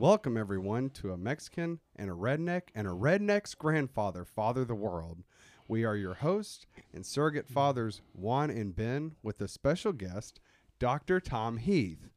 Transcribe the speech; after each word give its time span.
Welcome, 0.00 0.38
everyone, 0.38 0.88
to 0.94 1.12
a 1.12 1.18
Mexican 1.18 1.78
and 1.94 2.08
a 2.08 2.14
redneck 2.14 2.70
and 2.74 2.86
a 2.86 2.90
redneck's 2.90 3.54
grandfather 3.54 4.24
father 4.24 4.64
the 4.64 4.74
world. 4.74 5.24
We 5.68 5.84
are 5.84 5.94
your 5.94 6.14
hosts 6.14 6.64
and 6.94 7.04
surrogate 7.04 7.46
fathers, 7.46 8.00
Juan 8.14 8.48
and 8.48 8.74
Ben, 8.74 9.16
with 9.22 9.38
a 9.42 9.46
special 9.46 9.92
guest, 9.92 10.40
Dr. 10.78 11.20
Tom 11.20 11.58
Heath. 11.58 12.08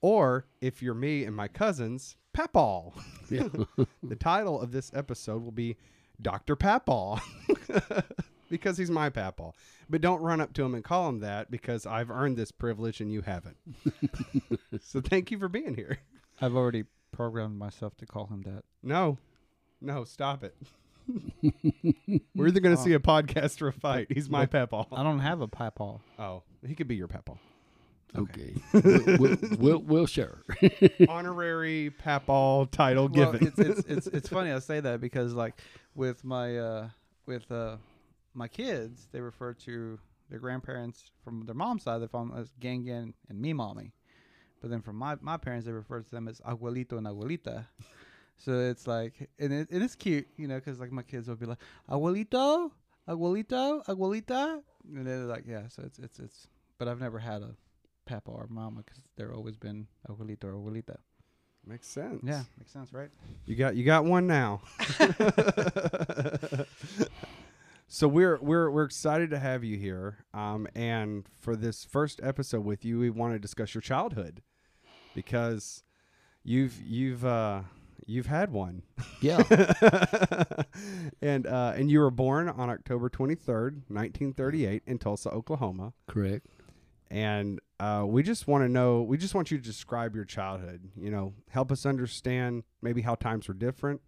Or, 0.00 0.46
if 0.60 0.82
you're 0.82 0.92
me 0.92 1.22
and 1.22 1.36
my 1.36 1.46
cousins, 1.46 2.16
Papaw. 2.32 2.90
the 3.30 4.16
title 4.18 4.60
of 4.60 4.72
this 4.72 4.90
episode 4.92 5.44
will 5.44 5.52
be 5.52 5.76
Dr. 6.20 6.56
Papaw. 6.56 7.20
because 8.50 8.76
he's 8.76 8.90
my 8.90 9.08
Papaw. 9.08 9.52
But 9.88 10.00
don't 10.00 10.20
run 10.20 10.40
up 10.40 10.52
to 10.54 10.64
him 10.64 10.74
and 10.74 10.82
call 10.82 11.08
him 11.08 11.20
that 11.20 11.48
because 11.48 11.86
I've 11.86 12.10
earned 12.10 12.36
this 12.36 12.50
privilege 12.50 13.00
and 13.00 13.12
you 13.12 13.22
haven't. 13.22 13.58
so 14.80 15.00
thank 15.00 15.30
you 15.30 15.38
for 15.38 15.48
being 15.48 15.76
here. 15.76 16.00
I've 16.40 16.56
already 16.56 16.86
programmed 17.12 17.58
myself 17.58 17.96
to 17.98 18.06
call 18.06 18.26
him 18.26 18.42
that. 18.42 18.64
No, 18.82 19.18
no, 19.80 20.04
stop 20.04 20.44
it. 20.44 20.56
We're 22.34 22.48
either 22.48 22.60
going 22.60 22.76
to 22.76 22.82
see 22.82 22.92
a 22.92 22.98
podcast 23.00 23.60
or 23.62 23.68
a 23.68 23.72
fight. 23.72 24.08
He's 24.10 24.28
my 24.30 24.46
Papaw. 24.46 24.86
I 24.92 25.02
don't 25.02 25.18
have 25.20 25.40
a 25.40 25.48
papaw. 25.48 25.98
Oh, 26.18 26.42
he 26.66 26.74
could 26.74 26.88
be 26.88 26.96
your 26.96 27.08
Papaw. 27.08 27.34
Okay, 28.16 28.54
we'll, 28.72 29.18
we'll, 29.18 29.36
we'll, 29.58 29.78
we'll 29.82 30.06
share. 30.06 30.38
Honorary 31.08 31.90
Papaw 31.90 32.64
title 32.66 33.08
Well, 33.08 33.32
given. 33.32 33.46
it's, 33.48 33.58
it's 33.58 33.80
it's 33.88 34.06
it's 34.08 34.28
funny 34.28 34.50
I 34.50 34.58
say 34.58 34.80
that 34.80 35.00
because 35.00 35.32
like 35.32 35.54
with 35.94 36.24
my 36.24 36.58
uh 36.58 36.88
with 37.26 37.50
uh 37.52 37.76
my 38.34 38.48
kids 38.48 39.06
they 39.12 39.20
refer 39.20 39.52
to 39.54 39.98
their 40.28 40.40
grandparents 40.40 41.12
from 41.22 41.46
their 41.46 41.54
mom's 41.54 41.84
side 41.84 42.02
they 42.02 42.08
call 42.08 42.24
them 42.24 42.36
as 42.36 42.50
Gangan 42.60 43.12
and 43.28 43.40
me 43.40 43.52
mommy, 43.52 43.92
but 44.60 44.70
then 44.70 44.82
from 44.82 44.96
my 44.96 45.16
my 45.20 45.36
parents 45.36 45.66
they 45.66 45.72
refer 45.72 46.00
to 46.00 46.10
them 46.10 46.28
as 46.28 46.40
abuelito 46.40 46.98
and 46.98 47.06
abuelita. 47.06 47.66
So 48.36 48.58
it's 48.58 48.86
like 48.86 49.28
and 49.38 49.52
it, 49.52 49.70
and 49.70 49.82
it's 49.82 49.94
cute 49.94 50.26
you 50.38 50.48
know 50.48 50.54
because 50.56 50.80
like 50.80 50.92
my 50.92 51.02
kids 51.02 51.28
will 51.28 51.36
be 51.36 51.46
like 51.46 51.58
abuelito 51.90 52.70
abuelito 53.06 53.84
abuelita 53.84 54.62
and 54.94 55.06
they're 55.06 55.18
like 55.18 55.44
yeah 55.46 55.68
so 55.68 55.82
it's 55.84 55.98
it's 55.98 56.18
it's 56.18 56.48
but 56.78 56.88
I've 56.88 57.00
never 57.00 57.18
had 57.18 57.42
a 57.42 57.54
papa 58.06 58.30
or 58.30 58.46
mama 58.48 58.82
because 58.82 59.02
they're 59.16 59.34
always 59.34 59.56
been 59.56 59.86
abuelito 60.08 60.44
or 60.44 60.54
abuelita. 60.54 60.96
Makes 61.66 61.88
sense. 61.88 62.22
Yeah, 62.24 62.42
makes 62.58 62.72
sense, 62.72 62.92
right? 62.92 63.10
You 63.44 63.54
got 63.54 63.76
you 63.76 63.84
got 63.84 64.06
one 64.06 64.26
now. 64.26 64.62
so 67.86 68.08
we're 68.08 68.38
we're 68.40 68.70
we're 68.70 68.84
excited 68.84 69.28
to 69.30 69.38
have 69.38 69.62
you 69.62 69.76
here. 69.76 70.24
Um, 70.32 70.66
and 70.74 71.26
for 71.38 71.54
this 71.54 71.84
first 71.84 72.18
episode 72.22 72.64
with 72.64 72.82
you, 72.84 72.98
we 72.98 73.10
want 73.10 73.34
to 73.34 73.38
discuss 73.38 73.74
your 73.74 73.82
childhood 73.82 74.40
because 75.14 75.82
you've 76.44 76.80
you've 76.82 77.24
uh 77.24 77.62
you've 78.06 78.26
had 78.26 78.52
one. 78.52 78.82
Yeah, 79.20 79.42
and 81.22 81.46
uh 81.46 81.72
and 81.76 81.90
you 81.90 82.00
were 82.00 82.10
born 82.10 82.48
on 82.48 82.70
October 82.70 83.08
23rd, 83.10 83.82
1938 83.88 84.82
in 84.86 84.98
Tulsa, 84.98 85.30
Oklahoma. 85.30 85.92
correct. 86.06 86.46
And 87.12 87.58
uh, 87.80 88.04
we 88.06 88.22
just 88.22 88.46
want 88.46 88.62
to 88.62 88.68
know, 88.68 89.02
we 89.02 89.18
just 89.18 89.34
want 89.34 89.50
you 89.50 89.58
to 89.58 89.64
describe 89.64 90.14
your 90.14 90.24
childhood, 90.24 90.90
you 90.96 91.10
know, 91.10 91.34
help 91.48 91.72
us 91.72 91.84
understand 91.84 92.62
maybe 92.82 93.02
how 93.02 93.16
times 93.16 93.48
were 93.48 93.54
different 93.54 94.00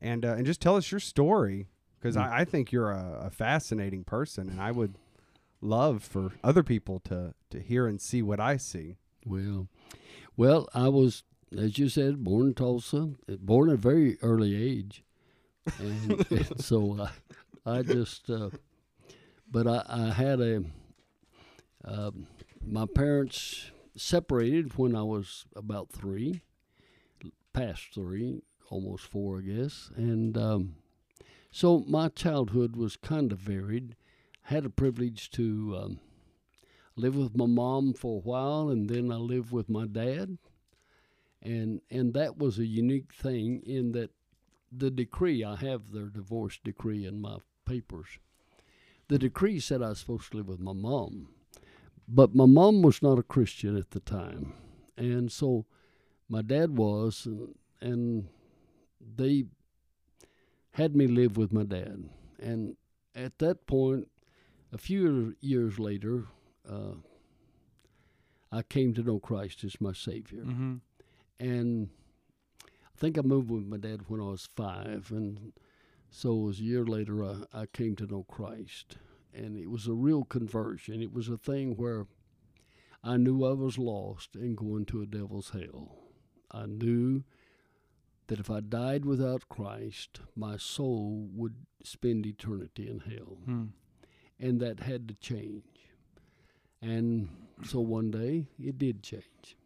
and, 0.00 0.24
uh, 0.24 0.34
and 0.34 0.46
just 0.46 0.60
tell 0.60 0.76
us 0.76 0.92
your 0.92 1.00
story. 1.00 1.66
Because 1.98 2.14
Mm. 2.14 2.30
I, 2.30 2.40
I 2.42 2.44
think 2.44 2.70
you're 2.70 2.92
a, 2.92 3.22
a 3.24 3.30
fascinating 3.30 4.04
person, 4.04 4.48
and 4.48 4.60
I 4.60 4.70
would 4.70 4.94
love 5.60 6.04
for 6.04 6.30
other 6.44 6.62
people 6.62 7.00
to, 7.06 7.34
to 7.50 7.58
hear 7.58 7.88
and 7.88 8.00
see 8.00 8.22
what 8.22 8.38
I 8.38 8.56
see. 8.56 8.98
Well, 9.26 9.66
well, 10.38 10.68
I 10.72 10.88
was, 10.88 11.24
as 11.56 11.78
you 11.78 11.88
said, 11.88 12.22
born 12.22 12.46
in 12.46 12.54
Tulsa, 12.54 13.10
uh, 13.28 13.36
born 13.40 13.70
at 13.70 13.74
a 13.74 13.76
very 13.76 14.16
early 14.22 14.54
age, 14.54 15.02
and, 15.78 16.24
and 16.30 16.60
so 16.60 17.08
I, 17.66 17.78
I 17.78 17.82
just, 17.82 18.30
uh, 18.30 18.50
but 19.50 19.66
I, 19.66 19.82
I 19.86 20.12
had 20.12 20.40
a, 20.40 20.62
um 21.84 22.28
my 22.64 22.86
parents 22.86 23.70
separated 23.96 24.78
when 24.78 24.94
I 24.94 25.02
was 25.02 25.46
about 25.56 25.90
three, 25.90 26.42
past 27.52 27.88
three, 27.92 28.42
almost 28.70 29.06
four, 29.06 29.38
I 29.38 29.42
guess, 29.42 29.90
and 29.96 30.38
um, 30.38 30.76
so 31.50 31.84
my 31.88 32.08
childhood 32.10 32.76
was 32.76 32.96
kind 32.96 33.32
of 33.32 33.38
varied. 33.38 33.96
Had 34.42 34.64
a 34.64 34.70
privilege 34.70 35.30
to. 35.32 35.78
Um, 35.82 36.00
lived 36.98 37.16
with 37.16 37.36
my 37.36 37.46
mom 37.46 37.94
for 37.94 38.16
a 38.16 38.20
while 38.20 38.68
and 38.68 38.88
then 38.88 39.10
I 39.12 39.16
lived 39.16 39.52
with 39.52 39.68
my 39.68 39.86
dad. 39.86 40.38
And 41.40 41.80
and 41.90 42.14
that 42.14 42.38
was 42.38 42.58
a 42.58 42.66
unique 42.66 43.12
thing 43.12 43.62
in 43.64 43.92
that 43.92 44.10
the 44.72 44.90
decree 44.90 45.44
I 45.44 45.56
have 45.56 45.92
their 45.92 46.06
divorce 46.06 46.58
decree 46.62 47.06
in 47.06 47.20
my 47.20 47.38
papers. 47.64 48.18
The 49.08 49.18
decree 49.18 49.60
said 49.60 49.82
I 49.82 49.90
was 49.90 50.00
supposed 50.00 50.32
to 50.32 50.38
live 50.38 50.48
with 50.48 50.60
my 50.60 50.72
mom. 50.72 51.28
But 52.06 52.34
my 52.34 52.46
mom 52.46 52.82
was 52.82 53.02
not 53.02 53.18
a 53.18 53.22
Christian 53.22 53.76
at 53.76 53.90
the 53.92 54.00
time. 54.00 54.54
And 54.96 55.30
so 55.30 55.66
my 56.28 56.42
dad 56.42 56.76
was 56.76 57.24
and, 57.24 57.54
and 57.80 58.28
they 59.00 59.44
had 60.72 60.96
me 60.96 61.06
live 61.06 61.36
with 61.36 61.52
my 61.52 61.62
dad. 61.62 62.08
And 62.40 62.76
at 63.14 63.38
that 63.38 63.66
point 63.66 64.08
a 64.72 64.78
few 64.78 65.34
years 65.40 65.78
later, 65.78 66.26
uh, 66.68 66.94
I 68.50 68.62
came 68.62 68.94
to 68.94 69.02
know 69.02 69.18
Christ 69.20 69.64
as 69.64 69.80
my 69.80 69.92
Savior. 69.92 70.42
Mm-hmm. 70.44 70.76
And 71.40 71.88
I 72.64 72.96
think 72.96 73.18
I 73.18 73.22
moved 73.22 73.50
with 73.50 73.66
my 73.66 73.76
dad 73.76 74.02
when 74.08 74.20
I 74.20 74.24
was 74.24 74.48
five. 74.56 75.10
And 75.10 75.52
so 76.10 76.32
it 76.32 76.44
was 76.44 76.60
a 76.60 76.64
year 76.64 76.84
later 76.84 77.24
I, 77.24 77.36
I 77.52 77.66
came 77.66 77.94
to 77.96 78.06
know 78.06 78.24
Christ. 78.28 78.96
And 79.34 79.56
it 79.58 79.70
was 79.70 79.86
a 79.86 79.92
real 79.92 80.24
conversion. 80.24 81.02
It 81.02 81.12
was 81.12 81.28
a 81.28 81.36
thing 81.36 81.76
where 81.76 82.06
I 83.04 83.16
knew 83.16 83.44
I 83.44 83.52
was 83.52 83.78
lost 83.78 84.34
and 84.34 84.56
going 84.56 84.86
to 84.86 85.02
a 85.02 85.06
devil's 85.06 85.50
hell. 85.50 85.98
I 86.50 86.66
knew 86.66 87.22
that 88.26 88.40
if 88.40 88.50
I 88.50 88.60
died 88.60 89.04
without 89.04 89.48
Christ, 89.48 90.20
my 90.34 90.56
soul 90.56 91.28
would 91.34 91.54
spend 91.84 92.26
eternity 92.26 92.88
in 92.88 93.00
hell 93.00 93.38
Hmm. 93.44 93.64
and 94.40 94.60
that 94.60 94.80
had 94.80 95.08
to 95.08 95.14
change. 95.14 95.77
And 96.80 97.28
so 97.64 97.80
one 97.80 98.10
day 98.10 98.46
it 98.62 98.78
did 98.78 99.02
change. 99.02 99.56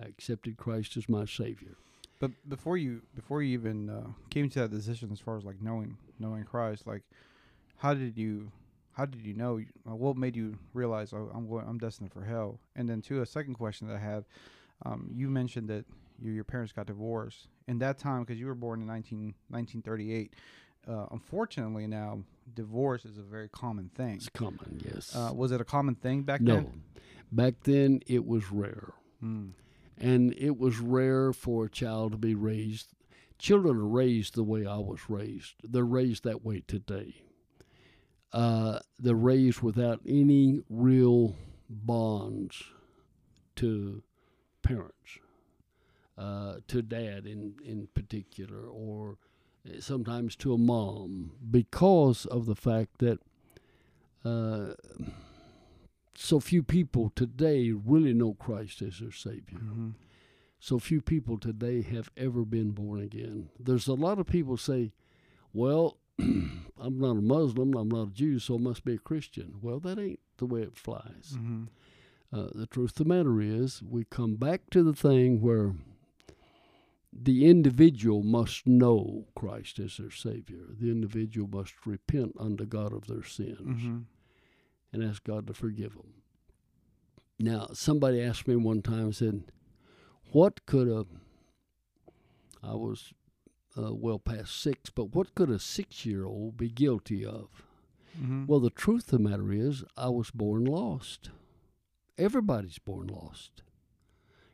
I 0.00 0.06
accepted 0.06 0.56
Christ 0.56 0.96
as 0.96 1.08
my 1.08 1.24
Savior. 1.24 1.76
But 2.20 2.32
before 2.48 2.76
you 2.76 3.02
before 3.14 3.42
you 3.42 3.54
even 3.54 3.88
uh, 3.88 4.08
came 4.28 4.48
to 4.50 4.60
that 4.60 4.70
decision, 4.70 5.10
as 5.10 5.20
far 5.20 5.36
as 5.36 5.44
like 5.44 5.60
knowing 5.60 5.96
knowing 6.18 6.44
Christ, 6.44 6.86
like 6.86 7.02
how 7.76 7.94
did 7.94 8.16
you 8.16 8.52
how 8.92 9.06
did 9.06 9.24
you 9.24 9.34
know? 9.34 9.60
Uh, 9.88 9.96
what 9.96 10.16
made 10.16 10.36
you 10.36 10.58
realize 10.74 11.12
oh, 11.12 11.30
I'm 11.34 11.48
going 11.48 11.66
I'm 11.66 11.78
destined 11.78 12.12
for 12.12 12.22
hell? 12.22 12.60
And 12.76 12.88
then 12.88 13.00
to 13.02 13.22
a 13.22 13.26
second 13.26 13.54
question 13.54 13.88
that 13.88 13.96
I 13.96 14.00
have, 14.00 14.24
um, 14.84 15.10
you 15.14 15.28
mentioned 15.28 15.68
that 15.70 15.86
you, 16.20 16.32
your 16.32 16.44
parents 16.44 16.72
got 16.72 16.86
divorced 16.86 17.48
in 17.68 17.78
that 17.78 17.98
time 17.98 18.20
because 18.20 18.38
you 18.38 18.46
were 18.46 18.54
born 18.54 18.80
in 18.82 18.86
19, 18.86 19.34
1938. 19.48 20.34
Uh, 20.88 21.06
unfortunately, 21.10 21.86
now 21.86 22.20
divorce 22.54 23.04
is 23.04 23.18
a 23.18 23.22
very 23.22 23.48
common 23.48 23.90
thing. 23.94 24.14
It's 24.16 24.28
common, 24.28 24.80
yes. 24.84 25.14
Uh, 25.14 25.32
was 25.34 25.52
it 25.52 25.60
a 25.60 25.64
common 25.64 25.94
thing 25.94 26.22
back 26.22 26.40
no. 26.40 26.56
then? 26.56 26.82
Back 27.32 27.54
then 27.62 28.00
it 28.06 28.26
was 28.26 28.50
rare. 28.50 28.92
Mm. 29.22 29.52
And 29.98 30.34
it 30.36 30.58
was 30.58 30.78
rare 30.78 31.32
for 31.32 31.66
a 31.66 31.70
child 31.70 32.12
to 32.12 32.18
be 32.18 32.34
raised. 32.34 32.88
Children 33.38 33.76
are 33.76 33.86
raised 33.86 34.34
the 34.34 34.42
way 34.42 34.66
I 34.66 34.78
was 34.78 35.00
raised. 35.08 35.54
They're 35.62 35.84
raised 35.84 36.24
that 36.24 36.44
way 36.44 36.62
today. 36.66 37.22
Uh, 38.32 38.78
they're 38.98 39.14
raised 39.14 39.60
without 39.60 40.00
any 40.06 40.62
real 40.68 41.36
bonds 41.68 42.62
to 43.56 44.02
parents, 44.62 45.18
uh, 46.16 46.56
to 46.68 46.82
dad 46.82 47.26
in, 47.26 47.54
in 47.64 47.88
particular, 47.94 48.68
or 48.68 49.18
sometimes 49.80 50.36
to 50.36 50.52
a 50.52 50.58
mom, 50.58 51.32
because 51.50 52.26
of 52.26 52.46
the 52.46 52.54
fact 52.56 52.98
that 52.98 53.18
uh, 54.24 54.74
so 56.14 56.40
few 56.40 56.62
people 56.62 57.10
today 57.14 57.70
really 57.72 58.12
know 58.12 58.34
Christ 58.34 58.82
as 58.82 58.98
their 59.00 59.12
Savior. 59.12 59.58
hmm 59.58 59.90
So 60.58 60.78
few 60.78 61.00
people 61.00 61.38
today 61.38 61.82
have 61.82 62.10
ever 62.16 62.44
been 62.44 62.72
born 62.72 63.00
again. 63.00 63.48
There's 63.58 63.88
a 63.88 63.94
lot 63.94 64.18
of 64.18 64.26
people 64.26 64.56
say, 64.58 64.92
well, 65.54 65.96
I'm 66.18 66.98
not 66.98 67.16
a 67.16 67.22
Muslim, 67.22 67.74
I'm 67.74 67.88
not 67.88 68.08
a 68.08 68.12
Jew, 68.12 68.38
so 68.38 68.56
I 68.56 68.58
must 68.58 68.84
be 68.84 68.94
a 68.94 68.98
Christian. 68.98 69.54
Well, 69.62 69.80
that 69.80 69.98
ain't 69.98 70.20
the 70.36 70.46
way 70.46 70.62
it 70.62 70.76
flies. 70.76 71.34
hmm 71.36 71.64
Uh, 72.32 72.48
the 72.54 72.66
truth 72.66 72.92
of 73.00 73.08
the 73.08 73.14
matter 73.14 73.40
is, 73.40 73.82
we 73.82 74.04
come 74.04 74.36
back 74.36 74.68
to 74.70 74.82
the 74.84 74.92
thing 74.94 75.40
where 75.40 75.74
the 77.12 77.48
individual 77.48 78.22
must 78.22 78.66
know 78.66 79.26
Christ 79.34 79.78
as 79.78 79.96
their 79.96 80.10
Savior. 80.10 80.66
The 80.78 80.90
individual 80.90 81.48
must 81.48 81.74
repent 81.86 82.34
unto 82.38 82.64
God 82.64 82.92
of 82.92 83.06
their 83.06 83.24
sins 83.24 83.82
hmm 83.82 83.98
and 84.92 85.04
ask 85.04 85.22
God 85.22 85.46
to 85.46 85.54
forgive 85.54 85.92
them. 85.92 86.14
Now, 87.38 87.68
somebody 87.74 88.20
asked 88.20 88.48
me 88.48 88.56
one 88.56 88.82
time, 88.82 89.12
said, 89.12 89.44
What 90.32 90.66
could 90.66 90.88
a 90.88 91.06
I 92.60 92.74
was 92.74 93.12
uh, 93.76 93.94
well 93.94 94.18
past 94.18 94.60
six. 94.60 94.90
But 94.90 95.14
what 95.14 95.34
could 95.34 95.50
a 95.50 95.58
six-year-old 95.58 96.56
be 96.56 96.68
guilty 96.68 97.24
of? 97.24 97.48
Mm-hmm. 98.20 98.46
Well, 98.46 98.60
the 98.60 98.70
truth 98.70 99.12
of 99.12 99.22
the 99.22 99.28
matter 99.28 99.52
is, 99.52 99.84
I 99.96 100.08
was 100.08 100.30
born 100.30 100.64
lost. 100.64 101.30
Everybody's 102.18 102.78
born 102.78 103.06
lost. 103.06 103.62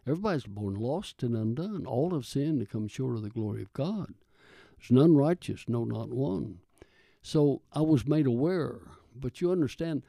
Everybody's 0.06 0.46
born 0.46 0.74
lost 0.74 1.22
and 1.22 1.36
undone. 1.36 1.84
All 1.86 2.10
have 2.14 2.26
sinned 2.26 2.60
to 2.60 2.66
come 2.66 2.86
short 2.86 3.16
of 3.16 3.22
the 3.22 3.30
glory 3.30 3.62
of 3.62 3.72
God. 3.72 4.14
There's 4.78 4.90
none 4.90 5.16
righteous, 5.16 5.64
no, 5.68 5.84
not 5.84 6.10
one. 6.10 6.60
So 7.22 7.62
I 7.72 7.80
was 7.80 8.06
made 8.06 8.26
aware. 8.26 8.78
But 9.14 9.40
you 9.40 9.50
understand, 9.50 10.02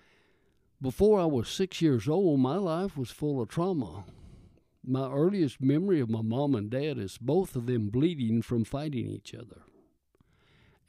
before 0.82 1.20
I 1.20 1.26
was 1.26 1.50
six 1.50 1.82
years 1.82 2.08
old, 2.08 2.40
my 2.40 2.58
life 2.58 2.96
was 2.96 3.10
full 3.10 3.42
of 3.42 3.50
trauma. 3.50 4.06
My 4.86 5.10
earliest 5.10 5.62
memory 5.62 6.00
of 6.00 6.10
my 6.10 6.22
mom 6.22 6.54
and 6.54 6.70
dad 6.70 7.00
is 7.00 7.18
both 7.18 7.56
of 7.56 7.66
them 7.66 7.90
bleeding 7.90 8.42
from 8.42 8.64
fighting 8.64 9.08
each 9.08 9.34
other. 9.34 9.62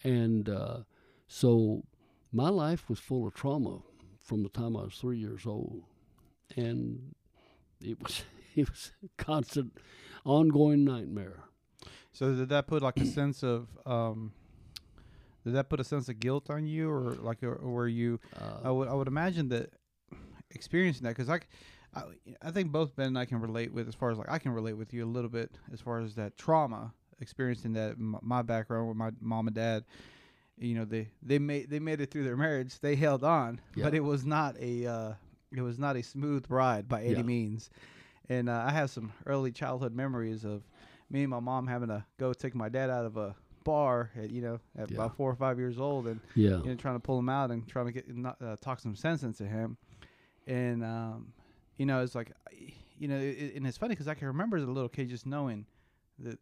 And 0.04 0.48
uh, 0.48 0.80
so 1.26 1.84
my 2.30 2.50
life 2.50 2.88
was 2.88 2.98
full 2.98 3.26
of 3.26 3.34
trauma 3.34 3.78
from 4.20 4.42
the 4.42 4.50
time 4.50 4.76
I 4.76 4.82
was 4.82 4.94
three 4.94 5.18
years 5.18 5.46
old. 5.46 5.82
And 6.56 7.14
it 7.80 8.02
was 8.02 8.22
it 8.56 8.68
was 8.68 8.92
a 9.04 9.22
constant, 9.22 9.72
ongoing 10.24 10.84
nightmare. 10.84 11.44
So 12.12 12.34
did 12.34 12.48
that 12.48 12.66
put 12.66 12.82
like 12.82 12.98
a 12.98 13.04
sense 13.06 13.42
of 13.42 13.68
um, 13.86 14.32
did 15.44 15.54
that 15.54 15.68
put 15.68 15.80
a 15.80 15.84
sense 15.84 16.08
of 16.08 16.18
guilt 16.18 16.50
on 16.50 16.66
you, 16.66 16.90
or 16.90 17.12
like, 17.20 17.42
or, 17.42 17.54
or 17.54 17.70
were 17.70 17.88
you? 17.88 18.18
I 18.64 18.68
Uh, 18.68 18.74
would 18.74 18.88
I 18.88 18.94
would 18.94 19.08
imagine 19.08 19.48
that 19.50 19.70
experiencing 20.50 21.04
that 21.04 21.16
because 21.16 21.28
I, 21.28 21.40
I 22.42 22.50
think 22.50 22.72
both 22.72 22.96
Ben 22.96 23.08
and 23.08 23.18
I 23.18 23.24
can 23.24 23.40
relate 23.40 23.72
with 23.72 23.88
as 23.88 23.94
far 23.94 24.10
as 24.10 24.18
like 24.18 24.28
I 24.30 24.38
can 24.38 24.52
relate 24.52 24.72
with 24.74 24.92
you 24.92 25.04
a 25.04 25.06
little 25.06 25.30
bit 25.30 25.50
as 25.72 25.80
far 25.80 26.00
as 26.00 26.14
that 26.16 26.36
trauma 26.36 26.92
experiencing 27.20 27.72
that 27.74 27.92
m- 27.92 28.16
my 28.22 28.42
background 28.42 28.88
with 28.88 28.96
my 28.96 29.10
mom 29.20 29.46
and 29.46 29.54
dad. 29.56 29.84
You 30.58 30.74
know 30.74 30.84
they 30.84 31.08
they 31.22 31.38
made 31.38 31.70
they 31.70 31.78
made 31.78 32.00
it 32.00 32.10
through 32.10 32.24
their 32.24 32.36
marriage. 32.36 32.80
They 32.80 32.96
held 32.96 33.22
on, 33.22 33.60
but 33.76 33.94
it 33.94 34.00
was 34.02 34.24
not 34.24 34.56
a 34.58 34.86
uh, 34.86 35.12
it 35.56 35.60
was 35.62 35.78
not 35.78 35.94
a 35.96 36.02
smooth 36.02 36.46
ride 36.48 36.88
by 36.88 37.02
any 37.04 37.18
Yeah. 37.18 37.22
means. 37.22 37.70
And 38.28 38.48
uh, 38.48 38.64
I 38.66 38.72
have 38.72 38.90
some 38.90 39.12
early 39.26 39.52
childhood 39.52 39.94
memories 39.94 40.44
of 40.44 40.62
me 41.10 41.22
and 41.22 41.30
my 41.30 41.40
mom 41.40 41.66
having 41.66 41.88
to 41.88 42.04
go 42.18 42.32
take 42.32 42.54
my 42.54 42.68
dad 42.68 42.90
out 42.90 43.06
of 43.06 43.16
a 43.16 43.34
bar 43.64 44.10
at 44.16 44.30
you 44.30 44.40
know 44.40 44.60
at 44.76 44.90
Yeah. 44.90 44.96
about 44.96 45.16
four 45.16 45.30
or 45.30 45.34
five 45.34 45.58
years 45.58 45.78
old 45.78 46.06
and 46.06 46.20
yeah, 46.34 46.58
you 46.62 46.68
know, 46.70 46.74
trying 46.74 46.94
to 46.96 47.00
pull 47.00 47.18
him 47.18 47.28
out 47.28 47.50
and 47.50 47.66
trying 47.68 47.86
to 47.86 47.92
get 47.92 48.14
not, 48.14 48.40
uh, 48.40 48.56
talk 48.60 48.80
some 48.80 48.94
sense 48.96 49.22
into 49.22 49.44
him. 49.46 49.76
And 50.46 50.84
um, 50.84 51.32
you 51.76 51.86
know, 51.86 52.02
it's 52.02 52.14
like, 52.14 52.32
you 52.98 53.08
know, 53.08 53.18
it, 53.18 53.54
and 53.56 53.66
it's 53.66 53.76
funny 53.78 53.92
because 53.94 54.08
I 54.08 54.14
can 54.14 54.26
remember 54.28 54.56
as 54.56 54.64
a 54.64 54.70
little 54.70 54.88
kid 54.88 55.08
just 55.08 55.26
knowing 55.26 55.66
that 56.18 56.38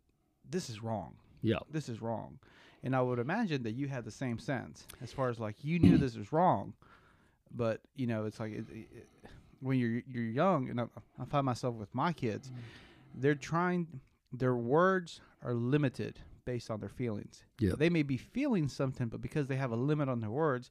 this 0.48 0.68
is 0.70 0.82
wrong. 0.82 1.16
yeah, 1.42 1.58
This 1.70 1.88
is 1.88 2.00
wrong. 2.00 2.38
And 2.82 2.94
I 2.94 3.02
would 3.02 3.18
imagine 3.18 3.62
that 3.64 3.72
you 3.72 3.88
had 3.88 4.04
the 4.04 4.10
same 4.10 4.38
sense 4.38 4.86
as 5.02 5.12
far 5.12 5.28
as 5.28 5.38
like 5.40 5.64
you 5.64 5.78
knew 5.78 5.98
this 5.98 6.16
was 6.16 6.32
wrong, 6.32 6.74
but 7.54 7.80
you 7.96 8.06
know, 8.06 8.24
it's 8.24 8.38
like 8.40 8.52
it, 8.52 8.66
it, 8.70 8.88
it- 8.92 9.08
when 9.60 9.78
you're 9.78 10.02
you're 10.08 10.24
young, 10.24 10.68
and 10.68 10.80
I, 10.80 10.84
I 11.20 11.24
find 11.24 11.44
myself 11.46 11.74
with 11.76 11.94
my 11.94 12.12
kids, 12.12 12.50
they're 13.14 13.34
trying. 13.34 13.86
Their 14.32 14.54
words 14.56 15.20
are 15.42 15.54
limited 15.54 16.18
based 16.44 16.70
on 16.70 16.80
their 16.80 16.88
feelings. 16.88 17.44
Yeah. 17.58 17.72
They 17.76 17.88
may 17.88 18.02
be 18.02 18.16
feeling 18.16 18.68
something, 18.68 19.08
but 19.08 19.20
because 19.20 19.46
they 19.46 19.56
have 19.56 19.72
a 19.72 19.76
limit 19.76 20.08
on 20.08 20.20
their 20.20 20.30
words, 20.30 20.70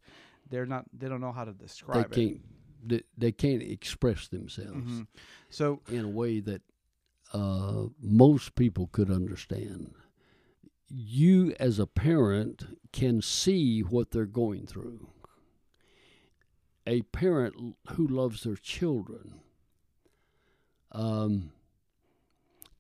they're 0.50 0.66
not. 0.66 0.86
They 0.98 1.08
don't 1.10 1.22
know 1.22 1.32
how 1.32 1.46
to 1.46 1.54
describe 1.54 2.12
it. 2.12 2.16
can't 2.16 2.42
they, 2.88 3.02
they 3.18 3.32
can't 3.32 3.64
express 3.64 4.28
themselves 4.28 4.92
Mhm. 4.92 5.08
So 5.50 5.82
in 5.90 6.06
a 6.06 6.10
way 6.10 6.40
that 6.42 6.62
uh, 7.34 7.86
most 8.00 8.56
people 8.56 8.88
could 8.88 9.10
understand. 9.10 9.94
You, 10.88 11.56
as 11.60 11.80
a 11.80 11.88
parent, 11.88 12.78
can 12.94 13.22
see 13.22 13.82
what 13.82 14.12
they're 14.12 14.28
going 14.28 14.68
through. 14.68 15.08
A 16.88 17.02
parent 17.02 17.76
who 17.94 18.08
loves 18.08 18.44
their 18.44 18.56
children 18.56 19.42
um, 20.92 21.52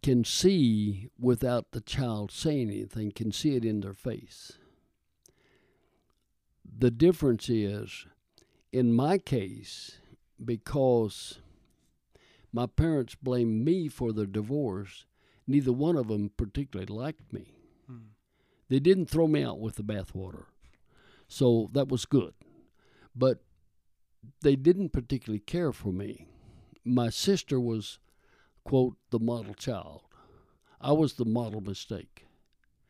can 0.03 0.23
see 0.23 1.09
without 1.19 1.71
the 1.71 1.81
child 1.81 2.31
saying 2.31 2.69
anything, 2.69 3.11
can 3.11 3.31
see 3.31 3.55
it 3.55 3.65
in 3.65 3.81
their 3.81 3.93
face. 3.93 4.53
The 6.77 6.91
difference 6.91 7.49
is, 7.49 8.05
in 8.71 8.93
my 8.93 9.17
case, 9.17 9.99
because 10.43 11.39
my 12.51 12.67
parents 12.67 13.15
blamed 13.15 13.65
me 13.65 13.87
for 13.87 14.13
their 14.13 14.25
divorce, 14.25 15.05
neither 15.47 15.73
one 15.73 15.95
of 15.95 16.07
them 16.07 16.31
particularly 16.37 16.93
liked 16.93 17.33
me. 17.33 17.53
Mm. 17.91 18.09
They 18.69 18.79
didn't 18.79 19.07
throw 19.07 19.27
me 19.27 19.43
out 19.43 19.59
with 19.59 19.75
the 19.75 19.83
bathwater. 19.83 20.45
So 21.27 21.69
that 21.73 21.87
was 21.87 22.05
good. 22.05 22.33
But 23.15 23.39
they 24.41 24.55
didn't 24.55 24.89
particularly 24.89 25.39
care 25.39 25.71
for 25.71 25.91
me. 25.91 26.27
My 26.83 27.09
sister 27.09 27.59
was, 27.59 27.99
quote, 28.63 28.97
the 29.09 29.19
model 29.19 29.53
child. 29.53 30.01
I 30.79 30.91
was 30.91 31.13
the 31.13 31.25
model 31.25 31.61
mistake. 31.61 32.25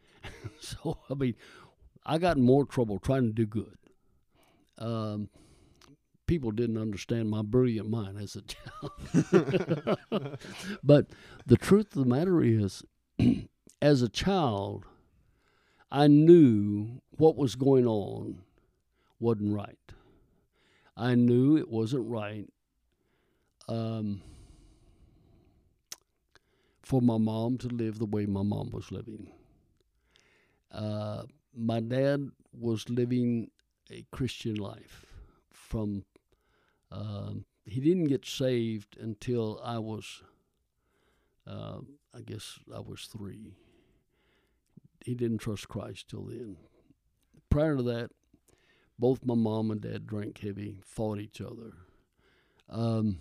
so, 0.59 0.99
I 1.09 1.13
mean, 1.13 1.35
I 2.05 2.17
got 2.17 2.37
in 2.37 2.43
more 2.43 2.65
trouble 2.65 2.99
trying 2.99 3.27
to 3.27 3.33
do 3.33 3.45
good. 3.45 3.77
Um, 4.77 5.29
people 6.27 6.51
didn't 6.51 6.77
understand 6.77 7.29
my 7.29 7.41
brilliant 7.41 7.89
mind 7.89 8.17
as 8.19 8.35
a 8.35 8.41
child. 8.41 8.91
but 10.83 11.07
the 11.45 11.57
truth 11.57 11.95
of 11.95 12.03
the 12.03 12.09
matter 12.09 12.43
is, 12.43 12.83
as 13.81 14.01
a 14.01 14.09
child, 14.09 14.85
I 15.91 16.07
knew 16.07 17.01
what 17.11 17.37
was 17.37 17.55
going 17.55 17.87
on 17.87 18.41
wasn't 19.19 19.53
right. 19.53 19.77
I 20.97 21.15
knew 21.15 21.57
it 21.57 21.69
wasn't 21.69 22.09
right 22.09 22.47
um, 23.67 24.21
for 26.81 27.01
my 27.01 27.17
mom 27.17 27.57
to 27.59 27.67
live 27.67 27.99
the 27.99 28.05
way 28.05 28.25
my 28.25 28.43
mom 28.43 28.71
was 28.71 28.91
living. 28.91 29.31
Uh, 30.71 31.23
my 31.55 31.79
dad 31.79 32.29
was 32.53 32.89
living 32.89 33.49
a 33.91 34.05
Christian 34.11 34.55
life 34.55 35.05
from 35.51 36.05
um, 36.91 37.45
he 37.65 37.81
didn't 37.81 38.05
get 38.05 38.25
saved 38.25 38.97
until 38.99 39.59
I 39.63 39.79
was, 39.79 40.21
uh, 41.47 41.79
I 42.13 42.21
guess 42.21 42.59
I 42.73 42.79
was 42.79 43.09
three. 43.11 43.53
He 45.03 45.15
didn't 45.15 45.39
trust 45.39 45.67
Christ 45.67 46.09
till 46.09 46.25
then. 46.25 46.57
Prior 47.49 47.75
to 47.77 47.83
that, 47.83 48.11
both 48.97 49.25
my 49.25 49.35
mom 49.35 49.71
and 49.71 49.81
dad 49.81 50.07
drank 50.07 50.39
heavy, 50.39 50.79
fought 50.83 51.19
each 51.19 51.41
other. 51.41 51.73
Um, 52.69 53.19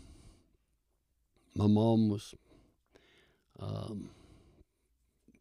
my 1.54 1.66
mom 1.66 2.08
was 2.08 2.34
um, 3.58 4.10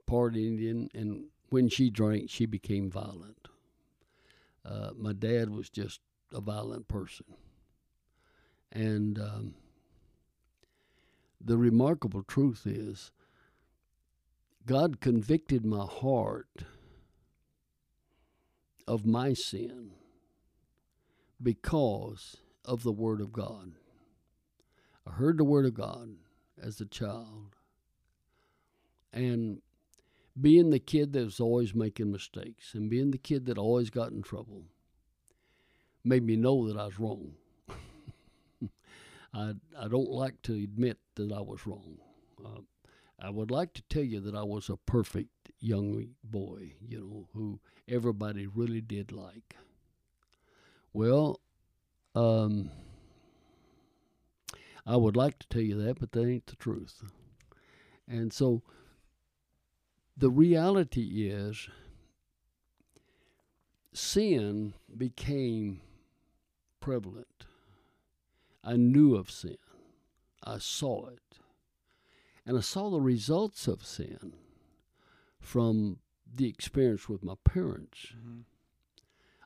part 0.06 0.36
Indian, 0.36 0.90
and 0.94 1.25
when 1.50 1.70
she 1.70 1.90
drank, 1.90 2.30
she 2.30 2.46
became 2.46 2.90
violent. 2.90 3.48
Uh, 4.66 4.90
my 4.98 5.13
dad 5.13 5.50
was 5.50 5.70
just 5.70 6.00
a 6.34 6.42
violent 6.42 6.88
person. 6.88 7.25
And 8.72 9.20
um, 9.20 9.54
the 11.40 11.58
remarkable 11.58 12.24
truth 12.24 12.66
is, 12.66 13.12
God 14.66 15.00
convicted 15.00 15.66
my 15.66 15.86
heart 15.86 16.63
of 18.88 19.06
my 19.06 19.34
sin 19.34 19.92
because 21.43 22.38
of 22.65 22.83
the 22.83 22.91
Word 22.91 23.21
of 23.21 23.33
God. 23.33 23.73
I 25.05 25.12
heard 25.12 25.38
the 25.38 25.43
Word 25.43 25.65
of 25.65 25.73
God 25.73 26.09
as 26.62 26.79
a 26.79 26.85
child. 26.85 27.55
And 29.12 29.62
being 30.39 30.71
the 30.71 30.79
kid 30.79 31.13
that 31.13 31.25
was 31.25 31.39
always 31.39 31.75
making 31.75 32.12
mistakes 32.12 32.73
and 32.73 32.89
being 32.89 33.12
the 33.12 33.17
kid 33.17 33.45
that 33.45 33.57
always 33.57 33.89
got 33.89 34.12
in 34.12 34.23
trouble 34.23 34.63
made 36.03 36.23
me 36.23 36.35
know 36.35 36.67
that 36.67 36.77
I 36.77 36.85
was 36.85 37.00
wrong. 37.00 37.33
I, 39.33 39.53
I 39.79 39.88
don't 39.88 40.09
like 40.09 40.41
to 40.43 40.53
admit 40.53 40.97
that 41.15 41.31
I 41.31 41.41
was 41.41 41.67
wrong. 41.67 41.97
Uh, 42.43 42.62
I 43.19 43.29
would 43.29 43.51
like 43.51 43.73
to 43.73 43.83
tell 43.83 44.03
you 44.03 44.19
that 44.21 44.35
I 44.35 44.43
was 44.43 44.69
a 44.69 44.77
perfect 44.77 45.51
young 45.59 46.07
boy, 46.23 46.73
you 46.81 47.00
know, 47.00 47.27
who 47.33 47.59
everybody 47.88 48.47
really 48.47 48.81
did 48.81 49.12
like. 49.12 49.55
Well, 50.93 51.39
um, 52.15 52.69
I 54.85 54.95
would 54.95 55.15
like 55.15 55.39
to 55.39 55.47
tell 55.47 55.62
you 55.62 55.81
that, 55.83 56.00
but 56.00 56.12
that 56.12 56.27
ain't 56.27 56.45
the 56.45 56.55
truth. 56.55 57.03
And 58.07 58.31
so 58.31 58.62
the 60.15 60.29
reality 60.29 61.29
is 61.29 61.69
sin 63.93 64.73
became 64.95 65.81
prevalent. 66.79 67.45
I 68.63 68.75
knew 68.75 69.15
of 69.15 69.31
sin. 69.31 69.57
I 70.43 70.57
saw 70.57 71.07
it. 71.07 71.39
And 72.45 72.57
I 72.57 72.62
saw 72.62 72.89
the 72.89 73.01
results 73.01 73.67
of 73.67 73.85
sin 73.85 74.33
from 75.39 76.00
the 76.35 76.47
experience 76.47 77.07
with 77.07 77.23
my 77.23 77.35
parents. 77.43 78.07
Mm-hmm. 78.17 78.41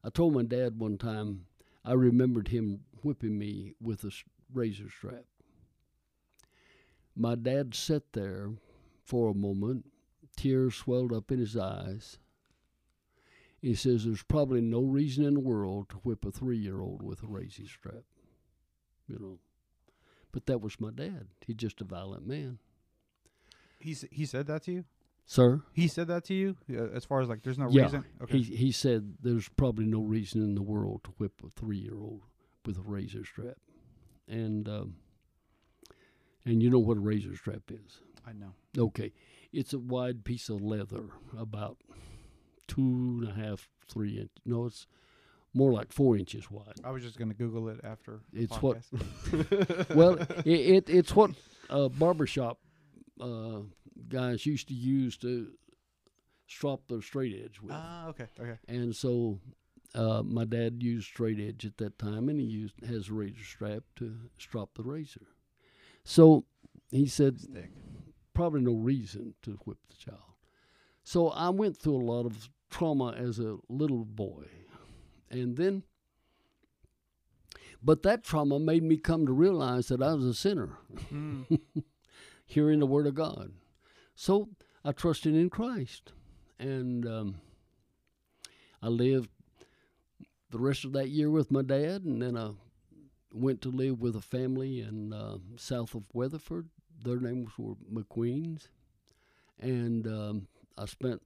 I 0.03 0.09
told 0.09 0.33
my 0.33 0.43
dad 0.43 0.79
one 0.79 0.97
time 0.97 1.45
I 1.83 1.93
remembered 1.93 2.49
him 2.49 2.81
whipping 3.03 3.37
me 3.37 3.73
with 3.81 4.03
a 4.03 4.11
razor 4.53 4.89
strap. 4.89 5.25
My 7.15 7.35
dad 7.35 7.73
sat 7.73 8.13
there 8.13 8.51
for 9.03 9.31
a 9.31 9.33
moment, 9.33 9.85
tears 10.35 10.75
swelled 10.75 11.11
up 11.11 11.31
in 11.31 11.39
his 11.39 11.57
eyes. 11.57 12.19
He 13.59 13.73
says, 13.73 14.05
There's 14.05 14.23
probably 14.23 14.61
no 14.61 14.81
reason 14.81 15.25
in 15.25 15.33
the 15.33 15.39
world 15.39 15.89
to 15.89 15.95
whip 15.97 16.25
a 16.25 16.31
three 16.31 16.57
year 16.57 16.79
old 16.81 17.01
with 17.01 17.23
a 17.23 17.27
razor 17.27 17.65
strap. 17.65 18.03
You 19.07 19.17
know. 19.19 19.39
But 20.31 20.45
that 20.45 20.61
was 20.61 20.79
my 20.79 20.91
dad. 20.91 21.27
He's 21.45 21.55
just 21.55 21.81
a 21.81 21.85
violent 21.85 22.27
man. 22.27 22.59
He 23.79 23.95
he 24.11 24.25
said 24.25 24.47
that 24.47 24.63
to 24.63 24.71
you. 24.71 24.85
Sir? 25.29 25.61
He 25.73 25.89
said 25.89 26.07
that 26.07 26.23
to 26.25 26.33
you 26.33 26.55
uh, 26.71 26.87
as 26.95 27.03
far 27.03 27.19
as 27.21 27.27
like 27.27 27.43
there's 27.43 27.57
no 27.59 27.67
Yeah, 27.69 27.83
reason. 27.83 28.05
Okay. 28.23 28.37
He 28.39 28.55
he 28.55 28.71
said 28.71 29.15
there's 29.21 29.49
probably 29.49 29.85
no 29.85 29.99
reason 30.01 30.41
in 30.41 30.55
the 30.55 30.63
world 30.63 31.03
to 31.03 31.11
whip 31.17 31.33
a 31.45 31.49
three 31.49 31.77
year 31.77 31.99
old 31.99 32.21
with 32.65 32.77
a 32.77 32.81
razor 32.81 33.25
strap, 33.25 33.57
and 34.27 34.67
um, 34.69 34.95
and 36.45 36.63
you 36.63 36.69
know 36.69 36.79
what 36.79 36.97
a 36.97 37.01
razor 37.01 37.35
strap 37.35 37.63
is. 37.69 37.99
I 38.25 38.31
know. 38.33 38.53
Okay, 38.77 39.11
it's 39.51 39.73
a 39.73 39.79
wide 39.79 40.23
piece 40.23 40.47
of 40.49 40.61
leather, 40.61 41.03
about 41.37 41.77
two 42.67 43.19
and 43.21 43.29
a 43.29 43.33
half, 43.33 43.67
three 43.91 44.19
inch. 44.19 44.31
No, 44.45 44.65
it's 44.65 44.87
more 45.53 45.73
like 45.73 45.91
four 45.91 46.17
inches 46.17 46.49
wide. 46.49 46.75
I 46.85 46.91
was 46.91 47.03
just 47.03 47.17
gonna 47.19 47.33
Google 47.33 47.67
it 47.69 47.79
after. 47.83 48.21
It's 48.33 48.55
what- 48.61 48.81
well, 49.95 50.13
it, 50.45 50.47
it 50.47 50.89
it's 50.89 51.13
what 51.15 51.31
uh, 51.69 51.89
barbershop 51.89 52.59
uh, 53.21 53.61
guys 54.09 54.45
used 54.45 54.67
to 54.69 54.73
use 54.73 55.17
to 55.17 55.49
strop 56.47 56.87
their 56.87 57.01
straight 57.01 57.41
edge 57.43 57.59
with. 57.61 57.71
Ah, 57.73 58.07
okay, 58.07 58.27
okay. 58.39 58.57
And 58.67 58.95
so 58.95 59.39
uh, 59.95 60.23
my 60.23 60.45
dad 60.45 60.81
used 60.81 61.07
straight 61.07 61.39
edge 61.39 61.65
at 61.65 61.77
that 61.77 61.97
time, 61.99 62.29
and 62.29 62.39
he 62.39 62.45
used 62.45 62.75
has 62.85 63.09
a 63.09 63.13
razor 63.13 63.43
strap 63.43 63.83
to 63.97 64.15
strop 64.37 64.75
the 64.75 64.83
razor. 64.83 65.27
So 66.03 66.45
he 66.91 67.07
said 67.07 67.39
probably 68.33 68.61
no 68.61 68.73
reason 68.73 69.33
to 69.43 69.59
whip 69.65 69.77
the 69.89 69.95
child. 69.95 70.21
So 71.03 71.29
I 71.29 71.49
went 71.49 71.77
through 71.77 71.95
a 71.95 72.09
lot 72.11 72.25
of 72.25 72.49
trauma 72.69 73.11
as 73.13 73.39
a 73.39 73.57
little 73.69 74.05
boy, 74.05 74.45
and 75.29 75.57
then. 75.57 75.83
But 77.83 78.01
that 78.03 78.23
trauma 78.23 78.59
made 78.59 78.81
me 78.83 78.97
come 78.97 79.27
to 79.27 79.31
realize 79.31 79.87
that 79.89 80.01
I 80.01 80.13
was 80.13 80.25
a 80.25 80.33
sinner, 80.33 80.77
Mm. 81.11 81.59
hearing 82.47 82.79
the 82.79 82.87
word 82.87 83.05
of 83.05 83.13
God. 83.13 83.51
So 84.15 84.49
I 84.83 84.93
trusted 84.93 85.35
in 85.35 85.49
Christ, 85.49 86.13
and 86.57 87.05
um, 87.05 87.35
I 88.81 88.87
lived 88.87 89.29
the 90.49 90.57
rest 90.57 90.85
of 90.85 90.93
that 90.93 91.09
year 91.09 91.29
with 91.29 91.51
my 91.51 91.61
dad, 91.61 92.05
and 92.05 92.21
then 92.21 92.37
I 92.37 92.51
went 93.33 93.61
to 93.61 93.69
live 93.69 94.01
with 94.01 94.15
a 94.15 94.21
family 94.21 94.79
in 94.79 95.13
uh, 95.13 95.37
south 95.57 95.93
of 95.93 96.05
Weatherford. 96.13 96.69
Their 97.03 97.19
names 97.19 97.51
were 97.57 97.75
McQueens, 97.93 98.69
and 99.59 100.07
um, 100.07 100.47
I 100.77 100.85
spent 100.85 101.21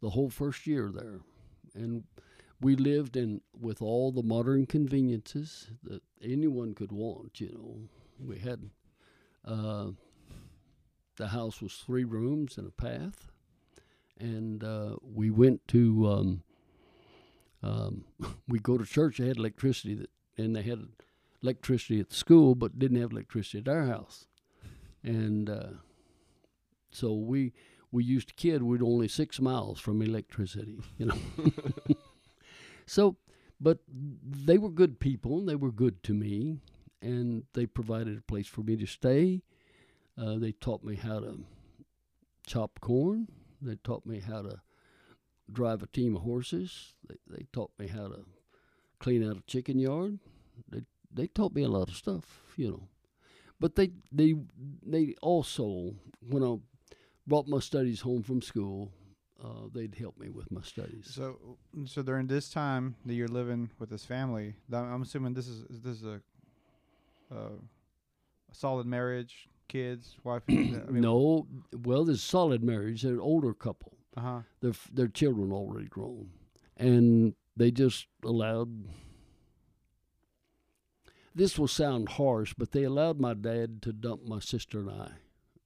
the 0.00 0.10
whole 0.10 0.30
first 0.30 0.66
year 0.66 0.90
there, 0.92 1.20
and 1.74 2.04
we 2.62 2.76
lived 2.76 3.16
in 3.16 3.42
with 3.60 3.82
all 3.82 4.10
the 4.10 4.22
modern 4.22 4.64
conveniences 4.64 5.68
that 5.82 6.02
anyone 6.22 6.74
could 6.74 6.92
want. 6.92 7.40
You 7.40 7.50
know, 7.52 8.26
we 8.26 8.38
had. 8.38 8.70
Uh, 9.44 9.90
the 11.16 11.28
house 11.28 11.60
was 11.60 11.74
three 11.74 12.04
rooms 12.04 12.58
and 12.58 12.66
a 12.66 12.70
path, 12.70 13.30
and 14.18 14.62
uh, 14.62 14.96
we 15.02 15.30
went 15.30 15.66
to. 15.68 16.08
Um, 16.08 16.42
um, 17.62 18.04
we 18.48 18.58
go 18.58 18.78
to 18.78 18.84
church. 18.84 19.18
They 19.18 19.28
had 19.28 19.38
electricity, 19.38 19.94
that, 19.94 20.10
and 20.36 20.54
they 20.54 20.62
had 20.62 20.86
electricity 21.42 22.00
at 22.00 22.10
the 22.10 22.16
school, 22.16 22.54
but 22.54 22.78
didn't 22.78 23.00
have 23.00 23.12
electricity 23.12 23.58
at 23.58 23.68
our 23.68 23.86
house, 23.86 24.26
and 25.02 25.48
uh, 25.50 25.68
so 26.90 27.12
we 27.14 27.52
we 27.92 28.04
used 28.04 28.28
to 28.28 28.34
kid 28.34 28.62
we'd 28.62 28.82
only 28.82 29.08
six 29.08 29.40
miles 29.40 29.80
from 29.80 30.02
electricity, 30.02 30.78
you 30.98 31.06
know. 31.06 31.18
so, 32.86 33.16
but 33.60 33.78
they 33.88 34.58
were 34.58 34.70
good 34.70 34.98
people. 35.00 35.38
and 35.38 35.48
They 35.48 35.56
were 35.56 35.72
good 35.72 36.02
to 36.04 36.14
me, 36.14 36.58
and 37.00 37.44
they 37.54 37.66
provided 37.66 38.18
a 38.18 38.22
place 38.22 38.46
for 38.46 38.62
me 38.62 38.76
to 38.76 38.86
stay. 38.86 39.42
Uh, 40.20 40.38
they 40.38 40.52
taught 40.52 40.82
me 40.82 40.96
how 40.96 41.20
to 41.20 41.44
chop 42.46 42.80
corn. 42.80 43.28
They 43.60 43.76
taught 43.76 44.06
me 44.06 44.20
how 44.20 44.42
to 44.42 44.60
drive 45.52 45.82
a 45.82 45.86
team 45.86 46.16
of 46.16 46.22
horses. 46.22 46.94
They, 47.08 47.16
they 47.28 47.46
taught 47.52 47.72
me 47.78 47.88
how 47.88 48.08
to 48.08 48.24
clean 48.98 49.28
out 49.28 49.36
a 49.36 49.42
chicken 49.42 49.78
yard. 49.78 50.18
They 50.68 50.82
they 51.12 51.26
taught 51.26 51.54
me 51.54 51.62
a 51.62 51.68
lot 51.68 51.88
of 51.88 51.96
stuff, 51.96 52.42
you 52.56 52.70
know. 52.70 52.88
But 53.60 53.76
they 53.76 53.90
they 54.12 54.34
they 54.84 55.14
also 55.22 55.94
when 56.20 56.42
I 56.42 56.56
brought 57.26 57.48
my 57.48 57.60
studies 57.60 58.00
home 58.00 58.22
from 58.22 58.40
school, 58.40 58.92
uh, 59.42 59.68
they'd 59.72 59.94
help 59.94 60.18
me 60.18 60.30
with 60.30 60.50
my 60.50 60.62
studies. 60.62 61.08
So, 61.10 61.58
so 61.84 62.02
during 62.02 62.26
this 62.26 62.48
time 62.48 62.96
that 63.04 63.14
you're 63.14 63.28
living 63.28 63.70
with 63.78 63.90
this 63.90 64.04
family, 64.04 64.54
I'm 64.72 65.02
assuming 65.02 65.34
this 65.34 65.48
is 65.48 65.64
this 65.68 65.96
is 65.96 66.04
a, 66.04 66.20
uh, 67.34 67.58
a 68.50 68.54
solid 68.54 68.86
marriage, 68.86 69.48
kids, 69.68 70.16
wife. 70.24 70.42
I 70.48 70.52
mean, 70.52 71.00
no, 71.02 71.46
well, 71.84 72.04
there's 72.04 72.22
solid 72.22 72.62
marriage. 72.62 73.02
They're 73.02 73.14
an 73.14 73.20
older 73.20 73.52
couple. 73.54 73.92
Uh 74.16 74.20
huh. 74.20 74.40
their 74.60 74.72
their 74.92 75.08
children 75.08 75.52
already 75.52 75.86
grown, 75.88 76.30
and 76.76 77.34
they 77.56 77.70
just 77.70 78.06
allowed. 78.24 78.84
This 81.34 81.58
will 81.58 81.68
sound 81.68 82.08
harsh, 82.10 82.54
but 82.56 82.72
they 82.72 82.84
allowed 82.84 83.20
my 83.20 83.34
dad 83.34 83.82
to 83.82 83.92
dump 83.92 84.22
my 84.26 84.40
sister 84.40 84.80
and 84.80 84.90
I 84.90 85.10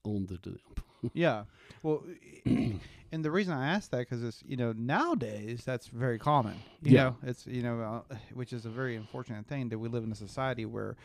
on 0.04 0.26
the 0.26 0.37
dump. 0.38 0.80
Yeah. 1.14 1.45
Well, 1.83 2.04
and 2.45 3.25
the 3.25 3.30
reason 3.30 3.54
I 3.54 3.69
asked 3.69 3.90
that 3.92 4.00
because 4.00 4.23
it's 4.23 4.42
you 4.45 4.57
know 4.59 4.73
nowadays 4.73 5.62
that's 5.64 5.87
very 5.87 6.19
common. 6.19 6.57
You 6.83 6.92
Yeah. 6.92 7.04
know, 7.04 7.16
it's 7.23 7.47
you 7.47 7.62
know 7.62 7.80
uh, 8.11 8.16
which 8.35 8.52
is 8.52 8.66
a 8.66 8.69
very 8.69 8.97
unfortunate 8.97 9.47
thing 9.47 9.71
that 9.71 9.78
we 9.78 9.88
live 9.88 10.04
in 10.04 10.12
a 10.12 10.16
society 10.16 10.66
where, 10.66 10.97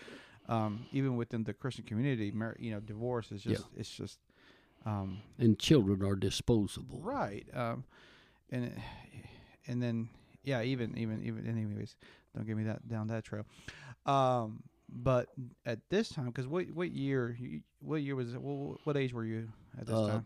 um, 0.48 0.86
even 0.92 1.16
within 1.16 1.44
the 1.44 1.54
Christian 1.54 1.86
community, 1.86 2.32
mar- 2.32 2.56
you 2.60 2.72
know, 2.72 2.80
divorce 2.80 3.32
is 3.32 3.42
just 3.42 3.66
it's 3.76 3.90
just, 3.90 4.20
um, 4.86 5.20
And 5.40 5.58
children 5.58 6.04
are 6.04 6.16
disposable. 6.16 7.00
right. 7.02 7.46
Um, 7.54 7.84
and 8.52 8.66
it- 8.66 8.78
and 9.68 9.82
then 9.82 10.10
yeah, 10.44 10.62
even 10.62 10.96
even 10.98 11.24
even 11.24 11.48
anyways, 11.48 11.96
don't 12.36 12.46
get 12.46 12.56
me 12.56 12.64
that 12.66 12.88
down 12.88 13.08
that 13.08 13.24
trail. 13.24 13.46
Um, 14.06 14.62
but 14.88 15.30
at 15.66 15.80
this 15.90 16.10
time, 16.10 16.28
because 16.28 16.46
what 16.48 16.70
what 16.72 16.92
year 16.92 17.36
what 17.82 18.02
year 18.04 18.16
was 18.16 18.34
it? 18.36 18.42
What, 18.42 18.78
what 18.86 18.96
age 18.98 19.12
were 19.14 19.26
you 19.26 19.50
at 19.80 19.88
this 19.88 19.96
Uh, 19.96 20.08
time? 20.08 20.26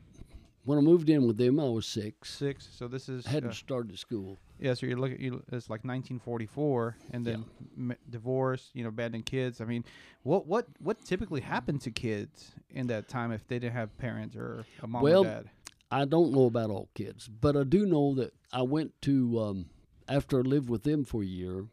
When 0.65 0.77
I 0.77 0.81
moved 0.81 1.09
in 1.09 1.25
with 1.25 1.37
them, 1.37 1.57
I 1.59 1.63
was 1.69 1.85
six. 1.87 2.29
Six. 2.35 2.67
So 2.71 2.89
this 2.89 3.07
is 3.07 3.25
I 3.25 3.29
hadn't 3.29 3.51
uh, 3.51 3.53
started 3.53 3.97
school. 3.97 4.37
Yeah. 4.59 4.73
So 4.73 4.85
you 4.85 4.95
look 4.95 5.11
looking. 5.11 5.25
You, 5.25 5.43
it's 5.51 5.69
like 5.69 5.83
1944, 5.83 6.97
and 7.11 7.25
then 7.25 7.45
m- 7.77 7.95
divorce. 8.09 8.69
You 8.73 8.83
know, 8.83 8.89
abandoned 8.89 9.25
kids. 9.25 9.61
I 9.61 9.65
mean, 9.65 9.83
what 10.23 10.45
what 10.47 10.67
what 10.79 11.03
typically 11.03 11.41
happened 11.41 11.81
to 11.81 11.91
kids 11.91 12.51
in 12.69 12.87
that 12.87 13.07
time 13.07 13.31
if 13.31 13.47
they 13.47 13.59
didn't 13.59 13.73
have 13.75 13.97
parents 13.97 14.35
or 14.35 14.65
a 14.83 14.87
mom 14.87 15.01
Well, 15.03 15.21
or 15.21 15.27
dad? 15.27 15.49
I 15.91 16.05
don't 16.05 16.31
know 16.33 16.45
about 16.45 16.69
all 16.69 16.89
kids, 16.93 17.27
but 17.27 17.57
I 17.57 17.63
do 17.63 17.85
know 17.85 18.13
that 18.15 18.33
I 18.53 18.61
went 18.61 18.99
to 19.03 19.39
um, 19.39 19.65
after 20.07 20.37
I 20.39 20.41
lived 20.41 20.69
with 20.69 20.83
them 20.83 21.03
for 21.03 21.23
a 21.23 21.25
year, 21.25 21.65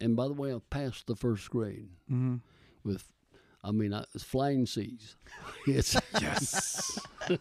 and 0.00 0.16
by 0.16 0.26
the 0.28 0.34
way, 0.34 0.54
I 0.54 0.58
passed 0.70 1.06
the 1.06 1.16
first 1.16 1.50
grade 1.50 1.88
Mm-hmm. 2.10 2.36
with. 2.84 3.12
I 3.66 3.72
mean, 3.72 3.92
I, 3.92 4.04
it's 4.14 4.22
flying 4.22 4.64
C's. 4.66 5.16
It's 5.66 5.96
Yes. 6.20 7.00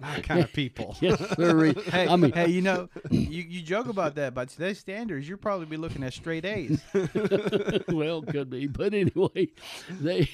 My 0.00 0.20
kind 0.20 0.40
of 0.40 0.52
people. 0.54 0.96
yes, 1.02 1.18
sir. 1.36 1.74
Hey, 1.90 2.08
I 2.08 2.16
mean, 2.16 2.32
hey, 2.32 2.48
you 2.48 2.62
know, 2.62 2.88
you, 3.10 3.42
you 3.46 3.60
joke 3.60 3.88
about 3.88 4.14
that, 4.14 4.32
but 4.32 4.48
today's 4.48 4.78
standards, 4.78 5.28
you'll 5.28 5.36
probably 5.36 5.66
be 5.66 5.76
looking 5.76 6.02
at 6.02 6.14
straight 6.14 6.46
A's. 6.46 6.80
well, 7.88 8.22
could 8.22 8.48
be, 8.48 8.66
but 8.66 8.94
anyway, 8.94 9.48
they. 9.90 10.30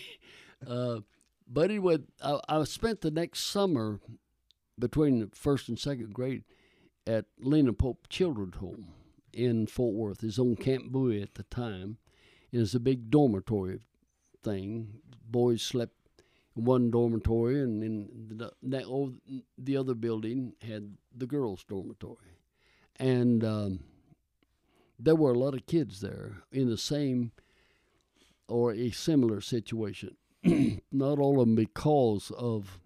Uh, 0.64 1.00
but 1.48 1.70
anyway, 1.70 1.98
I, 2.22 2.38
I 2.48 2.62
spent 2.64 3.00
the 3.00 3.10
next 3.10 3.40
summer 3.40 3.98
between 4.78 5.18
the 5.18 5.30
first 5.34 5.68
and 5.68 5.76
second 5.76 6.14
grade 6.14 6.44
at 7.04 7.24
Lena 7.40 7.72
Pope 7.72 8.06
Children's 8.08 8.56
Home 8.56 8.86
in 9.32 9.66
Fort 9.66 9.94
Worth. 9.94 10.22
It's 10.22 10.38
on 10.38 10.54
Camp 10.54 10.92
Bowie 10.92 11.20
at 11.20 11.34
the 11.34 11.42
time. 11.44 11.98
It 12.52 12.58
was 12.58 12.76
a 12.76 12.80
big 12.80 13.10
dormitory 13.10 13.80
thing. 14.44 15.00
Boys 15.28 15.62
slept 15.62 15.94
in 16.56 16.64
one 16.64 16.90
dormitory, 16.90 17.60
and 17.60 17.82
in 17.82 18.28
the, 18.38 18.52
that, 18.62 18.84
oh, 18.86 19.14
the 19.58 19.76
other 19.76 19.94
building 19.94 20.54
had 20.62 20.96
the 21.16 21.26
girls' 21.26 21.64
dormitory. 21.64 22.38
And 22.96 23.44
um, 23.44 23.80
there 24.98 25.16
were 25.16 25.32
a 25.32 25.38
lot 25.38 25.54
of 25.54 25.66
kids 25.66 26.00
there 26.00 26.42
in 26.52 26.68
the 26.68 26.78
same 26.78 27.32
or 28.48 28.72
a 28.72 28.90
similar 28.90 29.40
situation. 29.40 30.16
Not 30.92 31.18
all 31.18 31.40
of 31.40 31.46
them 31.48 31.56
because 31.56 32.30
of 32.36 32.80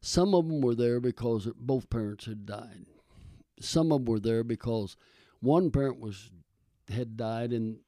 Some 0.00 0.34
of 0.34 0.48
them 0.48 0.60
were 0.60 0.74
there 0.74 1.00
because 1.00 1.48
both 1.56 1.90
parents 1.90 2.26
had 2.26 2.46
died. 2.46 2.86
Some 3.60 3.92
of 3.92 4.04
them 4.04 4.12
were 4.12 4.20
there 4.20 4.44
because 4.44 4.96
one 5.40 5.70
parent 5.70 6.00
was 6.00 6.30
had 6.88 7.16
died 7.16 7.52
and 7.52 7.78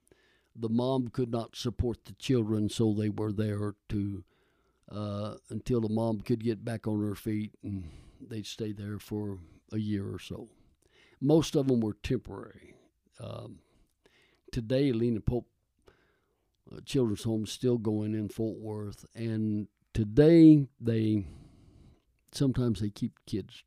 the 0.58 0.68
mom 0.68 1.08
could 1.08 1.30
not 1.30 1.56
support 1.56 2.04
the 2.04 2.12
children, 2.14 2.68
so 2.68 2.92
they 2.92 3.08
were 3.08 3.32
there 3.32 3.74
to 3.90 4.24
uh, 4.90 5.34
until 5.50 5.80
the 5.80 5.88
mom 5.88 6.20
could 6.20 6.42
get 6.42 6.64
back 6.64 6.86
on 6.86 7.06
her 7.06 7.14
feet, 7.14 7.52
and 7.62 7.84
they'd 8.20 8.46
stay 8.46 8.72
there 8.72 8.98
for 8.98 9.38
a 9.72 9.78
year 9.78 10.06
or 10.06 10.18
so. 10.18 10.48
Most 11.20 11.56
of 11.56 11.66
them 11.68 11.80
were 11.80 11.96
temporary. 12.02 12.74
Um, 13.20 13.58
today, 14.52 14.92
Lena 14.92 15.20
Pope 15.20 15.48
uh, 16.74 16.80
Children's 16.84 17.24
Home 17.24 17.44
is 17.44 17.52
still 17.52 17.78
going 17.78 18.14
in 18.14 18.28
Fort 18.28 18.58
Worth, 18.58 19.04
and 19.14 19.68
today 19.92 20.66
they 20.80 21.24
sometimes 22.32 22.80
they 22.80 22.90
keep 22.90 23.12
kids 23.26 23.62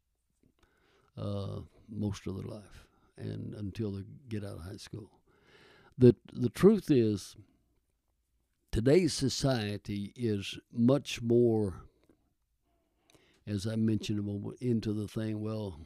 uh, 1.18 1.60
most 1.90 2.26
of 2.28 2.36
their 2.36 2.46
life, 2.46 2.88
and 3.18 3.54
until 3.56 3.92
they 3.92 4.04
get 4.30 4.44
out 4.44 4.58
of 4.58 4.64
high 4.64 4.78
school. 4.78 5.10
The 6.02 6.16
The 6.34 6.50
truth 6.50 6.90
is, 6.90 7.36
today's 8.72 9.14
society 9.14 10.12
is 10.16 10.60
much 10.74 11.22
more, 11.22 11.84
as 13.46 13.68
I 13.68 13.76
mentioned 13.76 14.20
a 14.20 14.24
moment, 14.24 14.58
into 14.60 14.94
the 14.94 15.08
thing. 15.08 15.42
Well, 15.42 15.80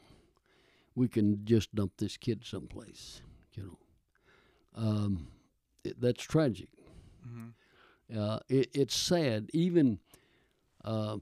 we 0.96 1.08
can 1.08 1.44
just 1.46 1.76
dump 1.76 1.94
this 1.98 2.18
kid 2.18 2.46
someplace, 2.46 3.22
you 3.54 3.64
know. 3.64 3.78
Um, 4.74 5.28
it, 5.84 6.00
that's 6.00 6.24
tragic. 6.24 6.70
Mm-hmm. 7.28 8.18
Uh, 8.18 8.40
it, 8.48 8.70
it's 8.74 8.96
sad. 8.96 9.50
Even 9.54 10.00
uh, 10.84 11.18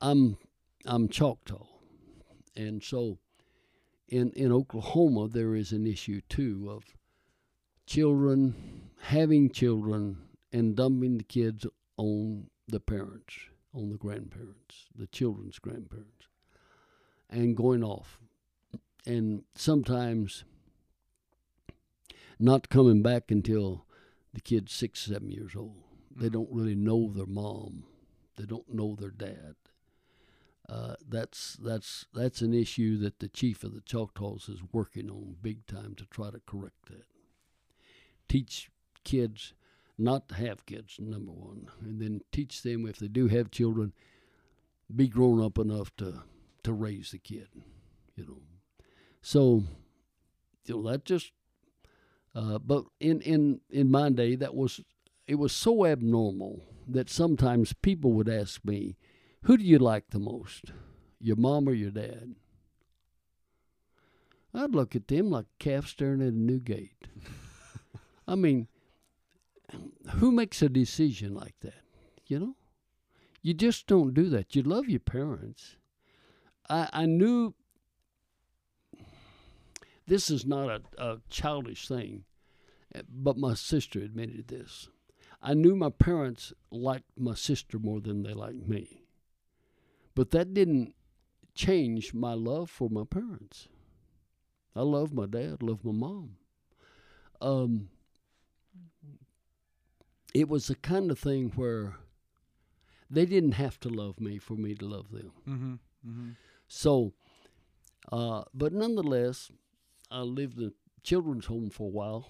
I'm 0.00 0.36
I'm 0.84 1.08
Choctaw, 1.08 1.66
and 2.54 2.82
so 2.82 3.18
in 4.08 4.30
in 4.32 4.52
Oklahoma 4.52 5.28
there 5.28 5.56
is 5.56 5.72
an 5.72 5.86
issue 5.86 6.20
too 6.28 6.68
of 6.70 6.84
children 7.86 8.54
having 9.02 9.50
children 9.50 10.18
and 10.52 10.76
dumping 10.76 11.18
the 11.18 11.24
kids 11.24 11.66
on 11.96 12.48
the 12.68 12.80
parents, 12.80 13.34
on 13.72 13.90
the 13.90 13.96
grandparents, 13.96 14.86
the 14.94 15.06
children's 15.06 15.58
grandparents, 15.58 16.28
and 17.30 17.56
going 17.56 17.84
off, 17.84 18.18
and 19.06 19.44
sometimes 19.54 20.44
not 22.38 22.68
coming 22.68 23.02
back 23.02 23.30
until 23.30 23.86
the 24.32 24.40
kid's 24.40 24.72
six, 24.72 25.00
seven 25.00 25.30
years 25.30 25.54
old. 25.56 25.82
They 26.14 26.28
don't 26.28 26.50
really 26.50 26.74
know 26.74 27.10
their 27.10 27.26
mom. 27.26 27.84
They 28.36 28.44
don't 28.44 28.72
know 28.72 28.96
their 28.98 29.10
dad. 29.10 29.54
Uh, 30.68 30.96
that's 31.08 31.56
that's 31.62 32.06
that's 32.12 32.40
an 32.40 32.52
issue 32.52 32.98
that 32.98 33.20
the 33.20 33.28
chief 33.28 33.62
of 33.62 33.72
the 33.72 33.80
Choctaws 33.82 34.48
is 34.48 34.60
working 34.72 35.08
on 35.08 35.36
big 35.40 35.64
time 35.66 35.94
to 35.94 36.04
try 36.06 36.30
to 36.30 36.40
correct 36.44 36.86
that. 36.90 37.04
Teach 38.28 38.70
kids 39.04 39.54
not 39.98 40.28
to 40.28 40.34
have 40.34 40.66
kids, 40.66 40.96
number 40.98 41.32
one, 41.32 41.68
and 41.80 42.00
then 42.00 42.20
teach 42.32 42.62
them 42.62 42.86
if 42.86 42.98
they 42.98 43.08
do 43.08 43.28
have 43.28 43.50
children, 43.50 43.92
be 44.94 45.08
grown 45.08 45.42
up 45.42 45.58
enough 45.58 45.94
to 45.96 46.22
to 46.62 46.72
raise 46.72 47.12
the 47.12 47.18
kid, 47.18 47.48
you 48.16 48.26
know. 48.26 48.42
So, 49.22 49.62
you 50.64 50.74
know 50.74 50.90
that 50.90 51.04
just. 51.04 51.32
Uh, 52.34 52.58
but 52.58 52.84
in, 53.00 53.20
in 53.22 53.60
in 53.70 53.90
my 53.90 54.10
day, 54.10 54.36
that 54.36 54.54
was 54.54 54.80
it 55.26 55.36
was 55.36 55.52
so 55.52 55.86
abnormal 55.86 56.62
that 56.86 57.08
sometimes 57.08 57.72
people 57.72 58.12
would 58.12 58.28
ask 58.28 58.64
me, 58.64 58.96
"Who 59.42 59.56
do 59.56 59.64
you 59.64 59.78
like 59.78 60.10
the 60.10 60.18
most, 60.18 60.72
your 61.18 61.36
mom 61.36 61.68
or 61.68 61.72
your 61.72 61.90
dad?" 61.90 62.34
I'd 64.52 64.74
look 64.74 64.96
at 64.96 65.08
them 65.08 65.30
like 65.30 65.44
a 65.44 65.64
calf 65.64 65.86
staring 65.86 66.22
at 66.22 66.28
a 66.28 66.36
new 66.36 66.60
gate. 66.60 67.06
I 68.26 68.34
mean, 68.34 68.68
who 70.14 70.32
makes 70.32 70.62
a 70.62 70.68
decision 70.68 71.34
like 71.34 71.54
that? 71.60 71.82
You 72.26 72.38
know, 72.38 72.56
you 73.42 73.54
just 73.54 73.86
don't 73.86 74.14
do 74.14 74.28
that. 74.30 74.56
You 74.56 74.62
love 74.62 74.88
your 74.88 75.00
parents. 75.00 75.76
I 76.68 76.88
I 76.92 77.06
knew 77.06 77.54
this 80.06 80.30
is 80.30 80.46
not 80.46 80.68
a, 80.68 80.82
a 80.98 81.18
childish 81.30 81.88
thing, 81.88 82.24
but 83.08 83.36
my 83.36 83.54
sister 83.54 84.00
admitted 84.00 84.48
this. 84.48 84.88
I 85.42 85.54
knew 85.54 85.76
my 85.76 85.90
parents 85.90 86.52
liked 86.70 87.10
my 87.16 87.34
sister 87.34 87.78
more 87.78 88.00
than 88.00 88.22
they 88.22 88.32
liked 88.32 88.66
me. 88.66 89.02
But 90.14 90.30
that 90.30 90.54
didn't 90.54 90.94
change 91.54 92.14
my 92.14 92.34
love 92.34 92.70
for 92.70 92.88
my 92.88 93.04
parents. 93.04 93.68
I 94.74 94.82
love 94.82 95.12
my 95.12 95.26
dad, 95.26 95.62
love 95.62 95.84
my 95.84 95.92
mom. 95.92 96.36
Um, 97.40 97.90
it 100.36 100.50
was 100.50 100.66
the 100.66 100.74
kind 100.74 101.10
of 101.10 101.18
thing 101.18 101.50
where 101.56 101.94
they 103.08 103.24
didn't 103.24 103.52
have 103.52 103.80
to 103.80 103.88
love 103.88 104.20
me 104.20 104.36
for 104.38 104.54
me 104.54 104.74
to 104.74 104.84
love 104.84 105.10
them. 105.10 105.32
Mm-hmm. 105.48 105.72
Mm-hmm. 106.06 106.30
So, 106.68 107.14
uh, 108.12 108.42
but 108.52 108.74
nonetheless, 108.74 109.50
I 110.10 110.20
lived 110.20 110.58
in 110.58 110.66
a 110.66 111.02
children's 111.02 111.46
home 111.46 111.70
for 111.70 111.84
a 111.84 111.90
while, 111.90 112.28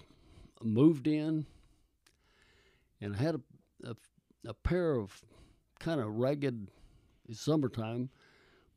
moved 0.63 1.05
in, 1.05 1.47
and 3.01 3.15
I 3.15 3.19
had 3.19 3.35
a, 3.35 3.41
a, 3.89 3.95
a 4.47 4.53
pair 4.53 4.95
of 4.95 5.21
kind 5.79 5.99
of 5.99 6.15
ragged, 6.15 6.69
it's 7.27 7.41
summertime, 7.41 8.09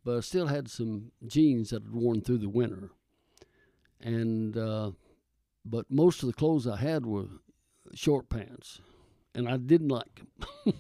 but 0.04 0.16
I 0.16 0.20
still 0.20 0.48
had 0.48 0.68
some 0.68 1.12
jeans 1.24 1.70
that 1.70 1.84
had 1.84 1.92
worn 1.92 2.20
through 2.20 2.38
the 2.38 2.48
winter. 2.48 2.90
And, 4.00 4.56
uh, 4.56 4.90
but 5.64 5.86
most 5.88 6.24
of 6.24 6.26
the 6.26 6.32
clothes 6.32 6.66
I 6.66 6.78
had 6.78 7.06
were 7.06 7.28
short 7.94 8.28
pants, 8.28 8.80
and 9.34 9.48
I 9.48 9.56
didn't 9.56 9.88
like 9.88 10.22
them. 10.64 10.74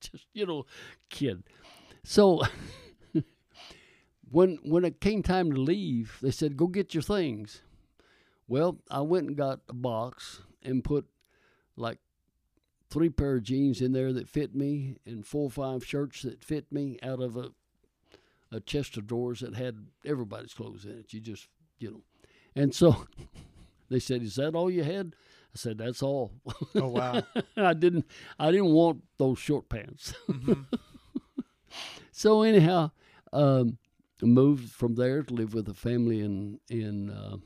Just, 0.00 0.26
you 0.32 0.46
know, 0.46 0.66
kid. 1.08 1.42
So, 2.02 2.42
when 4.30 4.58
when 4.62 4.84
it 4.84 5.00
came 5.00 5.22
time 5.22 5.52
to 5.52 5.60
leave, 5.60 6.18
they 6.20 6.30
said, 6.30 6.56
"Go 6.56 6.66
get 6.66 6.94
your 6.94 7.02
things." 7.02 7.62
Well, 8.46 8.78
I 8.90 9.00
went 9.00 9.28
and 9.28 9.36
got 9.36 9.60
a 9.68 9.74
box 9.74 10.42
and 10.62 10.84
put 10.84 11.06
like 11.76 11.98
three 12.90 13.08
pair 13.08 13.36
of 13.36 13.42
jeans 13.42 13.80
in 13.80 13.92
there 13.92 14.12
that 14.12 14.28
fit 14.28 14.54
me, 14.54 14.96
and 15.06 15.26
four 15.26 15.44
or 15.44 15.50
five 15.50 15.84
shirts 15.84 16.22
that 16.22 16.44
fit 16.44 16.70
me 16.70 16.98
out 17.02 17.20
of 17.20 17.36
a 17.36 17.52
a 18.52 18.60
chest 18.60 18.96
of 18.96 19.06
drawers 19.06 19.40
that 19.40 19.54
had 19.54 19.86
everybody's 20.04 20.54
clothes 20.54 20.84
in 20.84 20.98
it. 20.98 21.12
You 21.12 21.20
just 21.20 21.48
you 21.78 21.90
know, 21.90 22.00
and 22.54 22.74
so 22.74 23.06
they 23.88 23.98
said, 23.98 24.22
"Is 24.22 24.36
that 24.36 24.54
all 24.54 24.70
you 24.70 24.84
had?" 24.84 25.14
I 25.54 25.58
said, 25.58 25.78
"That's 25.78 26.02
all." 26.02 26.32
Oh 26.74 26.88
wow. 26.88 27.22
I 27.56 27.74
didn't 27.74 28.06
I 28.38 28.50
didn't 28.50 28.72
want 28.72 29.02
those 29.18 29.38
short 29.38 29.68
pants. 29.68 30.14
mm-hmm. 30.28 30.62
So 32.12 32.42
anyhow, 32.42 32.92
um, 33.32 33.78
moved 34.22 34.70
from 34.70 34.94
there 34.94 35.22
to 35.22 35.34
live 35.34 35.52
with 35.54 35.68
a 35.68 35.74
family 35.74 36.20
in 36.20 36.60
in 36.70 37.10
uh, 37.10 37.36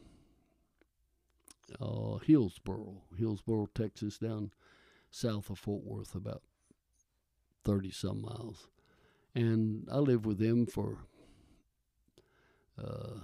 uh, 1.81 2.19
Hillsboro, 2.19 3.03
Hillsboro, 3.17 3.69
Texas, 3.75 4.19
down 4.19 4.51
south 5.11 5.51
of 5.51 5.59
Fort 5.59 5.85
Worth, 5.85 6.15
about 6.15 6.43
thirty 7.65 7.91
some 7.91 8.23
miles, 8.23 8.69
and 9.35 9.89
I 9.91 9.99
lived 9.99 10.27
with 10.27 10.39
them 10.39 10.67
for 10.67 10.99
uh, 12.83 13.21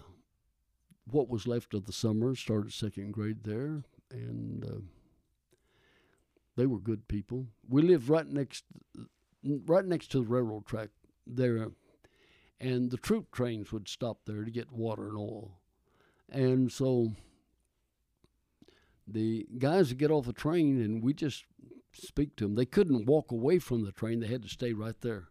what 1.11 1.29
was 1.29 1.47
left 1.47 1.75
of 1.75 1.85
the 1.87 1.93
summer. 1.93 2.35
Started 2.35 2.73
second 2.73 3.13
grade 3.13 3.45
there, 3.45 3.83
and 4.15 4.65
uh, 4.65 4.81
they 6.57 6.67
were 6.67 6.79
good 6.79 7.09
people. 7.09 7.47
We 7.69 7.83
lived 7.83 8.09
right 8.09 8.27
next 8.27 8.65
right 9.45 9.85
next 9.85 10.11
to 10.13 10.21
the 10.21 10.27
railroad 10.27 10.65
track 10.65 10.89
there 11.27 11.69
and 12.61 12.91
the 12.91 12.97
troop 12.97 13.31
trains 13.31 13.73
would 13.73 13.89
stop 13.89 14.21
there 14.25 14.45
to 14.45 14.51
get 14.51 14.73
water 14.73 15.09
and 15.09 15.19
oil. 15.19 15.59
And 16.31 16.73
so 16.73 17.13
the 19.07 19.47
guys 19.59 19.89
would 19.89 19.99
get 19.99 20.11
off 20.11 20.27
the 20.27 20.33
train 20.33 20.81
and 20.81 21.03
we 21.03 21.13
just 21.13 21.45
speak 21.93 22.37
to 22.37 22.45
them. 22.45 22.55
They 22.55 22.65
couldn't 22.65 23.07
walk 23.07 23.31
away 23.31 23.59
from 23.59 23.85
the 23.85 23.93
train, 23.93 24.21
they 24.21 24.29
had 24.29 24.43
to 24.43 24.49
stay 24.49 24.73
right 24.73 24.99
there 25.03 25.29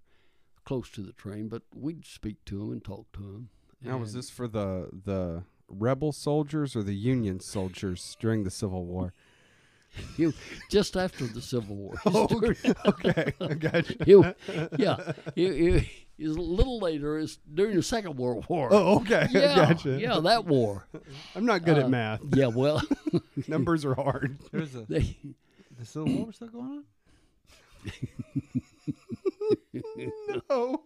close 0.66 0.90
to 0.92 1.02
the 1.02 1.14
train, 1.14 1.50
but 1.50 1.64
we'd 1.76 2.06
speak 2.06 2.38
to 2.46 2.58
them 2.58 2.72
and 2.72 2.84
talk 2.84 3.12
to 3.14 3.20
them. 3.20 3.50
Now, 3.82 3.98
was 3.98 4.14
this 4.14 4.30
for 4.30 4.48
the 4.48 4.90
the 5.06 5.44
rebel 5.78 6.12
soldiers 6.12 6.76
or 6.76 6.84
the 6.84 6.96
Union 6.96 7.40
soldiers 7.40 8.16
during 8.20 8.44
the 8.44 8.52
Civil 8.52 8.86
War? 8.86 9.14
You 10.18 10.34
just 10.72 10.98
after 10.98 11.28
the 11.28 11.40
Civil 11.42 11.76
War? 11.76 11.94
Oh, 12.08 12.28
okay, 12.88 13.32
I 13.40 13.54
gotcha. 13.54 13.96
You- 14.08 14.34
yeah, 14.76 15.14
a 15.36 15.86
little 16.20 16.80
later. 16.80 17.20
It's 17.20 17.38
during 17.54 17.76
the 17.76 17.84
Second 17.84 18.18
World 18.18 18.46
War. 18.50 18.70
Oh, 18.72 19.02
okay, 19.02 19.28
I 19.30 19.40
yeah, 19.40 19.56
gotcha. 19.56 20.00
yeah, 20.00 20.20
that 20.20 20.46
war. 20.46 20.88
I'm 21.36 21.46
not 21.46 21.64
good 21.64 21.78
Uh, 21.78 21.82
at 21.82 21.90
math. 21.92 22.22
Yeah, 22.34 22.48
well, 22.48 22.82
Numbers 23.48 23.86
are 23.86 23.94
hard. 23.94 24.36
There's 24.52 24.74
a 24.74 24.82
they, 24.90 25.16
the 25.78 25.86
Civil 25.86 26.12
War 26.24 26.34
still 26.34 26.48
going 26.48 26.84
on. 29.76 30.42
no. 30.50 30.84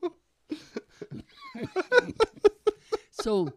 so 3.11 3.47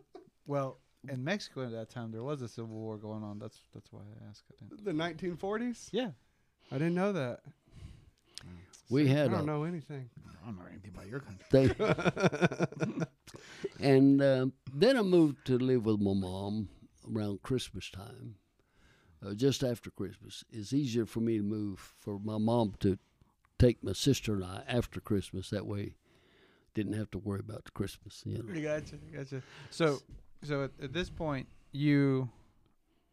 Well, 0.47 0.79
in 1.09 1.25
Mexico 1.25 1.65
at 1.65 1.73
that 1.73 1.91
time, 1.91 2.13
there 2.13 2.23
was 2.23 2.43
a 2.43 2.49
civil 2.49 2.77
war 2.77 2.97
going 2.97 3.23
on. 3.23 3.39
That's 3.39 3.61
that's 3.73 3.93
why 3.93 4.01
I 4.01 4.29
asked 4.29 4.45
it. 4.51 4.85
The 4.85 4.93
1940s? 4.93 5.89
Yeah. 5.93 6.11
I 6.71 6.75
didn't 6.79 6.95
know 6.95 7.13
that. 7.13 7.41
we 8.91 9.09
had 9.09 9.17
I 9.17 9.21
had 9.23 9.31
don't 9.33 9.41
a, 9.41 9.47
know 9.47 9.65
anything. 9.65 10.09
I 10.29 10.47
don't 10.47 10.59
know 10.59 10.67
anything 10.71 10.93
about 10.95 11.09
your 11.09 11.21
country. 11.21 11.47
they, 11.51 13.07
and 13.81 14.23
uh, 14.23 14.47
then 14.73 14.97
I 14.97 15.03
moved 15.03 15.47
to 15.47 15.59
live 15.59 15.87
with 15.87 16.01
my 16.01 16.15
mom 16.15 16.69
around 17.13 17.43
Christmas 17.43 17.91
time, 17.91 18.37
uh, 19.25 19.35
just 19.35 19.65
after 19.65 19.91
Christmas. 19.91 20.45
It's 20.51 20.73
easier 20.73 21.07
for 21.07 21.21
me 21.21 21.39
to 21.39 21.43
move 21.43 21.79
for 21.99 22.19
my 22.19 22.39
mom 22.39 22.75
to 22.81 22.99
take 23.59 23.83
my 23.83 23.93
sister 23.93 24.35
and 24.35 24.45
I 24.45 24.63
after 24.69 25.01
Christmas. 25.01 25.51
That 25.51 25.67
way, 25.67 25.95
didn't 26.75 26.93
have 26.93 27.11
to 27.13 27.19
worry 27.19 27.41
about 27.41 27.65
the 27.65 27.73
Christmas. 27.73 28.23
You 28.25 28.39
know. 28.39 28.61
Gotcha, 28.61 28.97
gotcha. 29.13 29.43
So, 29.71 30.01
so 30.43 30.65
at, 30.65 30.71
at 30.83 30.93
this 30.93 31.11
point, 31.11 31.47
you 31.73 32.29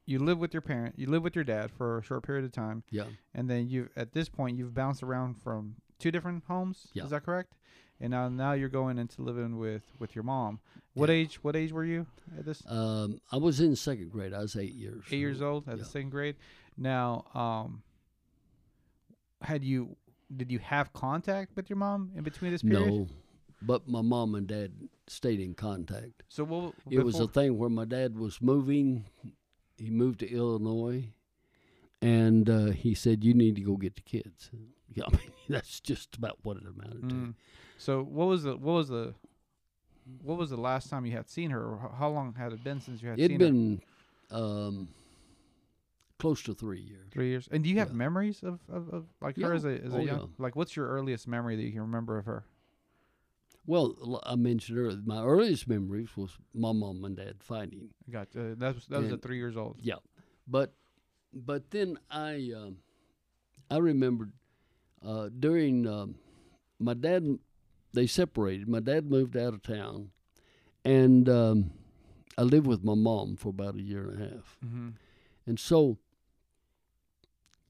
you 0.05 0.19
live 0.19 0.39
with 0.39 0.53
your 0.53 0.61
parent, 0.61 0.95
you 0.97 1.07
live 1.09 1.21
with 1.23 1.35
your 1.35 1.43
dad 1.43 1.69
for 1.69 1.97
a 1.97 2.01
short 2.03 2.23
period 2.23 2.45
of 2.45 2.51
time, 2.53 2.83
Yeah. 2.91 3.05
and 3.35 3.49
then 3.49 3.67
you 3.67 3.89
at 3.97 4.13
this 4.13 4.29
point 4.29 4.57
you've 4.57 4.73
bounced 4.73 5.03
around 5.03 5.35
from 5.41 5.75
two 5.99 6.11
different 6.11 6.43
homes. 6.47 6.87
Yeah. 6.93 7.03
Is 7.03 7.09
that 7.09 7.23
correct? 7.25 7.53
And 7.99 8.11
now 8.11 8.29
now 8.29 8.53
you're 8.53 8.69
going 8.69 8.97
into 8.99 9.21
living 9.21 9.57
with 9.57 9.83
with 9.99 10.15
your 10.15 10.23
mom. 10.23 10.59
What 10.93 11.09
Yeah. 11.09 11.15
age? 11.15 11.43
What 11.43 11.55
age 11.55 11.71
were 11.71 11.83
you 11.85 12.05
at 12.37 12.45
this? 12.45 12.63
Um, 12.67 13.19
I 13.31 13.37
was 13.37 13.59
in 13.59 13.75
second 13.75 14.11
grade. 14.11 14.33
I 14.33 14.39
was 14.39 14.55
eight 14.55 14.73
years. 14.73 15.03
Eight 15.11 15.19
years 15.19 15.41
old 15.41 15.67
at 15.67 15.77
the 15.77 15.83
yeah. 15.83 15.89
second 15.89 16.09
grade. 16.11 16.35
Now, 16.77 17.25
um, 17.33 17.81
had 19.41 19.63
you 19.63 19.95
did 20.35 20.51
you 20.51 20.59
have 20.59 20.93
contact 20.93 21.55
with 21.55 21.69
your 21.69 21.77
mom 21.77 22.11
in 22.15 22.23
between 22.23 22.51
this 22.51 22.61
period? 22.61 22.87
No, 22.93 23.07
but 23.61 23.87
my 23.87 24.01
mom 24.01 24.35
and 24.35 24.47
dad 24.47 24.71
stayed 25.07 25.39
in 25.39 25.53
contact. 25.53 26.23
So 26.29 26.43
what? 26.43 26.73
It 26.89 26.99
was 26.99 27.19
a 27.19 27.27
thing 27.27 27.57
where 27.57 27.69
my 27.69 27.85
dad 27.85 28.17
was 28.17 28.41
moving. 28.41 29.05
He 29.77 29.89
moved 29.89 30.19
to 30.19 30.29
Illinois, 30.31 31.09
and 32.01 32.49
uh, 32.49 32.65
he 32.67 32.93
said, 32.93 33.23
"You 33.23 33.33
need 33.33 33.55
to 33.55 33.61
go 33.61 33.75
get 33.77 33.95
the 33.95 34.01
kids." 34.01 34.49
Yeah, 34.95 35.03
I 35.05 35.11
mean 35.11 35.31
that's 35.49 35.79
just 35.79 36.15
about 36.15 36.39
what 36.41 36.57
it 36.57 36.63
amounted 36.63 37.09
to. 37.09 37.15
Mm. 37.15 37.33
So 37.77 38.01
what 38.03 38.25
was 38.25 38.43
the 38.43 38.55
what 38.57 38.73
was 38.73 38.87
the 38.87 39.13
what 40.23 40.37
was 40.37 40.49
the 40.49 40.57
last 40.57 40.89
time 40.89 41.05
you 41.05 41.11
had 41.11 41.29
seen 41.29 41.51
her, 41.51 41.61
or 41.61 41.91
how 41.99 42.09
long 42.09 42.33
had 42.33 42.53
it 42.53 42.63
been 42.63 42.79
since 42.81 43.01
you 43.03 43.09
had 43.09 43.19
It'd 43.19 43.31
seen 43.31 43.39
her? 43.41 43.45
been 43.47 43.81
um, 44.31 44.87
close 46.17 46.41
to 46.43 46.53
three 46.55 46.79
years. 46.79 47.09
Three 47.11 47.27
years. 47.29 47.47
And 47.51 47.63
do 47.63 47.69
you 47.69 47.77
have 47.79 47.89
Yeah. 47.89 47.95
memories 47.95 48.41
of, 48.41 48.59
of, 48.71 48.89
of 48.89 49.05
like 49.21 49.37
her 49.37 49.53
as 49.53 49.65
a 49.65 49.83
as 49.83 49.93
a 49.93 49.97
Oh, 49.97 50.05
young? 50.05 50.19
yeah. 50.19 50.25
Like, 50.39 50.55
what's 50.55 50.75
your 50.75 50.87
earliest 50.87 51.27
memory 51.27 51.55
that 51.57 51.61
you 51.63 51.71
can 51.73 51.81
remember 51.81 52.17
of 52.17 52.25
her? 52.25 52.45
Well, 53.67 54.21
I 54.25 54.35
mentioned 54.35 54.79
earlier, 54.79 54.97
my 55.05 55.21
earliest 55.21 55.67
memories 55.67 56.07
was 56.15 56.31
my 56.55 56.71
mom 56.71 57.03
and 57.03 57.17
dad 57.17 57.35
fighting. 57.39 57.89
Got 58.09 58.29
uh, 58.35 58.55
that 58.57 58.75
was 58.75 58.87
that 58.87 59.01
was 59.01 59.11
at 59.11 59.21
three 59.21 59.37
years 59.37 59.57
old. 59.57 59.77
Yeah, 59.81 59.95
but 60.47 60.73
but 61.33 61.69
then 61.69 61.99
I 62.09 62.51
um, 62.55 62.77
I 63.69 63.77
remembered 63.77 64.31
uh, 65.05 65.29
during 65.37 65.85
um, 65.85 66.15
my 66.79 66.93
dad 66.93 67.39
they 67.93 68.07
separated. 68.07 68.69
My 68.69 68.79
dad 68.79 69.11
moved 69.11 69.35
out 69.35 69.53
of 69.53 69.61
town, 69.61 70.11
and 70.85 71.27
um, 71.27 71.71
I 72.37 72.43
lived 72.43 72.67
with 72.67 72.83
my 72.85 72.95
mom 72.95 73.35
for 73.35 73.49
about 73.49 73.75
a 73.75 73.81
year 73.81 74.09
and 74.09 74.21
a 74.21 74.25
half. 74.29 74.57
Mm-hmm. 74.65 74.89
And 75.45 75.59
so 75.59 75.97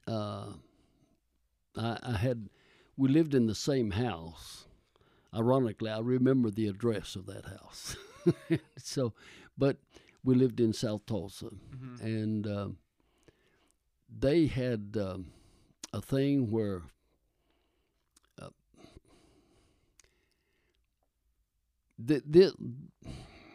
uh, 0.07 0.49
I, 1.75 1.97
I 2.03 2.17
had 2.17 2.49
we 2.97 3.09
lived 3.09 3.33
in 3.33 3.47
the 3.47 3.55
same 3.55 3.91
house. 3.91 4.65
Ironically, 5.37 5.89
I 5.91 5.99
remember 5.99 6.49
the 6.49 6.67
address 6.67 7.15
of 7.15 7.27
that 7.27 7.45
house. 7.45 7.95
so, 8.77 9.13
but 9.57 9.77
we 10.23 10.33
lived 10.35 10.59
in 10.59 10.73
South 10.73 11.05
Tulsa, 11.05 11.45
Mm-hmm. 11.45 12.05
and 12.05 12.47
uh, 12.47 12.67
they 14.09 14.47
had 14.47 14.97
um, 14.99 15.27
a 15.93 16.01
thing 16.01 16.49
where 16.49 16.81
uh, 18.41 18.49
th- 22.05 22.23
th- 22.31 22.53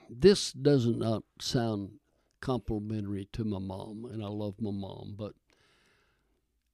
this 0.09 0.53
does 0.53 0.87
not 0.87 1.23
sound 1.41 1.99
complimentary 2.41 3.29
to 3.33 3.45
my 3.45 3.59
mom, 3.59 4.05
and 4.11 4.23
I 4.23 4.29
love 4.29 4.61
my 4.61 4.71
mom, 4.71 5.15
but 5.17 5.35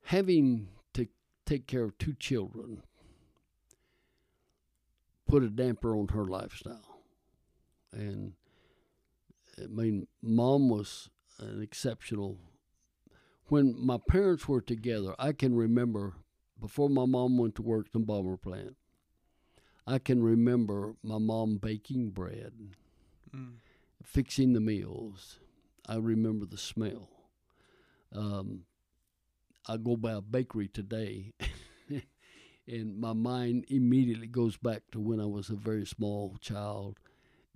having 0.05 0.69
to 0.95 1.07
take 1.47 1.67
care 1.67 1.85
of 1.85 1.97
two 1.99 2.15
children 2.15 2.83
put 5.29 5.43
a 5.45 5.49
damper 5.51 5.97
on 5.97 6.09
her 6.09 6.25
lifestyle. 6.25 7.01
And 7.93 8.33
I 9.63 9.67
mean, 9.67 10.07
mom 10.23 10.69
was 10.69 11.11
an 11.39 11.63
exceptional. 11.63 12.39
When 13.47 13.75
my 13.79 13.99
parents 14.09 14.47
were 14.49 14.61
together, 14.61 15.15
I 15.19 15.33
can 15.33 15.55
remember 15.55 16.15
before 16.61 16.89
my 16.91 17.07
mom 17.07 17.39
went 17.39 17.55
to 17.57 17.63
work 17.63 17.87
in 17.95 18.01
the 18.01 18.07
bomber 18.07 18.37
plant. 18.37 18.77
I 19.87 19.99
can 19.99 20.23
remember 20.23 20.97
my 21.03 21.19
mom 21.19 21.57
baking 21.59 22.11
bread, 22.11 22.53
Mm. 23.35 23.57
fixing 24.03 24.53
the 24.55 24.61
meals. 24.61 25.39
I 25.87 25.97
remember 25.97 26.45
the 26.47 26.59
smell. 26.59 27.09
Um, 28.13 28.65
I 29.67 29.77
go 29.77 29.97
by 29.97 30.13
a 30.13 30.21
bakery 30.21 30.69
today, 30.69 31.33
and 32.69 32.99
my 32.99 33.13
mind 33.13 33.65
immediately 33.69 34.27
goes 34.27 34.57
back 34.57 34.83
to 34.93 35.01
when 35.01 35.21
I 35.21 35.27
was 35.27 35.49
a 35.49 35.55
very 35.55 35.87
small 35.87 36.37
child, 36.41 36.99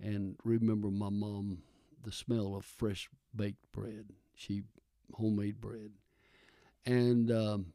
and 0.01 0.35
remember 0.43 0.89
my 0.89 1.09
mom, 1.09 1.59
the 2.03 2.11
smell 2.11 2.55
of 2.55 2.65
fresh 2.65 3.09
baked 3.35 3.71
bread. 3.71 4.07
She 4.35 4.63
homemade 5.13 5.61
bread, 5.61 5.91
and 6.85 7.31
um, 7.31 7.73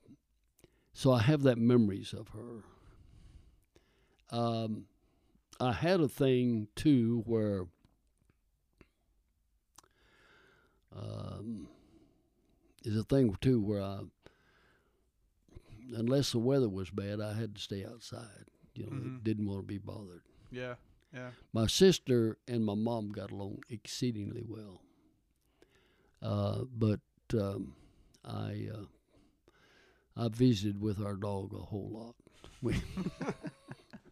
so 0.92 1.12
I 1.12 1.20
have 1.22 1.42
that 1.42 1.58
memories 1.58 2.12
of 2.12 2.28
her. 2.30 2.64
Um, 4.30 4.86
I 5.60 5.72
had 5.72 6.00
a 6.00 6.08
thing 6.08 6.68
too 6.74 7.22
where 7.26 7.66
um, 10.94 11.68
is 12.84 12.96
a 12.96 13.04
thing 13.04 13.36
too 13.40 13.60
where 13.60 13.82
I, 13.82 14.00
unless 15.94 16.32
the 16.32 16.38
weather 16.38 16.68
was 16.68 16.90
bad, 16.90 17.20
I 17.20 17.32
had 17.34 17.54
to 17.56 17.60
stay 17.60 17.84
outside. 17.84 18.46
You 18.74 18.86
know, 18.86 18.92
Mhm. 18.92 19.24
didn't 19.24 19.46
want 19.46 19.60
to 19.62 19.66
be 19.66 19.78
bothered. 19.78 20.22
Yeah. 20.50 20.74
Yeah. 21.12 21.30
My 21.52 21.66
sister 21.66 22.36
and 22.46 22.64
my 22.64 22.74
mom 22.74 23.10
got 23.12 23.30
along 23.30 23.62
exceedingly 23.68 24.44
well. 24.46 24.82
Uh, 26.22 26.64
but 26.76 27.00
um, 27.34 27.74
I 28.24 28.68
uh, 28.74 28.84
I 30.16 30.28
visited 30.28 30.80
with 30.80 31.00
our 31.00 31.14
dog 31.16 31.54
a 31.54 31.58
whole 31.58 31.88
lot. 31.92 32.14
We 32.62 32.82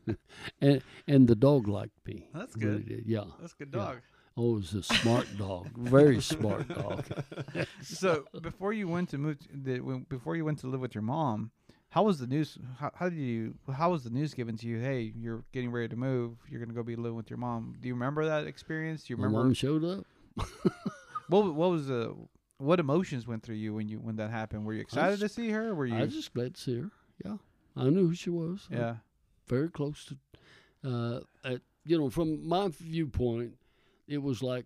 and 0.61 0.83
and 1.07 1.29
the 1.29 1.35
dog 1.35 1.69
liked 1.69 2.07
me. 2.07 2.29
That's 2.33 2.55
good. 2.55 2.87
did, 2.89 3.07
Yeah. 3.07 3.25
That's 3.41 3.53
a 3.53 3.57
good 3.57 3.71
Yeah. 3.75 3.85
dog. 3.85 3.97
Oh, 4.39 4.53
it 4.57 4.61
was 4.61 4.75
a 4.75 4.83
smart 4.83 5.27
dog. 5.39 5.69
Very 5.77 6.21
smart 6.21 6.69
dog. 6.69 7.05
So 7.83 8.25
before 8.43 8.73
you 8.75 8.87
went 8.89 9.09
to 9.11 9.19
move, 9.19 9.39
to, 9.41 9.49
the, 9.53 9.81
when, 9.81 10.01
before 10.09 10.37
you 10.37 10.45
went 10.45 10.59
to 10.61 10.67
live 10.67 10.81
with 10.81 10.95
your 10.95 11.03
mom, 11.03 11.51
how 11.91 12.03
was 12.03 12.19
the 12.19 12.27
news? 12.27 12.59
How, 12.79 12.91
how 12.95 13.09
did 13.09 13.19
you? 13.19 13.55
How 13.73 13.91
was 13.91 14.05
the 14.05 14.11
news 14.11 14.35
given 14.35 14.57
to 14.59 14.67
you? 14.67 14.79
Hey, 14.81 15.13
you're 15.17 15.45
getting 15.53 15.71
ready 15.71 15.89
to 15.89 15.97
move. 15.97 16.37
You're 16.49 16.61
gonna 16.61 16.75
go 16.75 16.83
be 16.83 16.97
living 16.97 17.17
with 17.17 17.31
your 17.31 17.39
mom. 17.39 17.75
Do 17.81 17.89
you 17.89 17.95
remember 17.95 18.25
that 18.27 18.47
experience? 18.47 19.05
Do 19.05 19.13
you 19.13 19.17
My 19.17 19.25
remember 19.25 19.45
mom 19.45 19.55
showed 19.55 19.85
up. 19.85 20.05
what? 21.29 21.55
What 21.55 21.71
was 21.71 21.87
the? 21.87 22.15
What 22.59 22.81
emotions 22.81 23.27
went 23.27 23.43
through 23.43 23.57
you 23.57 23.75
when 23.75 23.89
you 23.89 23.99
when 23.99 24.17
that 24.17 24.31
happened? 24.31 24.65
Were 24.65 24.73
you 24.73 24.81
excited 24.81 25.21
to 25.21 25.29
see 25.29 25.51
her? 25.51 25.75
Were 25.75 25.87
you? 25.87 25.97
I 25.97 26.03
was 26.05 26.15
just 26.15 26.33
glad 26.35 26.55
to 26.55 26.61
see 26.61 26.79
her. 26.81 26.91
Yeah, 27.25 27.37
I 27.77 27.85
knew 27.91 28.09
who 28.09 28.15
she 28.15 28.31
was. 28.31 28.67
yeah. 28.71 28.97
very 29.47 29.69
close 29.71 30.05
to, 30.07 30.17
uh, 30.91 31.21
at, 31.45 31.61
you 31.85 31.97
know, 31.97 32.11
from 32.11 32.47
my 32.49 32.67
viewpoint, 32.69 33.53
it 34.09 34.19
was 34.21 34.43
like, 34.43 34.65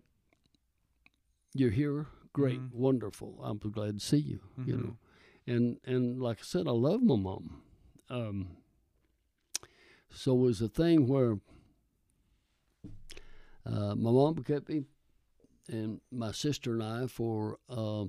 you're 1.53 1.69
here, 1.69 2.07
great, 2.33 2.59
Mhm. 2.59 2.73
wonderful. 2.73 3.39
I'm 3.43 3.59
glad 3.59 3.99
to 3.99 4.05
see 4.05 4.17
you. 4.17 4.39
You 4.65 4.75
Mhm. 4.75 4.83
know, 4.83 4.97
and 5.47 5.77
and 5.85 6.21
like 6.21 6.39
I 6.39 6.43
said, 6.43 6.67
I 6.67 6.71
love 6.71 7.01
my 7.01 7.15
mom. 7.15 7.61
Um, 8.09 8.57
so 10.13 10.33
it 10.33 10.39
was 10.39 10.61
a 10.61 10.67
thing 10.67 11.07
where 11.07 11.39
uh, 13.65 13.95
my 13.95 14.11
mom 14.11 14.43
kept 14.43 14.69
me 14.69 14.83
and 15.67 16.01
my 16.11 16.31
sister 16.31 16.73
and 16.73 16.83
I 16.83 17.07
for 17.07 17.57
uh, 17.69 18.05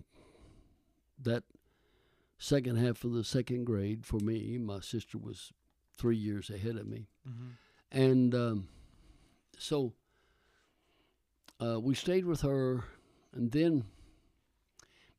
that 1.23 1.45
second 2.39 2.77
half 2.77 3.05
of 3.05 3.13
the 3.13 3.25
second 3.25 3.65
grade. 3.65 4.05
For 4.05 4.19
me, 4.19 4.59
my 4.59 4.81
sister 4.81 5.19
was 5.19 5.53
three 5.97 6.17
years 6.17 6.51
ahead 6.51 6.77
of 6.77 6.87
me. 6.87 7.07
Mm-hmm. 7.29 7.49
And 7.93 8.35
um, 8.35 8.69
so 9.59 9.93
uh, 11.63 11.79
we 11.79 11.95
stayed 11.95 12.25
with 12.25 12.41
her, 12.41 12.85
and 13.33 13.53
then 13.53 13.85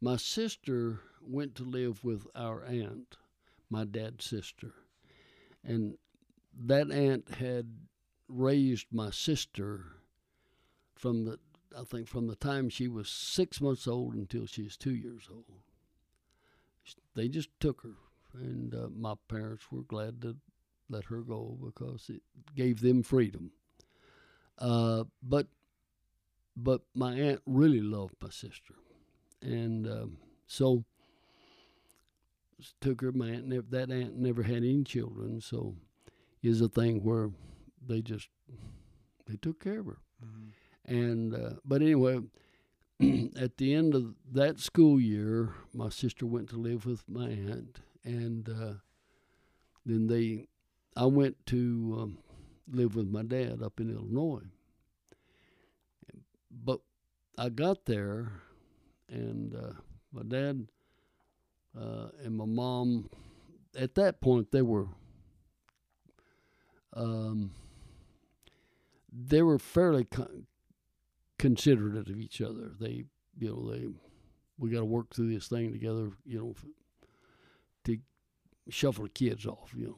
my 0.01 0.17
sister 0.17 0.99
went 1.27 1.55
to 1.55 1.63
live 1.63 2.03
with 2.03 2.27
our 2.35 2.63
aunt, 2.63 3.17
my 3.69 3.85
dad's 3.85 4.25
sister. 4.25 4.73
And 5.63 5.97
that 6.65 6.91
aunt 6.91 7.35
had 7.35 7.67
raised 8.27 8.87
my 8.91 9.09
sister 9.11 9.85
from 10.95 11.25
the 11.25 11.39
I 11.77 11.83
think 11.83 12.07
from 12.07 12.27
the 12.27 12.35
time 12.35 12.69
she 12.69 12.87
was 12.87 13.09
six 13.09 13.59
months 13.59 13.87
old 13.87 14.13
until 14.13 14.45
she 14.45 14.63
was 14.63 14.77
two 14.77 14.93
years 14.93 15.27
old. 15.31 15.45
They 17.15 17.27
just 17.27 17.49
took 17.59 17.81
her, 17.81 17.95
and 18.33 18.73
uh, 18.73 18.89
my 18.95 19.15
parents 19.27 19.71
were 19.71 19.83
glad 19.83 20.21
to 20.21 20.35
let 20.89 21.05
her 21.05 21.21
go 21.21 21.57
because 21.63 22.09
it 22.09 22.21
gave 22.55 22.81
them 22.81 23.03
freedom. 23.03 23.51
Uh, 24.59 25.05
but 25.21 25.47
but 26.55 26.81
my 26.93 27.13
aunt 27.15 27.41
really 27.45 27.81
loved 27.81 28.15
my 28.21 28.29
sister, 28.29 28.75
and 29.41 29.87
um, 29.87 30.17
so 30.45 30.83
took 32.81 33.01
her. 33.01 33.11
My 33.11 33.29
aunt 33.29 33.47
never, 33.47 33.65
that 33.69 33.91
aunt 33.91 34.17
never 34.17 34.43
had 34.43 34.57
any 34.57 34.83
children, 34.83 35.41
so 35.41 35.75
is 36.41 36.61
a 36.61 36.67
thing 36.67 37.03
where 37.03 37.31
they 37.85 38.01
just 38.01 38.29
they 39.27 39.35
took 39.37 39.63
care 39.63 39.79
of 39.79 39.87
her. 39.87 39.97
And 40.85 41.33
uh, 41.33 41.53
but 41.65 41.81
anyway, 41.81 42.19
at 43.39 43.57
the 43.57 43.73
end 43.73 43.95
of 43.95 44.15
that 44.31 44.59
school 44.59 44.99
year, 44.99 45.53
my 45.73 45.89
sister 45.89 46.25
went 46.25 46.49
to 46.49 46.57
live 46.57 46.85
with 46.85 47.03
my 47.07 47.27
aunt, 47.27 47.79
and 48.03 48.49
uh, 48.49 48.73
then 49.85 50.07
they, 50.07 50.47
I 50.95 51.05
went 51.05 51.45
to 51.47 51.97
um, 51.99 52.17
live 52.71 52.95
with 52.95 53.07
my 53.07 53.23
dad 53.23 53.61
up 53.61 53.79
in 53.79 53.89
Illinois. 53.89 54.43
But 56.51 56.81
I 57.37 57.49
got 57.49 57.85
there, 57.85 58.31
and 59.09 59.55
uh, 59.55 59.73
my 60.11 60.23
dad 60.23 60.67
uh, 61.79 62.09
and 62.23 62.37
my 62.37 62.45
mom, 62.45 63.09
at 63.77 63.95
that 63.95 64.21
point, 64.21 64.51
they 64.51 64.61
were. 64.61 64.87
Um, 66.95 67.51
they 69.11 69.41
were 69.41 69.59
fairly 69.59 70.05
con- 70.05 70.47
considerate 71.37 72.09
of 72.09 72.19
each 72.19 72.41
other. 72.41 72.71
They, 72.79 73.05
you 73.37 73.49
know, 73.49 73.71
they, 73.71 73.87
we 74.57 74.69
got 74.69 74.79
to 74.79 74.85
work 74.85 75.13
through 75.13 75.33
this 75.33 75.47
thing 75.47 75.71
together, 75.71 76.11
you 76.25 76.39
know, 76.39 76.55
to 77.85 77.97
shuffle 78.69 79.05
the 79.05 79.09
kids 79.09 79.45
off, 79.45 79.73
you 79.75 79.87
know. 79.87 79.97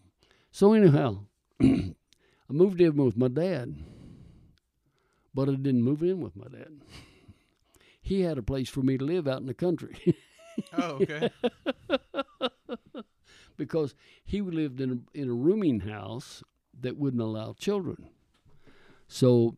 So 0.51 0.73
anyhow, 0.73 1.19
I 1.61 1.93
moved 2.49 2.81
in 2.81 2.95
with 2.95 3.17
my 3.17 3.27
dad, 3.27 3.75
but 5.33 5.49
I 5.49 5.53
didn't 5.55 5.83
move 5.83 6.01
in 6.03 6.19
with 6.21 6.35
my 6.35 6.47
dad. 6.47 6.71
He 8.01 8.21
had 8.21 8.37
a 8.37 8.43
place 8.43 8.69
for 8.69 8.81
me 8.83 8.99
to 8.99 9.03
live 9.03 9.27
out 9.27 9.39
in 9.41 9.47
the 9.47 9.55
country 9.55 9.95
Oh, 10.77 10.99
okay. 11.01 11.29
because 13.57 13.95
he 14.23 14.41
lived 14.41 14.81
in 14.81 14.91
a, 14.91 15.19
in 15.19 15.29
a 15.29 15.33
rooming 15.33 15.81
house 15.81 16.43
that 16.81 16.97
wouldn't 16.97 17.21
allow 17.21 17.53
children. 17.53 18.09
So 19.07 19.57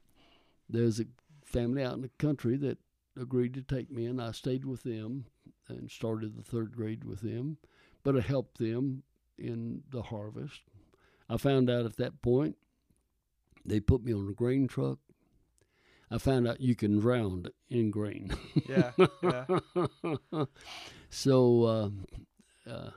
there's 0.69 0.99
a 0.99 1.05
family 1.43 1.83
out 1.83 1.93
in 1.93 2.01
the 2.01 2.11
country 2.19 2.57
that 2.57 2.77
agreed 3.19 3.53
to 3.55 3.61
take 3.61 3.89
me, 3.91 4.05
and 4.05 4.21
I 4.21 4.31
stayed 4.31 4.65
with 4.65 4.83
them 4.83 5.25
and 5.67 5.89
started 5.89 6.35
the 6.35 6.43
third 6.43 6.75
grade 6.75 7.03
with 7.03 7.21
them. 7.21 7.57
But 8.03 8.15
I 8.15 8.21
helped 8.21 8.57
them 8.57 9.03
in 9.37 9.83
the 9.89 10.01
harvest. 10.01 10.61
I 11.29 11.37
found 11.37 11.69
out 11.69 11.85
at 11.85 11.97
that 11.97 12.21
point 12.21 12.55
they 13.65 13.79
put 13.79 14.03
me 14.03 14.13
on 14.13 14.29
a 14.29 14.33
grain 14.33 14.67
truck. 14.67 14.99
I 16.09 16.17
found 16.17 16.47
out 16.47 16.61
you 16.61 16.75
can 16.75 16.99
drown 16.99 17.47
in 17.69 17.91
grain. 17.91 18.31
yeah, 18.67 18.91
yeah. 19.21 19.45
so, 21.09 21.63
uh, 21.63 22.69
uh, 22.69 22.89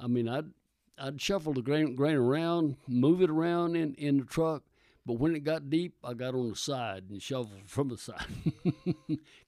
I 0.00 0.06
mean, 0.06 0.28
I'd 0.28 0.50
I'd 0.98 1.20
shuffle 1.20 1.54
the 1.54 1.62
grain 1.62 1.96
grain 1.96 2.16
around, 2.16 2.76
move 2.86 3.20
it 3.20 3.30
around 3.30 3.76
in 3.76 3.94
in 3.94 4.18
the 4.18 4.24
truck, 4.24 4.62
but 5.06 5.14
when 5.14 5.34
it 5.34 5.44
got 5.44 5.70
deep, 5.70 5.94
I 6.04 6.14
got 6.14 6.34
on 6.34 6.50
the 6.50 6.56
side 6.56 7.04
and 7.10 7.20
shoveled 7.20 7.62
from 7.66 7.88
the 7.88 7.98
side. 7.98 8.26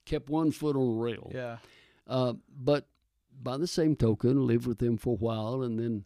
Kept 0.05 0.29
one 0.29 0.51
foot 0.51 0.75
on 0.75 0.97
the 0.97 1.03
rail. 1.03 1.31
Yeah. 1.33 1.57
Uh, 2.05 2.33
but 2.55 2.87
by 3.41 3.57
the 3.57 3.67
same 3.67 3.95
token, 3.95 4.47
lived 4.47 4.67
with 4.67 4.79
them 4.79 4.97
for 4.97 5.11
a 5.11 5.17
while, 5.17 5.61
and 5.61 5.79
then 5.79 6.05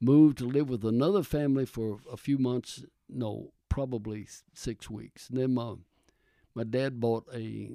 moved 0.00 0.38
to 0.38 0.44
live 0.44 0.68
with 0.68 0.84
another 0.84 1.22
family 1.22 1.64
for 1.64 2.00
a 2.10 2.16
few 2.16 2.38
months. 2.38 2.84
No, 3.08 3.52
probably 3.68 4.26
six 4.52 4.90
weeks. 4.90 5.28
And 5.28 5.38
then 5.38 5.54
my 5.54 5.74
my 6.54 6.64
dad 6.64 7.00
bought 7.00 7.26
a 7.34 7.70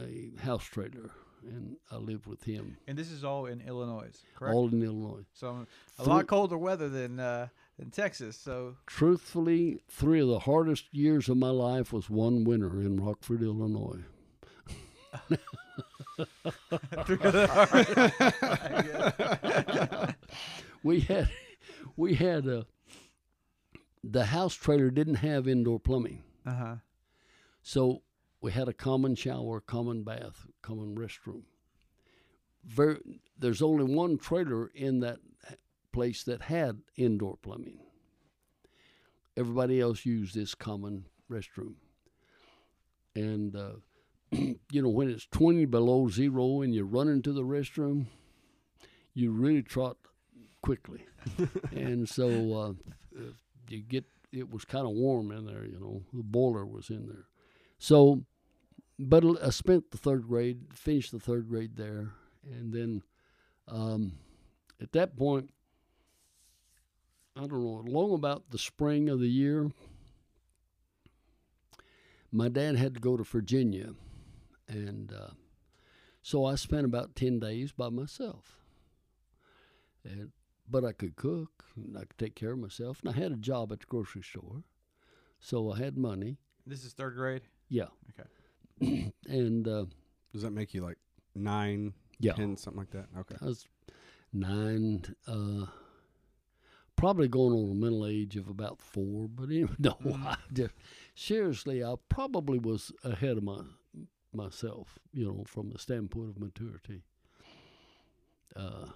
a 0.00 0.30
house 0.40 0.64
trailer, 0.64 1.10
and 1.42 1.76
I 1.90 1.96
lived 1.96 2.26
with 2.26 2.44
him, 2.44 2.76
And 2.86 2.96
this 2.96 3.10
is 3.10 3.24
all 3.24 3.46
in 3.46 3.60
Illinois, 3.60 4.12
correct? 4.36 4.54
all 4.54 4.68
in 4.68 4.82
Illinois. 4.82 5.24
so 5.32 5.66
a 5.98 6.04
lot 6.04 6.26
colder 6.28 6.56
weather 6.58 6.88
than 6.88 7.18
uh, 7.18 7.48
than 7.78 7.90
Texas. 7.90 8.36
So 8.36 8.76
Truthfully, 8.86 9.80
three 9.88 10.20
of 10.20 10.28
the 10.28 10.38
hardest 10.40 10.84
years 10.92 11.28
of 11.28 11.36
my 11.36 11.50
life 11.50 11.92
was 11.92 12.08
one 12.08 12.44
winter 12.44 12.80
in 12.80 12.96
Rockford, 13.02 13.42
Illinois. 13.42 14.04
we 20.82 21.00
had 21.00 21.28
we 21.96 22.14
had 22.14 22.46
a 22.46 22.66
the 24.04 24.26
house 24.26 24.54
trailer 24.54 24.90
didn't 24.90 25.16
have 25.16 25.48
indoor 25.48 25.78
plumbing 25.80 26.22
uh 26.46 26.54
huh. 26.54 26.74
So 27.68 28.00
we 28.40 28.50
had 28.50 28.66
a 28.66 28.72
common 28.72 29.14
shower 29.14 29.60
common 29.60 30.02
bath 30.02 30.46
common 30.62 30.96
restroom. 30.96 31.42
Very, 32.64 33.20
there's 33.38 33.60
only 33.60 33.84
one 33.84 34.16
trailer 34.16 34.70
in 34.74 35.00
that 35.00 35.18
place 35.92 36.22
that 36.22 36.40
had 36.40 36.80
indoor 36.96 37.36
plumbing. 37.36 37.80
Everybody 39.36 39.82
else 39.82 40.06
used 40.06 40.34
this 40.34 40.54
common 40.54 41.04
restroom. 41.30 41.74
And 43.14 43.54
uh, 43.54 43.72
you 44.30 44.82
know 44.82 44.88
when 44.88 45.10
it's 45.10 45.26
20 45.26 45.66
below 45.66 46.08
zero 46.08 46.62
and 46.62 46.74
you 46.74 46.84
run 46.86 47.08
into 47.08 47.34
the 47.34 47.44
restroom 47.44 48.06
you 49.12 49.30
really 49.30 49.62
trot 49.62 49.98
quickly. 50.62 51.04
And 51.72 52.08
so 52.08 52.28
uh, 52.30 52.70
uh, 53.14 53.32
you 53.68 53.82
get 53.82 54.06
it 54.32 54.50
was 54.50 54.64
kind 54.64 54.86
of 54.86 54.92
warm 54.92 55.30
in 55.32 55.44
there 55.44 55.66
you 55.66 55.78
know 55.78 56.02
the 56.14 56.22
boiler 56.22 56.64
was 56.64 56.88
in 56.88 57.06
there 57.08 57.26
so 57.78 58.22
but 58.98 59.24
I 59.42 59.50
spent 59.50 59.90
the 59.90 59.98
third 59.98 60.26
grade 60.26 60.66
finished 60.72 61.12
the 61.12 61.20
third 61.20 61.48
grade 61.48 61.76
there 61.76 62.12
and 62.44 62.72
then 62.72 63.02
um, 63.68 64.12
at 64.80 64.92
that 64.92 65.16
point 65.16 65.50
i 67.36 67.40
don't 67.40 67.52
know 67.52 67.84
long 67.86 68.14
about 68.14 68.50
the 68.50 68.58
spring 68.58 69.08
of 69.08 69.20
the 69.20 69.28
year 69.28 69.70
my 72.32 72.48
dad 72.48 72.76
had 72.76 72.94
to 72.94 73.00
go 73.00 73.16
to 73.16 73.22
virginia 73.22 73.90
and 74.66 75.12
uh, 75.12 75.30
so 76.22 76.44
i 76.44 76.54
spent 76.54 76.84
about 76.84 77.14
10 77.14 77.38
days 77.38 77.70
by 77.70 77.88
myself 77.88 78.58
and 80.04 80.32
but 80.70 80.84
I 80.84 80.92
could 80.92 81.16
cook 81.16 81.64
and 81.76 81.96
I 81.96 82.00
could 82.00 82.18
take 82.18 82.34
care 82.34 82.52
of 82.52 82.58
myself. 82.58 83.00
And 83.00 83.14
I 83.14 83.18
had 83.18 83.32
a 83.32 83.36
job 83.36 83.72
at 83.72 83.80
the 83.80 83.86
grocery 83.86 84.22
store, 84.22 84.64
so 85.40 85.72
I 85.72 85.78
had 85.78 85.96
money. 85.96 86.38
This 86.66 86.84
is 86.84 86.92
third 86.92 87.16
grade. 87.16 87.42
Yeah. 87.68 87.86
Okay. 88.18 89.12
and 89.28 89.66
uh, 89.68 89.84
Does 90.32 90.42
that 90.42 90.52
make 90.52 90.72
you 90.74 90.82
like 90.82 90.98
nine, 91.34 91.92
yeah, 92.20 92.32
ten, 92.32 92.56
something 92.56 92.80
like 92.80 92.90
that? 92.90 93.06
Okay. 93.20 93.36
I 93.40 93.44
was 93.46 93.66
nine, 94.32 95.02
uh, 95.26 95.66
probably 96.96 97.28
going 97.28 97.52
on 97.52 97.70
a 97.70 97.74
mental 97.74 98.06
age 98.06 98.36
of 98.36 98.48
about 98.48 98.80
four. 98.80 99.28
But 99.28 99.44
anyway, 99.50 99.72
no, 99.78 99.92
Mhm. 100.02 100.24
I 100.24 100.36
just, 100.52 100.74
seriously, 101.14 101.82
I 101.84 101.94
probably 102.08 102.58
was 102.58 102.92
ahead 103.04 103.36
of 103.36 103.42
my 103.44 103.60
myself, 104.32 104.98
you 105.12 105.24
know, 105.24 105.44
from 105.46 105.70
the 105.70 105.78
standpoint 105.78 106.28
of 106.30 106.38
maturity. 106.38 107.02
Uh, 108.54 108.86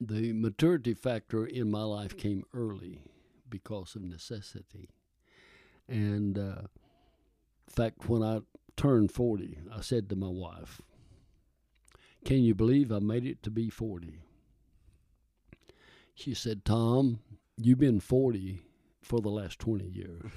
the 0.00 0.32
maturity 0.32 0.94
factor 0.94 1.44
in 1.46 1.70
my 1.70 1.82
life 1.82 2.16
came 2.16 2.44
early 2.54 3.00
because 3.48 3.94
of 3.94 4.02
necessity. 4.02 4.88
And 5.90 6.38
uh, 6.38 6.62
in 7.66 7.74
fact, 7.74 8.08
when 8.08 8.22
I 8.22 8.40
turned 8.76 9.10
40, 9.12 9.58
I 9.76 9.80
said 9.80 10.08
to 10.08 10.16
my 10.16 10.28
wife, 10.28 10.80
Can 12.24 12.38
you 12.38 12.54
believe 12.54 12.92
I 12.92 13.00
made 13.00 13.26
it 13.26 13.42
to 13.42 13.50
be 13.50 13.68
40? 13.68 14.20
She 16.14 16.32
said, 16.32 16.64
Tom, 16.64 17.18
you've 17.56 17.78
been 17.78 17.98
40 17.98 18.60
for 19.02 19.20
the 19.20 19.30
last 19.30 19.58
20 19.58 19.84
years. 19.84 20.30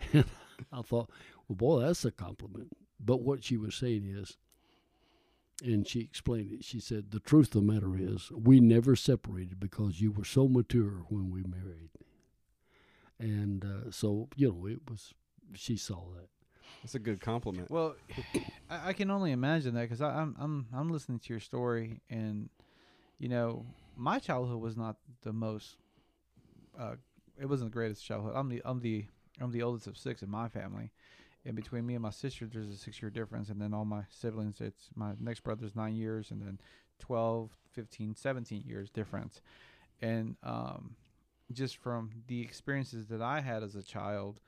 and 0.12 0.24
I 0.72 0.82
thought, 0.82 1.10
well, 1.46 1.56
boy, 1.56 1.80
that's 1.82 2.04
a 2.04 2.10
compliment. 2.10 2.72
But 2.98 3.22
what 3.22 3.44
she 3.44 3.56
was 3.56 3.74
saying 3.74 4.04
is, 4.04 4.36
and 5.62 5.86
she 5.86 6.00
explained 6.00 6.52
it. 6.52 6.64
She 6.64 6.80
said, 6.80 7.10
The 7.10 7.20
truth 7.20 7.54
of 7.54 7.66
the 7.66 7.72
matter 7.72 7.96
is, 7.98 8.30
we 8.30 8.60
never 8.60 8.94
separated 8.96 9.58
because 9.60 10.00
you 10.00 10.12
were 10.12 10.24
so 10.24 10.48
mature 10.48 11.04
when 11.08 11.30
we 11.30 11.42
married. 11.42 11.90
And 13.18 13.64
uh, 13.64 13.90
so, 13.90 14.28
you 14.36 14.48
know, 14.48 14.66
it 14.66 14.80
was, 14.88 15.14
she 15.54 15.76
saw 15.76 16.04
that. 16.16 16.28
That's 16.82 16.94
a 16.94 17.00
good 17.00 17.20
compliment. 17.20 17.70
Well, 17.70 17.96
I, 18.70 18.90
I 18.90 18.92
can 18.92 19.10
only 19.10 19.32
imagine 19.32 19.74
that 19.74 19.82
because 19.82 20.00
I'm 20.00 20.36
I'm 20.38 20.66
I'm 20.72 20.90
listening 20.90 21.18
to 21.18 21.32
your 21.32 21.40
story, 21.40 22.00
and 22.08 22.50
you 23.18 23.28
know, 23.28 23.66
my 23.96 24.18
childhood 24.18 24.60
was 24.60 24.76
not 24.76 24.96
the 25.22 25.32
most. 25.32 25.76
Uh, 26.78 26.94
it 27.40 27.46
wasn't 27.46 27.70
the 27.70 27.74
greatest 27.74 28.04
childhood. 28.04 28.34
I'm 28.36 28.48
the 28.48 28.62
I'm 28.64 28.80
the 28.80 29.06
I'm 29.40 29.50
the 29.50 29.62
oldest 29.62 29.86
of 29.86 29.96
six 29.96 30.22
in 30.22 30.30
my 30.30 30.48
family. 30.48 30.92
And 31.44 31.54
between 31.54 31.86
me 31.86 31.94
and 31.94 32.02
my 32.02 32.10
sister, 32.10 32.46
there's 32.46 32.68
a 32.68 32.76
six 32.76 33.00
year 33.00 33.10
difference. 33.10 33.48
And 33.48 33.60
then 33.60 33.72
all 33.72 33.84
my 33.84 34.02
siblings, 34.10 34.60
it's 34.60 34.88
my 34.94 35.12
next 35.20 35.40
brother's 35.40 35.74
nine 35.74 35.94
years, 35.94 36.30
and 36.30 36.42
then 36.42 36.58
12, 36.98 37.50
15, 37.72 38.16
17 38.16 38.64
years 38.66 38.90
difference. 38.90 39.40
And 40.02 40.36
um, 40.42 40.96
just 41.52 41.76
from 41.78 42.10
the 42.26 42.40
experiences 42.42 43.06
that 43.06 43.22
I 43.22 43.40
had 43.40 43.62
as 43.62 43.74
a 43.74 43.82
child, 43.82 44.40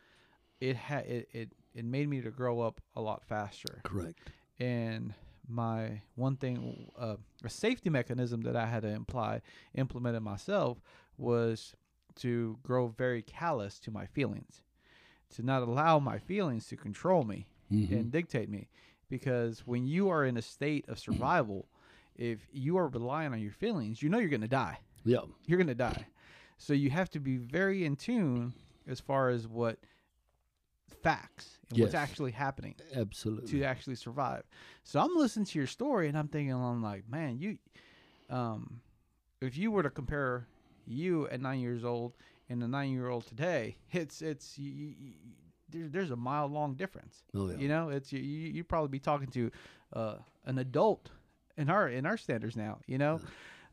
it 0.60 0.76
had 0.76 1.06
it, 1.06 1.28
it 1.32 1.52
it 1.74 1.84
made 1.84 2.08
me 2.08 2.20
to 2.20 2.30
grow 2.30 2.60
up 2.60 2.80
a 2.96 3.00
lot 3.00 3.24
faster. 3.24 3.80
Correct. 3.84 4.18
And 4.58 5.14
my 5.48 6.02
one 6.16 6.36
thing, 6.36 6.90
uh, 6.98 7.16
a 7.44 7.48
safety 7.48 7.90
mechanism 7.90 8.42
that 8.42 8.56
I 8.56 8.66
had 8.66 8.82
to 8.82 8.88
imply 8.88 9.40
implement 9.74 10.20
myself 10.22 10.80
was 11.16 11.74
to 12.16 12.58
grow 12.62 12.88
very 12.88 13.22
callous 13.22 13.78
to 13.80 13.90
my 13.90 14.06
feelings, 14.06 14.62
to 15.36 15.42
not 15.42 15.62
allow 15.62 15.98
my 15.98 16.18
feelings 16.18 16.66
to 16.68 16.76
control 16.76 17.24
me 17.24 17.46
Mhm. 17.70 17.90
and 17.92 18.10
dictate 18.12 18.48
me. 18.50 18.68
Because 19.08 19.66
when 19.66 19.86
you 19.86 20.08
are 20.10 20.24
in 20.24 20.36
a 20.36 20.42
state 20.42 20.88
of 20.88 20.98
survival, 20.98 21.68
if 22.16 22.46
you 22.52 22.76
are 22.76 22.88
relying 22.88 23.32
on 23.32 23.40
your 23.40 23.52
feelings, 23.52 24.02
you 24.02 24.08
know 24.08 24.18
you're 24.18 24.28
going 24.28 24.40
to 24.42 24.48
die 24.48 24.78
yeah. 25.04 25.20
you're 25.46 25.58
gonna 25.58 25.74
die. 25.74 26.06
So 26.60 26.74
you 26.74 26.90
have 26.90 27.08
to 27.10 27.20
be 27.20 27.38
very 27.38 27.86
in 27.86 27.96
tune 27.96 28.52
as 28.86 29.00
far 29.00 29.30
as 29.30 29.48
what 29.48 29.78
facts 31.02 31.58
and 31.70 31.78
what's 31.80 31.94
actually 31.94 32.32
happening 32.32 32.74
Absolutely. 32.94 33.48
to 33.48 33.64
actually 33.64 33.96
survive. 33.96 34.42
So 34.84 35.00
I'm 35.00 35.16
listening 35.16 35.46
to 35.46 35.58
your 35.58 35.66
story 35.66 36.08
and 36.08 36.18
I'm 36.18 36.28
thinking, 36.28 36.52
I'm 36.52 36.82
like, 36.82 37.08
man, 37.08 37.38
you, 37.38 37.56
um, 38.28 38.82
if 39.40 39.56
you 39.56 39.70
were 39.70 39.82
to 39.82 39.88
compare 39.88 40.48
you 40.86 41.26
at 41.28 41.40
nine 41.40 41.60
years 41.60 41.82
old 41.82 42.12
and 42.50 42.62
a 42.62 42.68
nine 42.68 42.92
year 42.92 43.08
old 43.08 43.26
today, 43.26 43.78
it's 43.90 44.20
it's 44.20 44.58
you, 44.58 44.94
you, 44.98 45.88
there's 45.88 46.10
a 46.10 46.16
mile 46.16 46.46
long 46.46 46.74
difference. 46.74 47.22
oh 47.34 47.48
yeah. 47.48 47.56
You 47.56 47.68
know, 47.68 47.88
it's 47.88 48.12
you 48.12 48.20
you 48.20 48.52
you'd 48.52 48.68
probably 48.68 48.90
be 48.90 49.00
talking 49.00 49.28
to 49.28 49.50
uh, 49.94 50.16
an 50.44 50.58
adult 50.58 51.08
in 51.56 51.70
our 51.70 51.88
in 51.88 52.04
our 52.04 52.18
standards 52.18 52.54
now. 52.54 52.80
You 52.86 52.98
know, 52.98 53.20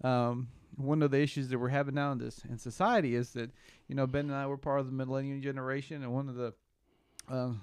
um, 0.05 0.47
one 0.77 1.01
of 1.01 1.11
the 1.11 1.19
issues 1.19 1.49
that 1.49 1.57
we're 1.57 1.69
having 1.69 1.95
now 1.95 2.11
in 2.11 2.19
this 2.19 2.41
in 2.47 2.57
society 2.57 3.15
is 3.15 3.31
that 3.31 3.51
you 3.87 3.95
know 3.95 4.07
Ben 4.07 4.25
and 4.25 4.35
I 4.35 4.47
were 4.47 4.57
part 4.57 4.79
of 4.79 4.85
the 4.85 4.91
millennium 4.93 5.41
generation, 5.41 6.03
and 6.03 6.13
one 6.13 6.29
of 6.29 6.35
the 6.35 6.53
um, 7.27 7.61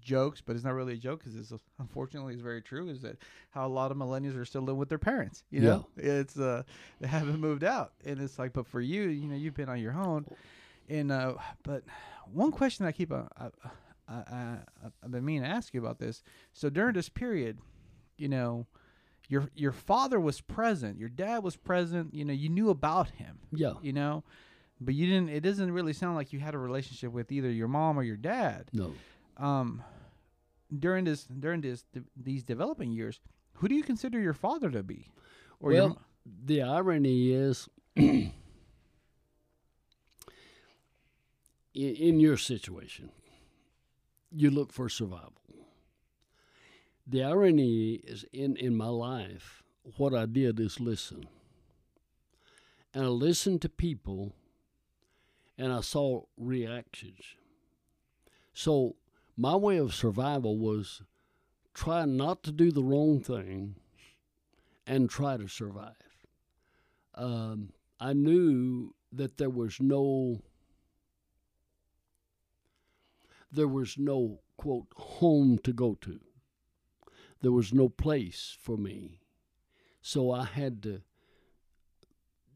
jokes, 0.00 0.40
but 0.40 0.56
it's 0.56 0.64
not 0.64 0.74
really 0.74 0.94
a 0.94 0.98
joke 0.98 1.20
because 1.22 1.36
it's 1.36 1.52
unfortunately 1.78 2.32
it's 2.32 2.42
very 2.42 2.62
true, 2.62 2.88
is 2.88 3.02
that 3.02 3.18
how 3.50 3.66
a 3.66 3.68
lot 3.68 3.90
of 3.90 3.96
millennials 3.96 4.36
are 4.36 4.44
still 4.44 4.62
living 4.62 4.78
with 4.78 4.88
their 4.88 4.98
parents. 4.98 5.44
You 5.50 5.60
know, 5.60 5.86
it's 5.96 6.38
uh 6.38 6.62
they 7.00 7.06
haven't 7.06 7.38
moved 7.38 7.64
out, 7.64 7.92
and 8.04 8.20
it's 8.20 8.38
like, 8.38 8.52
but 8.52 8.66
for 8.66 8.80
you, 8.80 9.04
you 9.04 9.28
know, 9.28 9.36
you've 9.36 9.54
been 9.54 9.68
on 9.68 9.80
your 9.80 9.94
own, 9.94 10.26
and 10.88 11.12
uh, 11.12 11.34
but 11.62 11.84
one 12.32 12.50
question 12.50 12.86
I 12.86 12.92
keep 12.92 13.12
uh, 13.12 13.24
I, 13.38 13.48
I, 14.08 14.14
I, 14.14 14.56
I've 15.02 15.10
been 15.10 15.24
meaning 15.24 15.42
to 15.42 15.48
ask 15.48 15.72
you 15.74 15.80
about 15.80 15.98
this. 15.98 16.22
So 16.52 16.70
during 16.70 16.94
this 16.94 17.08
period, 17.08 17.58
you 18.16 18.28
know, 18.28 18.66
your 19.28 19.48
your 19.54 19.72
father 19.72 20.20
was 20.20 20.40
present, 20.40 20.98
your 20.98 21.08
dad 21.08 21.42
was 21.42 21.56
present. 21.56 22.14
You 22.14 22.24
know, 22.24 22.32
you 22.32 22.48
knew 22.48 22.70
about 22.70 23.10
him. 23.10 23.38
Yeah. 23.52 23.74
You 23.82 23.92
know, 23.92 24.24
but 24.80 24.94
you 24.94 25.06
didn't. 25.06 25.30
It 25.30 25.40
doesn't 25.40 25.72
really 25.72 25.92
sound 25.92 26.16
like 26.16 26.32
you 26.32 26.40
had 26.40 26.54
a 26.54 26.58
relationship 26.58 27.12
with 27.12 27.32
either 27.32 27.50
your 27.50 27.68
mom 27.68 27.98
or 27.98 28.02
your 28.02 28.16
dad. 28.16 28.68
No. 28.72 28.92
Um, 29.36 29.82
during 30.76 31.04
this 31.04 31.24
during 31.24 31.60
this 31.60 31.84
these 32.16 32.42
developing 32.42 32.92
years, 32.92 33.20
who 33.54 33.68
do 33.68 33.74
you 33.74 33.82
consider 33.82 34.20
your 34.20 34.34
father 34.34 34.70
to 34.70 34.82
be? 34.82 35.08
Or 35.60 35.72
well, 35.72 35.98
the 36.44 36.62
irony 36.62 37.32
is, 37.32 37.68
in, 37.96 38.32
in 41.74 42.20
your 42.20 42.36
situation, 42.36 43.10
you 44.30 44.50
look 44.50 44.72
for 44.72 44.88
survival. 44.88 45.32
The 47.06 47.22
irony 47.22 47.94
is 48.04 48.24
in, 48.32 48.56
in 48.56 48.76
my 48.76 48.88
life, 48.88 49.62
what 49.96 50.14
I 50.14 50.26
did 50.26 50.58
is 50.58 50.80
listen. 50.80 51.26
And 52.94 53.04
I 53.04 53.08
listened 53.08 53.60
to 53.62 53.68
people 53.68 54.32
and 55.58 55.72
I 55.72 55.80
saw 55.80 56.22
reactions. 56.36 57.36
So 58.52 58.96
my 59.36 59.56
way 59.56 59.76
of 59.76 59.94
survival 59.94 60.58
was 60.58 61.02
try 61.74 62.04
not 62.04 62.42
to 62.44 62.52
do 62.52 62.70
the 62.70 62.82
wrong 62.82 63.20
thing 63.20 63.76
and 64.86 65.10
try 65.10 65.36
to 65.36 65.48
survive. 65.48 65.92
Um, 67.14 67.72
I 68.00 68.12
knew 68.12 68.94
that 69.12 69.36
there 69.36 69.50
was 69.50 69.78
no 69.80 70.40
there 73.52 73.68
was 73.68 73.96
no 73.96 74.40
quote 74.56 74.88
home 74.96 75.58
to 75.58 75.72
go 75.72 75.96
to. 76.00 76.18
There 77.42 77.52
was 77.52 77.72
no 77.72 77.88
place 77.88 78.56
for 78.60 78.76
me. 78.76 79.20
So 80.00 80.30
I 80.30 80.44
had 80.44 80.82
to 80.84 81.02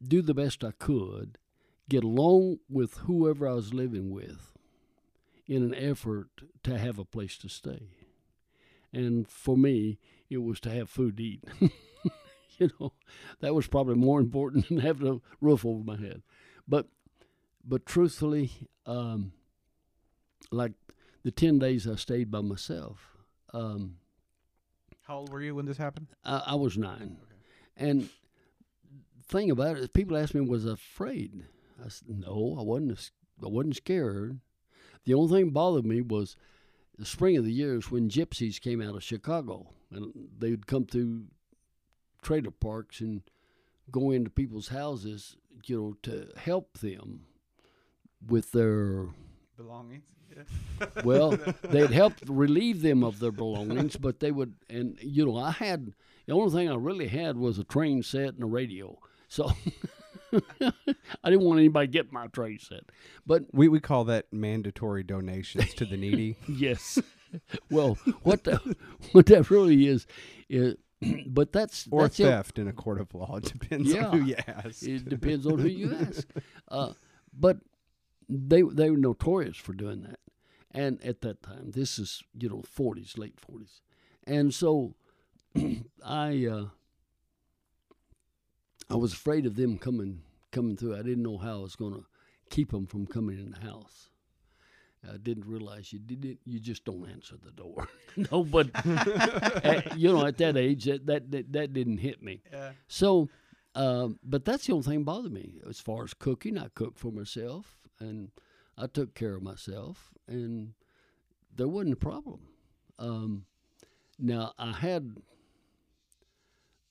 do 0.07 0.23
the 0.23 0.35
best 0.35 0.65
I 0.65 0.73
could, 0.73 1.39
get 1.89 2.05
along 2.05 2.59
with 2.69 2.99
whoever 2.99 3.49
I 3.49 3.55
was 3.55 3.75
living 3.75 4.11
with 4.11 4.53
in 5.47 5.63
an 5.63 5.75
effort 5.75 6.29
to 6.63 6.79
have 6.79 6.99
a 6.99 7.05
place 7.05 7.39
to 7.39 7.49
stay. 7.49 7.89
And 8.93 9.29
for 9.29 9.57
me, 9.57 9.99
it 10.29 10.39
was 10.39 10.61
to 10.61 10.71
have 10.71 10.91
food 10.91 11.17
to 11.17 11.23
eat. 11.23 11.45
you 12.59 12.71
know, 12.79 12.93
that 13.41 13.55
was 13.55 13.67
probably 13.67 13.95
more 13.95 14.21
important 14.21 14.69
than 14.69 14.79
having 14.79 15.09
a 15.09 15.21
roof 15.41 15.65
over 15.65 15.83
my 15.83 15.97
head. 15.97 16.23
But, 16.67 16.89
but 17.67 17.87
truthfully, 17.87 18.53
um, 18.87 19.33
like 20.51 20.73
the 21.25 21.31
ten 21.31 21.59
days 21.59 21.89
I 21.89 21.97
stayed 21.97 22.31
by 22.31 22.41
myself, 22.41 23.17
um, 23.53 23.97
how 25.09 25.17
old 25.19 25.33
were 25.33 25.43
you 25.43 25.55
when 25.55 25.65
this 25.67 25.79
happened? 25.79 26.07
I, 26.25 26.43
I 26.49 26.55
was 26.55 26.79
nine, 26.79 27.17
and 27.77 28.09
thing 29.27 29.51
about 29.51 29.77
it 29.77 29.81
is, 29.83 29.89
people 29.89 30.17
ask 30.17 30.35
me, 30.35 30.41
"Was 30.43 30.67
I 30.67 30.73
afraid?" 30.73 31.47
I 31.85 31.89
said, 31.89 32.09
"No, 32.09 32.57
I 32.59 32.63
wasn't. 32.63 32.93
as- 32.93 33.11
I 33.43 33.47
wasn't 33.47 33.77
scared. 33.77 34.41
The 35.05 35.15
only 35.15 35.33
thing 35.37 35.47
that 35.47 35.55
bothered 35.55 35.87
me 35.87 36.01
was 36.01 36.37
the 36.99 37.05
spring 37.07 37.37
of 37.37 37.45
the 37.45 37.53
years 37.53 37.91
when 37.91 38.11
gypsies 38.11 38.61
came 38.61 38.83
out 38.83 38.97
of 38.97 39.03
Chicago, 39.05 39.73
and 39.91 40.13
they'd 40.37 40.67
come 40.67 40.87
through 40.87 41.27
trailer 42.21 42.51
parks 42.51 43.01
and 43.01 43.23
go 43.91 44.11
into 44.11 44.29
people's 44.29 44.69
houses, 44.69 45.37
you 45.67 45.77
know, 45.81 45.97
to 46.03 46.33
help 46.37 46.79
them 46.79 47.27
with 48.27 48.51
their 48.53 49.07
Belongings. 49.59 50.05
Yeah. 50.35 50.87
well, 51.05 51.37
they'd 51.63 51.91
help 51.91 52.15
relieve 52.27 52.81
them 52.83 53.03
of 53.05 53.19
their 53.19 53.33
belongings, 53.33 53.97
but 53.97 54.21
they 54.21 54.31
would, 54.31 54.55
and 54.71 54.97
you 55.03 55.27
know, 55.27 55.37
I 55.37 55.51
had 55.51 55.93
the 56.27 56.33
only 56.33 56.51
thing 56.53 56.71
I 56.71 56.77
really 56.77 57.09
had 57.09 57.37
was 57.37 57.59
a 57.59 57.65
train 57.65 58.03
set 58.03 58.35
and 58.35 58.43
a 58.45 58.47
radio. 58.47 58.99
So 59.29 59.51
I 60.33 61.31
didn't 61.31 61.43
want 61.45 61.59
anybody 61.59 61.87
to 61.89 61.93
get 61.93 62.13
my 62.13 62.27
train 62.29 62.59
set. 62.59 62.85
But 63.27 63.45
We 63.53 63.69
we 63.69 63.81
call 63.81 64.05
that 64.05 64.27
mandatory 64.33 65.03
donations 65.03 65.75
to 65.75 65.85
the 65.85 65.97
needy. 65.97 66.37
yes, 66.49 66.99
well, 67.71 67.95
what 68.23 68.45
the, 68.45 68.77
what 69.13 69.27
that 69.27 69.51
really 69.51 69.87
is, 69.87 70.07
is 70.49 70.77
but 71.27 71.53
that's 71.53 71.89
or 71.91 72.03
that's 72.03 72.17
the- 72.17 72.25
theft 72.25 72.59
in 72.59 72.69
a 72.69 72.73
court 72.73 73.01
of 73.01 73.15
law. 73.15 73.37
It 73.37 73.45
depends 73.59 73.93
Yeah. 73.93 74.07
on 74.07 74.19
who 74.21 74.27
you 74.27 74.37
ask. 74.47 74.83
It 74.83 75.09
depends 75.09 75.47
on 75.47 75.59
who 75.59 75.69
you 75.69 75.95
ask. 75.95 76.29
Uh, 76.69 76.93
but 77.37 77.59
they 78.29 78.63
they 78.63 78.91
were 78.91 78.97
notorious 78.97 79.57
for 79.57 79.73
doing 79.73 80.03
that, 80.03 80.21
and 80.71 81.03
at 81.05 81.21
that 81.23 81.43
time, 81.43 81.71
this 81.73 81.99
is 81.99 82.23
you 82.39 82.49
know 82.49 82.63
forties, 82.63 83.17
late 83.17 83.41
forties, 83.41 83.81
and 84.27 84.53
so 84.53 84.95
I 86.05 86.47
uh, 86.47 86.67
I 88.91 88.97
was 88.97 89.13
afraid 89.13 89.47
of 89.47 89.57
them 89.57 89.79
coming 89.79 90.23
coming 90.51 90.77
through. 90.77 90.95
I 90.95 91.03
didn't 91.03 91.23
know 91.23 91.39
how 91.39 91.59
I 91.59 91.63
was 91.63 91.77
going 91.77 91.95
to 91.95 92.05
keep 92.51 92.71
them 92.71 92.87
from 92.87 93.07
coming 93.07 93.39
in 93.39 93.51
the 93.51 93.61
house. 93.61 94.09
I 95.09 95.17
didn't 95.17 95.47
realize 95.47 95.93
you 95.93 96.01
did 96.01 96.25
it. 96.25 96.39
You 96.45 96.59
just 96.59 96.85
don't 96.85 97.09
answer 97.09 97.37
the 97.43 97.53
door. 97.53 97.87
no, 98.33 98.43
but 98.43 98.71
at, 99.65 99.97
you 99.97 100.13
know, 100.13 100.27
at 100.27 100.39
that 100.39 100.57
age, 100.57 100.85
that, 100.85 101.07
that 101.07 101.31
that 101.31 101.53
that 101.53 101.73
didn't 101.73 101.99
hit 101.99 102.23
me. 102.23 102.43
Yeah. 102.53 102.73
So, 102.89 103.29
uh, 103.75 104.09
but 104.25 104.45
that's 104.45 104.67
the 104.67 104.73
only 104.73 104.85
thing 104.85 105.05
bothered 105.05 105.33
me 105.33 105.61
as 105.69 105.81
far 105.81 106.05
as 106.05 106.15
cooking. 106.15 106.59
I 106.59 106.69
cooked 106.75 106.99
for 106.99 107.13
myself, 107.13 107.77
and 108.01 108.31
I 108.77 108.87
took 108.87 109.15
care 109.15 109.35
of 109.35 109.43
myself, 109.43 110.13
and 110.27 110.75
there 111.55 111.69
wasn't 111.69 111.95
a 111.95 111.97
problem. 111.97 112.41
Um, 112.99 113.45
now 114.19 114.53
I 114.59 114.73
had 114.73 115.19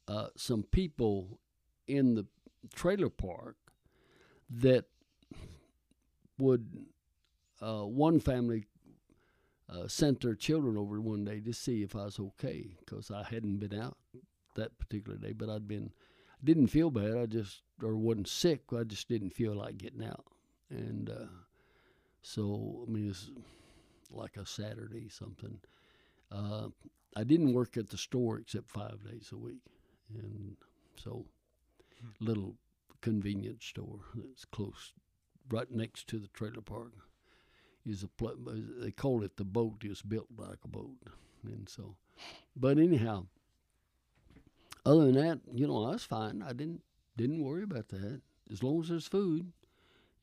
uh, 0.08 0.28
some 0.36 0.64
people 0.64 1.40
in 1.88 2.16
the 2.16 2.26
trailer 2.76 3.10
park 3.10 3.56
that 4.50 4.86
would. 6.38 6.68
Uh, 7.60 7.82
one 7.82 8.20
family 8.20 8.68
uh, 9.70 9.88
sent 9.88 10.22
their 10.22 10.36
children 10.36 10.78
over 10.78 11.02
one 11.02 11.26
day 11.26 11.40
to 11.40 11.54
see 11.54 11.84
if 11.84 11.96
I 11.96 12.06
was 12.06 12.20
okay 12.20 12.68
because 12.80 13.12
I 13.12 13.24
hadn't 13.24 13.58
been 13.58 13.78
out 13.80 13.98
that 14.56 14.78
particular 14.80 15.18
day, 15.18 15.34
but 15.34 15.50
I'd 15.50 15.68
been 15.68 15.92
didn't 16.44 16.68
feel 16.68 16.92
bad. 16.92 17.18
I 17.18 17.26
just 17.26 17.64
or 17.82 17.96
wasn't 17.96 18.28
sick. 18.28 18.62
I 18.78 18.84
just 18.84 19.10
didn't 19.10 19.32
feel 19.32 19.56
like 19.56 19.78
getting 19.78 20.04
out, 20.04 20.26
and 20.70 21.10
uh, 21.10 21.28
So 22.22 22.86
I 22.88 22.92
mean, 22.92 23.10
it's 23.10 23.32
like 24.12 24.38
a 24.38 24.46
Saturday 24.46 25.10
something. 25.10 25.60
Uh, 26.32 26.70
I 27.16 27.24
didn't 27.26 27.54
work 27.54 27.78
at 27.78 27.90
the 27.90 27.98
store 27.98 28.40
except 28.40 28.70
five 28.70 29.04
days 29.06 29.30
a 29.34 29.38
week, 29.38 29.64
and 30.14 30.58
so 30.98 31.26
little 32.20 32.56
convenience 33.02 33.66
store 33.66 34.00
that's 34.16 34.46
close, 34.46 34.94
right 35.50 35.72
next 35.72 36.08
to 36.10 36.20
the 36.20 36.30
trailer 36.30 36.62
park. 36.62 36.94
Is 37.86 38.04
a 38.04 38.08
pl- 38.10 38.38
they 38.82 38.92
call 38.92 39.24
it 39.24 39.38
the 39.38 39.46
boat 39.46 39.78
It's 39.84 40.02
built 40.04 40.28
like 40.38 40.60
a 40.64 40.68
boat, 40.68 40.98
and 41.44 41.68
so. 41.70 41.96
But 42.56 42.80
anyhow, 42.80 43.28
other 44.86 45.06
than 45.12 45.16
that, 45.16 45.40
you 45.54 45.68
know, 45.68 45.86
I 45.86 45.92
was 45.92 46.04
fine. 46.04 46.42
I 46.42 46.54
didn't 46.54 46.82
didn't 47.16 47.44
worry 47.44 47.64
about 47.64 47.90
that 47.90 48.22
as 48.52 48.64
long 48.64 48.82
as 48.82 48.90
there's 48.90 49.08
food, 49.08 49.52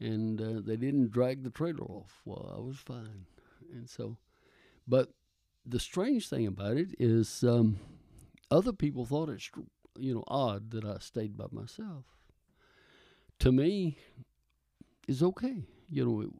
and 0.00 0.40
uh, 0.40 0.60
they 0.64 0.76
didn't 0.76 1.10
drag 1.10 1.42
the 1.42 1.50
trailer 1.50 1.84
off. 1.84 2.20
Well, 2.24 2.52
I 2.56 2.60
was 2.60 2.76
fine, 2.76 3.26
and 3.72 3.88
so. 3.88 4.16
But 4.86 5.10
the 5.64 5.80
strange 5.80 6.28
thing 6.28 6.46
about 6.46 6.76
it 6.76 6.94
is, 6.98 7.42
um, 7.42 7.78
other 8.50 8.72
people 8.72 9.04
thought 9.06 9.30
it's 9.30 9.50
you 9.98 10.14
know 10.14 10.24
odd 10.28 10.70
that 10.72 10.84
I 10.84 10.98
stayed 10.98 11.36
by 11.36 11.46
myself. 11.50 12.04
To 13.40 13.52
me, 13.52 13.98
it's 15.08 15.22
okay. 15.22 15.64
You 15.88 16.04
know, 16.04 16.20
it, 16.22 16.30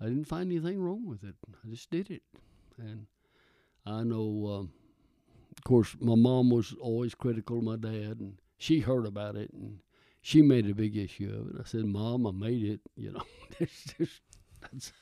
I 0.00 0.04
didn't 0.06 0.26
find 0.26 0.50
anything 0.50 0.80
wrong 0.80 1.06
with 1.06 1.24
it. 1.24 1.34
I 1.48 1.68
just 1.68 1.90
did 1.90 2.10
it, 2.10 2.22
and 2.78 3.06
I 3.86 4.02
know. 4.04 4.58
Um, 4.60 4.72
of 5.56 5.64
course, 5.64 5.96
my 6.00 6.14
mom 6.14 6.50
was 6.50 6.74
always 6.80 7.16
critical 7.16 7.58
of 7.58 7.64
my 7.64 7.76
dad, 7.76 8.20
and 8.20 8.38
she 8.58 8.80
heard 8.80 9.06
about 9.06 9.34
it, 9.36 9.50
and 9.52 9.78
she 10.28 10.42
made 10.42 10.68
a 10.68 10.74
big 10.74 10.94
issue 10.94 11.34
of 11.40 11.54
it. 11.54 11.58
I 11.58 11.64
said, 11.64 11.86
"Mom, 11.86 12.26
I 12.26 12.32
made 12.32 12.62
it." 12.62 12.80
You 12.96 13.12
know, 13.12 13.22
just, 13.96 14.20
that's 14.60 14.92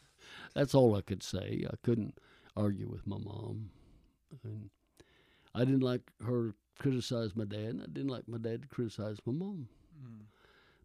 that's 0.55 0.73
all 0.73 0.95
I 0.95 1.01
could 1.01 1.23
say. 1.23 1.67
I 1.69 1.75
couldn't 1.83 2.17
argue 2.57 2.89
with 2.89 3.09
my 3.09 3.19
mom, 3.19 3.71
and 4.45 4.71
I 5.53 5.65
didn't 5.65 5.83
like 5.83 6.03
her 6.25 6.51
to 6.51 6.55
criticize 6.79 7.35
my 7.35 7.45
dad, 7.45 7.71
and 7.71 7.83
I 7.83 7.87
didn't 7.87 8.11
like 8.11 8.29
my 8.29 8.39
dad 8.39 8.63
to 8.63 8.69
criticize 8.69 9.17
my 9.27 9.33
mom. 9.33 9.69
Mm. 10.01 10.27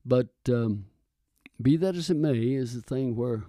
But 0.03 0.33
um, 0.49 0.85
be 1.61 1.77
that 1.77 1.95
as 1.95 2.09
it 2.09 2.17
may, 2.17 2.53
is 2.53 2.73
the 2.73 2.81
thing 2.81 3.15
where 3.15 3.43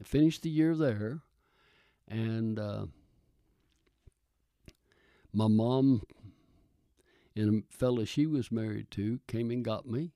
I 0.00 0.04
finished 0.04 0.42
the 0.42 0.48
year 0.48 0.74
there, 0.74 1.20
and 2.08 2.58
uh, 2.58 2.86
my 5.30 5.48
mom 5.48 6.00
and 7.36 7.64
a 7.70 7.76
fella 7.76 8.06
she 8.06 8.26
was 8.26 8.50
married 8.50 8.90
to 8.92 9.20
came 9.26 9.50
and 9.50 9.62
got 9.62 9.86
me, 9.86 10.12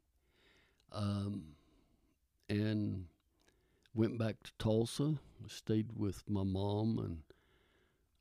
um, 0.92 1.54
and 2.48 3.06
went 3.94 4.18
back 4.18 4.42
to 4.44 4.52
Tulsa. 4.58 5.18
Stayed 5.48 5.92
with 5.96 6.22
my 6.28 6.42
mom 6.42 6.98
and 6.98 7.18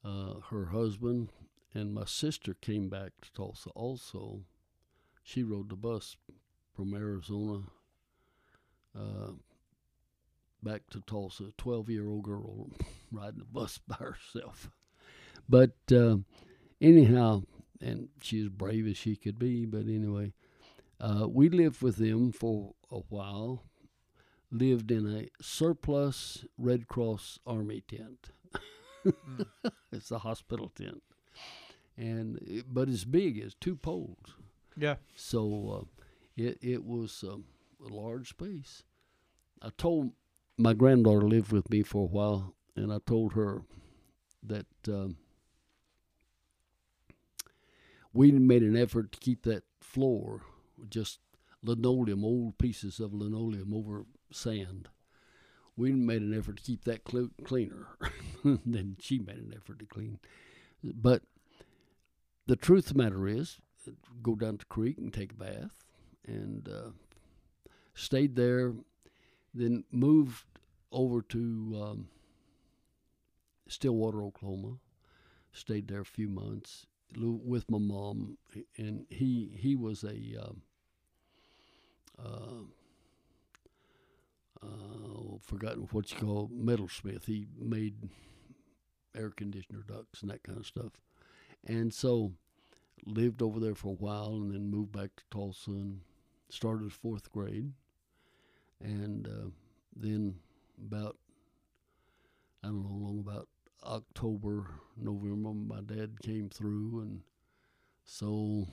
uh, 0.03 0.39
her 0.49 0.65
husband, 0.65 1.29
and 1.73 1.93
my 1.93 2.05
sister 2.05 2.53
came 2.53 2.89
back 2.89 3.13
to 3.21 3.31
Tulsa 3.33 3.69
also. 3.71 4.41
She 5.23 5.43
rode 5.43 5.69
the 5.69 5.75
bus 5.75 6.17
from 6.75 6.93
Arizona 6.93 7.63
uh, 8.97 9.31
back 10.61 10.83
to 10.91 11.01
Tulsa. 11.01 11.45
Twelve 11.57 11.89
year 11.89 12.07
old 12.07 12.23
girl 12.23 12.69
riding 13.11 13.39
the 13.39 13.45
bus 13.45 13.79
by 13.87 13.95
herself. 13.95 14.69
But 15.49 15.75
uh, 15.91 16.17
anyhow, 16.81 17.43
and 17.81 18.09
she 18.21 18.41
as 18.41 18.49
brave 18.49 18.87
as 18.87 18.97
she 18.97 19.15
could 19.15 19.39
be. 19.39 19.65
But 19.65 19.85
anyway, 19.87 20.33
uh, 20.99 21.27
we 21.27 21.49
lived 21.49 21.81
with 21.81 21.97
them 21.97 22.31
for 22.31 22.73
a 22.91 22.99
while. 23.09 23.63
Lived 24.51 24.91
in 24.91 25.13
a 25.13 25.43
surplus 25.43 26.45
Red 26.57 26.87
Cross 26.87 27.39
Army 27.45 27.81
tent. 27.81 28.29
Mm. 29.05 29.45
it's 29.91 30.11
a 30.11 30.19
hospital 30.19 30.69
tent, 30.69 31.03
and 31.97 32.37
it, 32.41 32.65
but 32.71 32.87
it's 32.87 33.03
big. 33.03 33.37
It's 33.37 33.55
two 33.55 33.75
poles. 33.75 34.35
Yeah. 34.77 34.95
So 35.15 35.81
uh, 35.81 36.01
it 36.37 36.59
it 36.61 36.85
was 36.85 37.23
um, 37.27 37.45
a 37.85 37.93
large 37.93 38.29
space. 38.29 38.83
I 39.61 39.69
told 39.77 40.11
my 40.57 40.73
granddaughter 40.73 41.27
lived 41.27 41.51
with 41.51 41.69
me 41.69 41.83
for 41.83 42.03
a 42.03 42.07
while, 42.07 42.55
and 42.75 42.93
I 42.93 42.99
told 43.05 43.33
her 43.33 43.63
that 44.43 44.67
um, 44.87 45.17
we 48.13 48.31
made 48.31 48.63
an 48.63 48.77
effort 48.77 49.11
to 49.11 49.19
keep 49.19 49.43
that 49.43 49.63
floor 49.81 50.41
just 50.89 51.19
linoleum, 51.63 52.23
old 52.23 52.57
pieces 52.57 52.99
of 52.99 53.13
linoleum 53.13 53.73
over 53.73 54.05
sand. 54.31 54.89
We 55.77 55.91
made 55.91 56.21
an 56.21 56.37
effort 56.37 56.57
to 56.57 56.63
keep 56.63 56.85
that 56.85 57.01
cl- 57.09 57.31
cleaner. 57.43 57.87
than 58.43 58.95
she 58.99 59.19
made 59.19 59.37
an 59.37 59.53
effort 59.55 59.79
to 59.79 59.85
clean. 59.85 60.19
But 60.83 61.23
the 62.45 62.55
truth 62.55 62.91
of 62.91 62.97
the 62.97 63.03
matter 63.03 63.27
is, 63.27 63.57
go 64.21 64.35
down 64.35 64.53
to 64.53 64.57
the 64.59 64.65
creek 64.65 64.97
and 64.97 65.11
take 65.11 65.31
a 65.31 65.35
bath, 65.35 65.83
and 66.25 66.69
uh, 66.69 66.89
stayed 67.93 68.35
there. 68.35 68.73
Then 69.53 69.85
moved 69.91 70.43
over 70.91 71.21
to 71.21 71.81
um, 71.81 72.07
Stillwater, 73.67 74.21
Oklahoma. 74.23 74.77
Stayed 75.53 75.87
there 75.87 76.01
a 76.01 76.05
few 76.05 76.27
months 76.27 76.85
with 77.17 77.69
my 77.69 77.77
mom, 77.77 78.37
and 78.77 79.05
he 79.09 79.51
he 79.55 79.75
was 79.75 80.03
a 80.03 80.35
um, 80.41 80.61
uh, 82.23 82.63
uh, 84.61 85.37
forgotten 85.41 85.87
what 85.91 86.11
you 86.11 86.17
call 86.17 86.49
metalsmith. 86.49 87.25
He 87.25 87.47
made 87.57 87.95
air 89.15 89.29
conditioner 89.29 89.83
ducts 89.87 90.21
and 90.21 90.31
that 90.31 90.43
kind 90.43 90.57
of 90.57 90.65
stuff, 90.65 90.91
and 91.65 91.93
so 91.93 92.33
lived 93.05 93.41
over 93.41 93.59
there 93.59 93.75
for 93.75 93.89
a 93.89 94.03
while, 94.03 94.35
and 94.35 94.53
then 94.53 94.69
moved 94.69 94.91
back 94.91 95.15
to 95.15 95.23
Tulsa 95.31 95.71
and 95.71 96.01
started 96.49 96.91
fourth 96.91 97.31
grade, 97.31 97.71
and 98.81 99.27
uh, 99.27 99.49
then 99.95 100.35
about 100.85 101.17
I 102.63 102.67
don't 102.67 102.83
know 102.83 103.05
long 103.05 103.19
about 103.19 103.47
October, 103.83 104.67
November, 104.97 105.53
my 105.53 105.81
dad 105.81 106.21
came 106.21 106.49
through, 106.49 107.01
and 107.01 107.21
so 108.03 108.67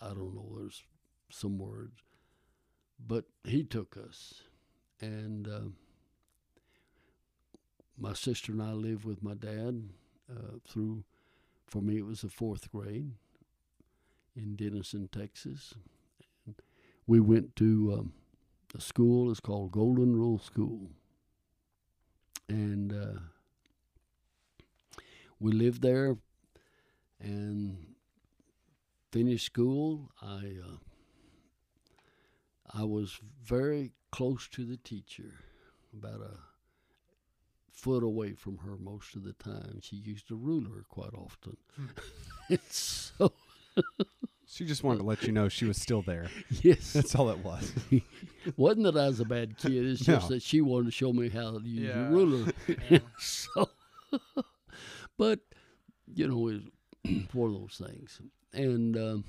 I 0.00 0.08
don't 0.08 0.34
know. 0.34 0.54
There's 0.58 0.82
some 1.30 1.58
words, 1.58 2.02
but 3.04 3.24
he 3.44 3.64
took 3.64 3.96
us, 3.96 4.42
and 5.00 5.48
uh, 5.48 5.68
my 7.98 8.12
sister 8.12 8.52
and 8.52 8.62
I 8.62 8.72
lived 8.72 9.04
with 9.04 9.22
my 9.22 9.34
dad 9.34 9.82
uh, 10.30 10.58
through. 10.68 11.04
For 11.66 11.82
me, 11.82 11.98
it 11.98 12.06
was 12.06 12.20
the 12.20 12.28
fourth 12.28 12.70
grade 12.70 13.10
in 14.36 14.54
Denison, 14.56 15.08
Texas. 15.10 15.74
And 16.46 16.54
we 17.06 17.20
went 17.20 17.56
to 17.56 17.96
um, 17.98 18.12
a 18.76 18.80
school. 18.80 19.30
It's 19.30 19.40
called 19.40 19.72
Golden 19.72 20.14
Rule 20.14 20.38
School, 20.38 20.90
and 22.48 22.92
uh, 22.92 23.20
we 25.40 25.52
lived 25.52 25.82
there 25.82 26.16
and 27.20 27.94
finished 29.12 29.46
school. 29.46 30.10
I 30.22 30.56
uh, 30.64 30.78
I 32.72 32.84
was 32.84 33.18
very 33.44 33.92
close 34.12 34.48
to 34.48 34.64
the 34.64 34.76
teacher, 34.76 35.34
about 35.96 36.20
a 36.20 36.38
foot 37.70 38.02
away 38.02 38.32
from 38.32 38.58
her 38.58 38.76
most 38.78 39.14
of 39.14 39.22
the 39.24 39.32
time. 39.34 39.80
She 39.82 39.96
used 39.96 40.30
a 40.30 40.34
ruler 40.34 40.84
quite 40.88 41.12
often. 41.14 41.56
so 42.68 43.32
She 44.48 44.64
just 44.64 44.84
wanted 44.84 44.98
to 45.00 45.04
let 45.04 45.24
you 45.24 45.32
know 45.32 45.48
she 45.48 45.64
was 45.64 45.76
still 45.76 46.02
there. 46.02 46.30
yes, 46.62 46.92
That's 46.92 47.14
all 47.16 47.30
it 47.30 47.38
was. 47.38 47.72
wasn't 48.56 48.84
that 48.84 48.96
I 48.96 49.08
was 49.08 49.18
a 49.20 49.24
bad 49.24 49.58
kid. 49.58 49.84
It's 49.84 50.00
just 50.00 50.30
No. 50.30 50.34
that 50.36 50.42
she 50.42 50.60
wanted 50.60 50.84
to 50.86 50.90
show 50.92 51.12
me 51.12 51.28
how 51.28 51.58
to 51.58 51.68
use 51.68 51.94
Yeah. 51.94 52.06
a 52.08 52.10
ruler. 52.10 52.52
And 52.88 53.02
so, 53.18 53.68
but 55.16 55.40
you 56.14 56.28
know, 56.28 56.48
it's 56.48 57.32
one 57.34 57.54
of 57.54 57.60
those 57.60 57.82
things. 57.84 58.20
And 58.52 58.96
um, 58.96 59.24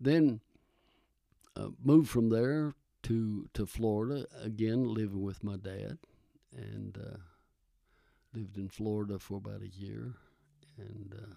then 0.00 0.40
uh, 1.56 1.68
moved 1.82 2.08
from 2.08 2.28
there 2.28 2.74
to 3.04 3.48
to 3.54 3.66
Florida 3.66 4.26
again, 4.42 4.92
living 4.92 5.22
with 5.22 5.42
my 5.44 5.56
dad, 5.56 5.98
and 6.56 6.98
uh, 6.98 7.18
lived 8.34 8.56
in 8.56 8.68
Florida 8.68 9.18
for 9.18 9.36
about 9.38 9.62
a 9.62 9.68
year, 9.68 10.14
and 10.76 11.14
uh, 11.16 11.34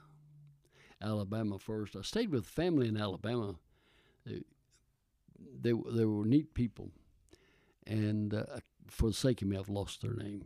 Alabama 1.06 1.58
first. 1.60 1.96
I 1.96 2.02
stayed 2.02 2.32
with 2.32 2.46
family 2.46 2.88
in 2.88 2.98
Alabama. 2.98 3.56
They 4.26 4.42
they, 5.62 5.72
they 5.72 6.06
were 6.06 6.26
neat 6.26 6.54
people, 6.54 6.92
and 7.88 8.34
uh, 8.34 8.44
for 8.88 9.10
the 9.10 9.14
sake 9.16 9.42
of 9.42 9.48
me, 9.48 9.58
I've 9.58 9.70
lost 9.70 10.02
their 10.02 10.14
name, 10.14 10.46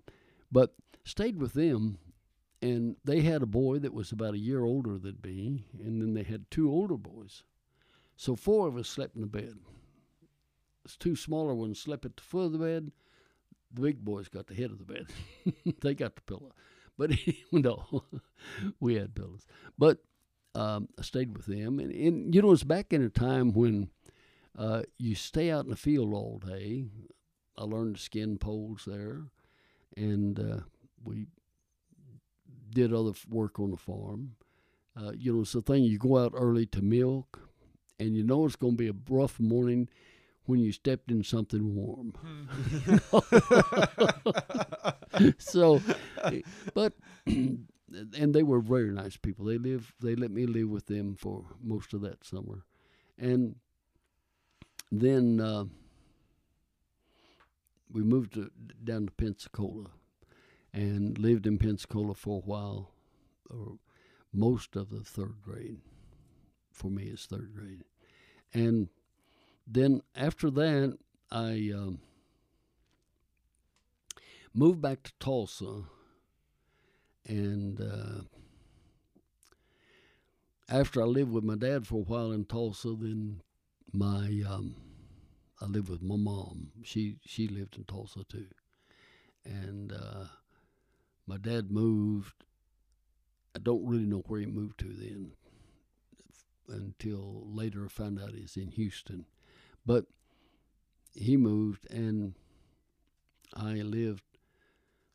but 0.51 0.75
stayed 1.03 1.39
with 1.39 1.53
them. 1.53 1.97
And 2.61 2.95
they 3.03 3.21
had 3.21 3.41
a 3.41 3.47
boy 3.47 3.79
that 3.79 3.93
was 3.93 4.11
about 4.11 4.33
a 4.33 4.39
year 4.39 4.63
older 4.63 4.97
than 4.97 5.19
me, 5.23 5.65
and 5.77 6.01
then 6.01 6.13
they 6.13 6.23
had 6.23 6.49
two 6.49 6.71
older 6.71 6.97
boys. 6.97 7.43
So 8.15 8.35
four 8.35 8.67
of 8.67 8.77
us 8.77 8.87
slept 8.87 9.15
in 9.15 9.21
the 9.21 9.27
bed. 9.27 9.57
The 10.83 10.91
two 10.99 11.15
smaller 11.15 11.53
ones 11.53 11.79
slept 11.79 12.05
at 12.05 12.15
the 12.15 12.23
foot 12.23 12.45
of 12.45 12.51
the 12.53 12.59
bed. 12.59 12.91
the 13.73 13.81
big 13.81 14.03
boys 14.05 14.29
got 14.29 14.47
the 14.47 14.55
head 14.55 14.71
of 14.71 14.77
the 14.79 14.85
bed. 14.85 15.07
they 15.81 15.93
got 15.93 16.15
the 16.15 16.21
pillow, 16.21 16.53
but 16.97 17.11
no, 17.51 18.03
we 18.79 18.95
had 18.95 19.15
pillows. 19.15 19.45
But 19.77 19.99
um, 20.53 20.87
I 20.97 21.01
stayed 21.01 21.35
with 21.35 21.45
them, 21.45 21.79
and, 21.79 21.91
and 21.91 22.33
you 22.33 22.41
know 22.41 22.51
it's 22.51 22.63
back 22.63 22.93
in 22.93 23.03
a 23.03 23.09
time 23.09 23.51
when 23.51 23.89
uh, 24.57 24.83
you 24.97 25.15
stay 25.15 25.51
out 25.51 25.65
in 25.65 25.71
the 25.71 25.75
field 25.75 26.13
all 26.13 26.39
day. 26.39 26.85
I 27.57 27.63
learned 27.63 27.95
to 27.95 28.01
skin 28.01 28.37
poles 28.37 28.83
there, 28.85 29.23
and 29.97 30.39
uh, 30.39 30.59
we 31.03 31.27
did 32.75 32.93
other 32.93 33.13
work 33.29 33.59
on 33.59 33.71
the 33.71 33.77
farm. 33.77 34.35
Uh, 34.95 35.11
you 35.17 35.33
know, 35.33 35.41
it's 35.41 35.53
the 35.53 35.61
thing 35.61 35.83
you 35.83 35.97
go 35.97 36.17
out 36.17 36.33
early 36.35 36.65
to 36.67 36.81
milk, 36.81 37.39
and 37.99 38.15
you 38.15 38.23
know 38.23 38.45
it's 38.45 38.55
going 38.55 38.73
to 38.73 38.77
be 38.77 38.89
a 38.89 38.95
rough 39.09 39.39
morning 39.39 39.89
when 40.45 40.59
you 40.59 40.71
stepped 40.71 41.09
in 41.09 41.23
something 41.23 41.75
warm. 41.75 42.13
so, 45.37 45.81
eh, 46.25 46.41
but 46.73 46.93
and 47.25 47.67
they 48.33 48.43
were 48.43 48.59
very 48.59 48.91
nice 48.91 49.17
people. 49.17 49.45
They 49.45 49.57
live. 49.57 49.93
They 50.01 50.15
let 50.15 50.31
me 50.31 50.45
live 50.45 50.69
with 50.69 50.85
them 50.85 51.15
for 51.15 51.45
most 51.63 51.93
of 51.93 52.01
that 52.01 52.23
summer, 52.23 52.65
and 53.17 53.55
then 54.91 55.41
uh, 55.41 55.65
we 57.91 58.03
moved 58.03 58.33
to, 58.33 58.51
down 58.83 59.07
to 59.07 59.11
Pensacola, 59.11 59.89
and 60.75 61.17
lived 61.17 61.47
in 61.47 61.57
Pensacola 61.57 62.13
for 62.13 62.39
a 62.39 62.45
while, 62.45 62.91
or 63.49 63.77
most 64.33 64.75
of 64.75 64.89
the 64.89 64.99
third 64.99 65.41
grade. 65.41 65.79
For 66.71 66.91
me, 66.91 67.03
it's 67.05 67.25
third 67.25 67.53
grade, 67.55 67.85
and 68.53 68.89
then 69.65 70.01
after 70.13 70.51
that, 70.51 70.97
I 71.31 71.71
um, 71.73 71.99
moved 74.53 74.81
back 74.81 75.03
to 75.03 75.13
Tulsa, 75.17 75.83
and 77.25 77.79
uh, 77.79 78.23
after 80.67 81.01
I 81.01 81.05
lived 81.05 81.31
with 81.31 81.45
my 81.45 81.55
dad 81.55 81.87
for 81.87 81.95
a 82.01 82.03
while 82.03 82.33
in 82.33 82.43
Tulsa, 82.43 82.89
then 82.99 83.41
my 83.93 84.43
um, 84.45 84.75
I 85.61 85.65
lived 85.67 85.87
with 85.87 86.01
my 86.01 86.17
mom. 86.17 86.71
She 86.83 87.15
she 87.25 87.47
lived 87.47 87.77
in 87.77 87.85
Tulsa 87.85 88.25
too, 88.27 88.47
and 89.45 89.93
uh, 89.93 90.25
my 91.27 91.37
dad 91.37 91.71
moved. 91.71 92.43
I 93.55 93.59
don't 93.59 93.85
really 93.85 94.05
know 94.05 94.23
where 94.27 94.39
he 94.39 94.45
moved 94.45 94.79
to 94.79 94.93
then, 94.93 95.31
until 96.67 97.43
later 97.47 97.85
I 97.85 97.87
found 97.89 98.19
out 98.19 98.33
he's 98.33 98.57
in 98.57 98.71
Houston, 98.71 99.25
but 99.85 100.05
he 101.13 101.37
moved 101.37 101.89
and 101.89 102.33
I 103.53 103.75
lived 103.75 104.23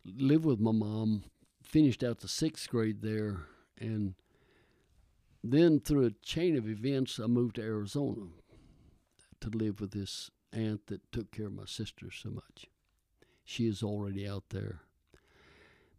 lived 0.04 0.44
with 0.44 0.60
my 0.60 0.72
mom. 0.72 1.24
Finished 1.62 2.02
out 2.02 2.20
the 2.20 2.28
sixth 2.28 2.68
grade 2.68 3.00
there, 3.02 3.42
and 3.78 4.14
then 5.44 5.78
through 5.78 6.06
a 6.06 6.10
chain 6.10 6.56
of 6.56 6.68
events, 6.68 7.20
I 7.20 7.26
moved 7.26 7.56
to 7.56 7.62
Arizona 7.62 8.26
to 9.40 9.50
live 9.50 9.80
with 9.80 9.92
this 9.92 10.30
aunt 10.52 10.86
that 10.88 11.12
took 11.12 11.30
care 11.30 11.46
of 11.46 11.52
my 11.52 11.66
sister 11.66 12.10
so 12.10 12.30
much. 12.30 12.66
She 13.44 13.68
is 13.68 13.82
already 13.82 14.26
out 14.26 14.44
there. 14.50 14.80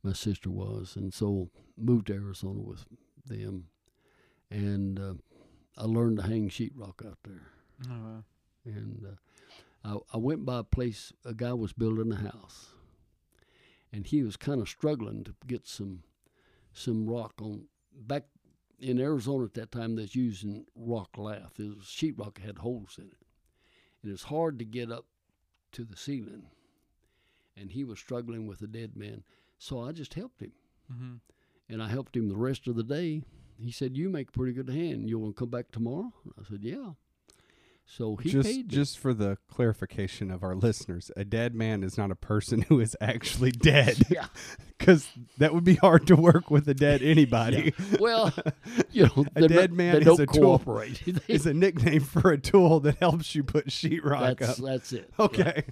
My 0.04 0.14
sister 0.14 0.50
was, 0.50 0.96
and 0.96 1.14
so 1.14 1.50
moved 1.78 2.08
to 2.08 2.14
Arizona 2.14 2.60
with 2.60 2.86
them, 3.26 3.68
and 4.50 5.00
uh, 5.00 5.14
I 5.78 5.86
learned 5.86 6.18
to 6.18 6.24
hang 6.24 6.50
sheetrock 6.50 7.06
out 7.06 7.20
there. 7.24 7.48
Oh, 7.88 8.04
wow. 8.04 8.24
And 8.66 9.06
uh, 9.06 9.16
I, 9.84 10.16
I 10.16 10.18
went 10.18 10.46
by 10.46 10.60
a 10.60 10.64
place 10.64 11.14
a 11.24 11.34
guy 11.34 11.54
was 11.54 11.74
building 11.74 12.12
a 12.12 12.16
house, 12.16 12.70
and 13.94 14.08
he 14.08 14.24
was 14.24 14.38
kind 14.38 14.62
of 14.62 14.70
struggling 14.70 15.24
to 15.24 15.36
get 15.48 15.68
some 15.68 16.04
some 16.74 17.06
rock 17.08 17.34
on 17.42 17.66
back 17.94 18.24
in 18.80 19.00
Arizona 19.00 19.44
at 19.46 19.54
that 19.54 19.72
time. 19.72 19.96
Was 19.98 20.16
using 20.16 20.66
rock 20.76 21.18
lath. 21.18 21.60
It 21.60 21.78
was 21.78 21.86
sheetrock 21.86 22.40
had 22.40 22.60
holes 22.60 22.96
in 22.98 23.06
it, 23.06 23.26
and 24.02 24.12
it's 24.12 24.24
hard 24.24 24.58
to 24.60 24.66
get 24.66 24.92
up 24.92 25.06
to 25.74 25.84
the 25.84 25.98
ceiling. 25.98 26.48
And 27.58 27.72
he 27.72 27.84
was 27.84 28.00
struggling 28.00 28.48
with 28.48 28.62
a 28.62 28.68
dead 28.68 28.96
man, 28.96 29.24
so 29.62 29.80
I 29.82 29.92
just 29.92 30.14
helped 30.16 30.42
him, 30.42 30.52
Mm-hmm. 30.92 31.16
and 31.70 31.84
I 31.84 31.88
helped 31.88 32.16
him 32.18 32.28
the 32.30 32.36
rest 32.36 32.68
of 32.68 32.76
the 32.76 32.84
day. 32.84 33.22
He 33.58 33.72
said, 33.72 33.96
"You 33.96 34.10
make 34.10 34.30
a 34.30 34.32
pretty 34.32 34.54
good 34.54 34.70
hand. 34.70 35.08
You 35.10 35.20
want 35.20 35.36
to 35.36 35.40
come 35.40 35.50
back 35.50 35.72
tomorrow?" 35.72 36.12
I 36.40 36.44
said, 36.50 36.64
"Yeah." 36.64 36.92
So 37.86 38.16
he 38.16 38.30
just 38.32 38.48
paid 38.48 38.70
just 38.70 38.98
for 39.00 39.14
the 39.14 39.38
clarification 39.50 40.32
of 40.32 40.44
our 40.44 40.56
listeners, 40.56 41.12
a 41.18 41.26
dead 41.26 41.54
man 41.56 41.84
is 41.84 41.98
not 41.98 42.10
a 42.12 42.16
person 42.16 42.62
who 42.70 42.80
is 42.80 42.96
actually 43.02 43.52
dead. 43.52 43.98
Yeah. 44.10 44.28
Because 44.78 45.08
that 45.38 45.54
would 45.54 45.64
be 45.64 45.76
hard 45.76 46.08
to 46.08 46.16
work 46.16 46.50
with 46.50 46.68
a 46.68 46.74
dead 46.74 47.02
anybody. 47.04 47.74
Well, 48.00 48.34
you 48.92 49.04
know, 49.08 49.26
A 49.36 49.48
dead 49.48 49.72
not- 49.72 49.78
man 49.78 49.96
is 49.98 50.06
don't 50.06 50.20
a 50.22 50.26
tool. 50.26 50.58
cooperate. 50.60 51.02
They- 51.06 51.20
It's 51.34 51.46
a 51.46 51.54
nickname 51.54 52.02
for 52.02 52.32
a 52.32 52.38
tool 52.38 52.80
that 52.82 52.98
helps 52.98 53.36
you 53.36 53.44
put 53.44 53.68
sheetrock 53.68 54.40
that's 54.40 54.60
up. 54.60 54.66
that's 54.66 54.94
it. 54.94 55.10
Okay. 55.20 55.44
Right. 55.44 55.66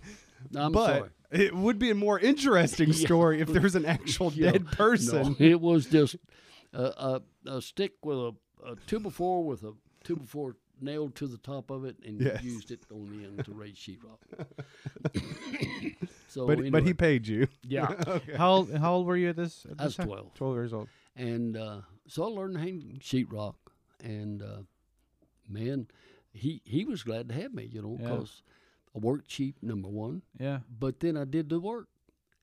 I'm 0.56 0.72
but 0.72 0.86
sorry. 0.98 1.10
It 1.32 1.56
would 1.56 1.78
be 1.80 1.90
a 1.92 1.96
more 1.96 2.20
interesting 2.20 2.90
Yeah. 2.94 3.06
story 3.06 3.42
if 3.42 3.48
there 3.50 3.62
was 3.62 3.76
an 3.76 3.86
actual 3.86 4.32
Yeah. 4.34 4.52
dead 4.52 4.68
person. 4.72 5.22
No, 5.32 5.36
it 5.46 5.60
was 5.62 5.86
just 5.86 6.16
a, 6.74 6.84
a, 6.84 7.22
a 7.46 7.62
stick 7.62 7.94
with 8.04 8.18
a, 8.18 8.32
a 8.66 8.76
two 8.88 9.00
before 9.00 9.44
with 9.44 9.64
a 9.64 9.74
two 10.04 10.16
before 10.16 10.56
nailed 10.82 11.14
to 11.16 11.28
the 11.28 11.38
top 11.38 11.70
of 11.72 11.84
it, 11.86 11.98
and 12.06 12.22
Yes. 12.22 12.42
you 12.42 12.54
used 12.54 12.72
it 12.72 12.80
on 12.92 13.10
the 13.10 13.26
end 13.26 13.44
to 13.46 13.52
raise 13.54 13.76
sheetrock. 13.76 14.20
so, 16.28 16.48
But 16.48 16.72
but 16.72 16.84
he 16.84 16.94
paid 16.94 17.28
you. 17.28 17.48
yeah, 17.68 17.94
okay. 18.08 18.36
How 18.36 18.52
old, 18.52 18.74
how 18.74 18.94
old 18.96 19.06
were 19.08 19.18
you 19.18 19.30
at 19.30 19.36
this? 19.36 19.66
At 19.70 19.80
I 19.80 19.84
was 19.86 19.96
this 19.96 19.98
time? 19.98 20.08
twelve, 20.08 20.34
Twelve 20.36 20.56
years 20.56 20.74
old. 20.74 20.88
and 21.16 21.58
uh, 21.58 21.82
so 22.08 22.24
I 22.24 22.28
learned 22.28 22.54
to 22.56 22.60
hang 22.62 23.00
sheetrock, 23.04 23.56
and 24.04 24.42
uh, 24.42 24.62
man, 25.48 25.88
he 26.32 26.62
he 26.66 26.86
was 26.86 27.04
glad 27.04 27.30
to 27.30 27.36
have 27.36 27.54
me, 27.54 27.66
you 27.72 27.82
know, 27.82 27.98
Yeah. 28.00 28.08
I 28.96 29.00
worked 29.00 29.28
cheap, 29.28 29.56
number 29.62 29.88
one. 29.88 30.24
Yeah. 30.40 30.60
but 30.80 31.00
then 31.00 31.16
I 31.18 31.26
did 31.26 31.50
the 31.50 31.60
work, 31.60 31.88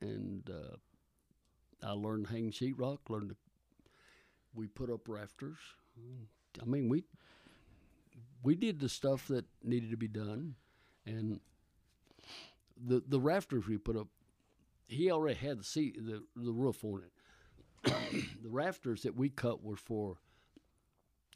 and 0.00 0.48
uh, 0.50 0.76
I 1.86 1.92
learned 1.92 2.26
to 2.28 2.32
hang 2.32 2.50
sheetrock. 2.52 2.98
Learned 3.08 3.30
to 3.30 3.36
we 4.54 4.66
put 4.66 4.90
up 4.90 5.08
rafters. 5.08 5.58
I 6.60 6.64
mean, 6.64 6.88
we 6.88 7.04
we 8.42 8.54
did 8.54 8.80
the 8.80 8.88
stuff 8.88 9.28
that 9.28 9.44
needed 9.62 9.90
to 9.90 9.96
be 9.96 10.08
done, 10.08 10.54
and 11.04 11.40
the 12.76 13.02
the 13.06 13.20
rafters 13.20 13.66
we 13.66 13.76
put 13.78 13.96
up. 13.96 14.08
He 14.88 15.10
already 15.10 15.34
had 15.38 15.58
the 15.58 15.64
seat, 15.64 15.96
the 15.98 16.22
the 16.36 16.52
roof 16.52 16.84
on 16.84 17.02
it. 17.02 17.12
the 18.42 18.48
rafters 18.48 19.02
that 19.02 19.16
we 19.16 19.28
cut 19.28 19.62
were 19.62 19.76
for 19.76 20.18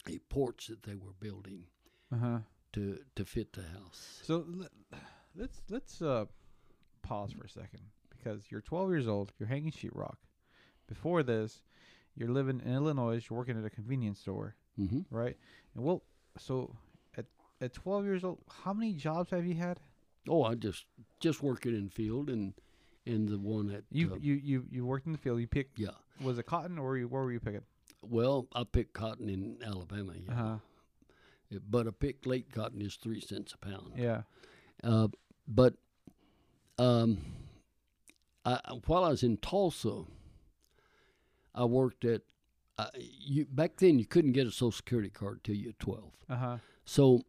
a 0.08 0.18
porch 0.30 0.68
that 0.68 0.82
they 0.84 0.94
were 0.94 1.12
building 1.20 1.64
Uh 2.12 2.16
huh. 2.16 2.38
To 2.72 2.98
to 3.16 3.24
fit 3.24 3.52
the 3.52 3.62
house. 3.62 4.20
So 4.22 4.44
let's 5.36 5.62
let's 5.68 6.02
uh 6.02 6.26
pause 7.02 7.32
for 7.32 7.44
a 7.44 7.48
second 7.48 7.80
because 8.16 8.44
you're 8.50 8.60
12 8.60 8.90
years 8.90 9.08
old. 9.08 9.32
You're 9.38 9.48
hanging 9.48 9.72
sheetrock. 9.72 10.16
Before 10.86 11.22
this, 11.22 11.62
you're 12.16 12.28
living 12.28 12.60
in 12.64 12.74
Illinois. 12.74 13.24
You're 13.28 13.38
working 13.38 13.58
at 13.58 13.64
a 13.64 13.70
convenience 13.70 14.20
store, 14.20 14.56
hmm 14.76 15.00
right? 15.10 15.36
And 15.74 15.84
well, 15.84 16.02
so 16.38 16.74
at 17.16 17.26
at 17.60 17.72
12 17.72 18.04
years 18.04 18.24
old, 18.24 18.38
how 18.64 18.72
many 18.72 18.92
jobs 18.92 19.30
have 19.30 19.46
you 19.46 19.54
had? 19.54 19.80
Oh, 20.28 20.42
I 20.44 20.54
just 20.54 20.84
just 21.20 21.42
working 21.42 21.74
in 21.74 21.88
field 21.88 22.28
and 22.30 22.54
and 23.06 23.28
the 23.28 23.38
one 23.38 23.70
at 23.70 23.84
You 23.90 24.12
uh, 24.14 24.16
you 24.20 24.34
you 24.34 24.64
you 24.70 24.84
worked 24.84 25.06
in 25.06 25.12
the 25.12 25.18
field. 25.18 25.40
You 25.40 25.46
picked 25.46 25.78
yeah. 25.78 25.90
was 26.20 26.38
it 26.38 26.46
cotton 26.46 26.78
or 26.78 26.96
you, 26.98 27.08
where 27.08 27.22
were 27.22 27.32
you 27.32 27.40
picking? 27.40 27.62
Well, 28.02 28.46
I 28.54 28.64
picked 28.64 28.92
cotton 28.94 29.28
in 29.28 29.58
Alabama, 29.64 30.12
yeah. 30.16 30.32
Uh 30.32 30.36
huh. 30.36 30.54
It- 30.54 30.60
but 31.68 31.86
a 31.86 31.92
picked 31.92 32.26
late 32.26 32.52
cotton 32.52 32.80
is 32.80 32.96
three 32.96 33.20
cents 33.20 33.54
a 33.54 33.58
pound. 33.58 33.92
Yeah. 33.96 34.22
Uh, 34.84 35.08
but 35.48 35.74
um, 36.78 37.18
I, 38.44 38.58
while 38.86 39.04
I 39.04 39.08
was 39.10 39.22
in 39.22 39.36
Tulsa, 39.38 40.02
I 41.54 41.64
worked 41.64 42.04
at. 42.04 42.22
Uh, 42.78 42.86
you 42.96 43.44
back 43.44 43.76
then 43.76 43.98
you 43.98 44.06
couldn't 44.06 44.32
get 44.32 44.46
a 44.46 44.50
Social 44.50 44.72
Security 44.72 45.10
card 45.10 45.44
till 45.44 45.54
you're 45.54 45.72
12. 45.78 46.02
Uh 46.30 46.36
huh. 46.36 46.56
So 46.86 47.24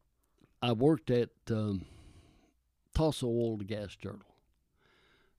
I 0.61 0.71
worked 0.71 1.11
at 1.11 1.29
um, 1.49 1.83
Tulsa 2.93 3.25
Oil 3.25 3.57
Gas 3.57 3.95
Journal 3.97 4.21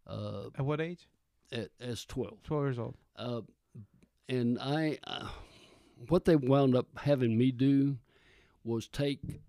uh, 0.06 0.48
At 0.58 0.64
what 0.66 0.80
age? 0.82 1.08
at 1.50 1.70
as 1.80 2.04
12. 2.04 2.42
12 2.42 2.64
years 2.64 2.78
old. 2.78 2.94
Uh, 3.16 3.40
and 4.28 4.58
I, 4.60 4.98
uh, 5.04 5.28
what 6.08 6.24
they 6.26 6.36
wound 6.36 6.74
up 6.76 6.86
having 6.98 7.36
me 7.38 7.50
do 7.50 7.96
was 8.64 8.88
take 8.88 9.40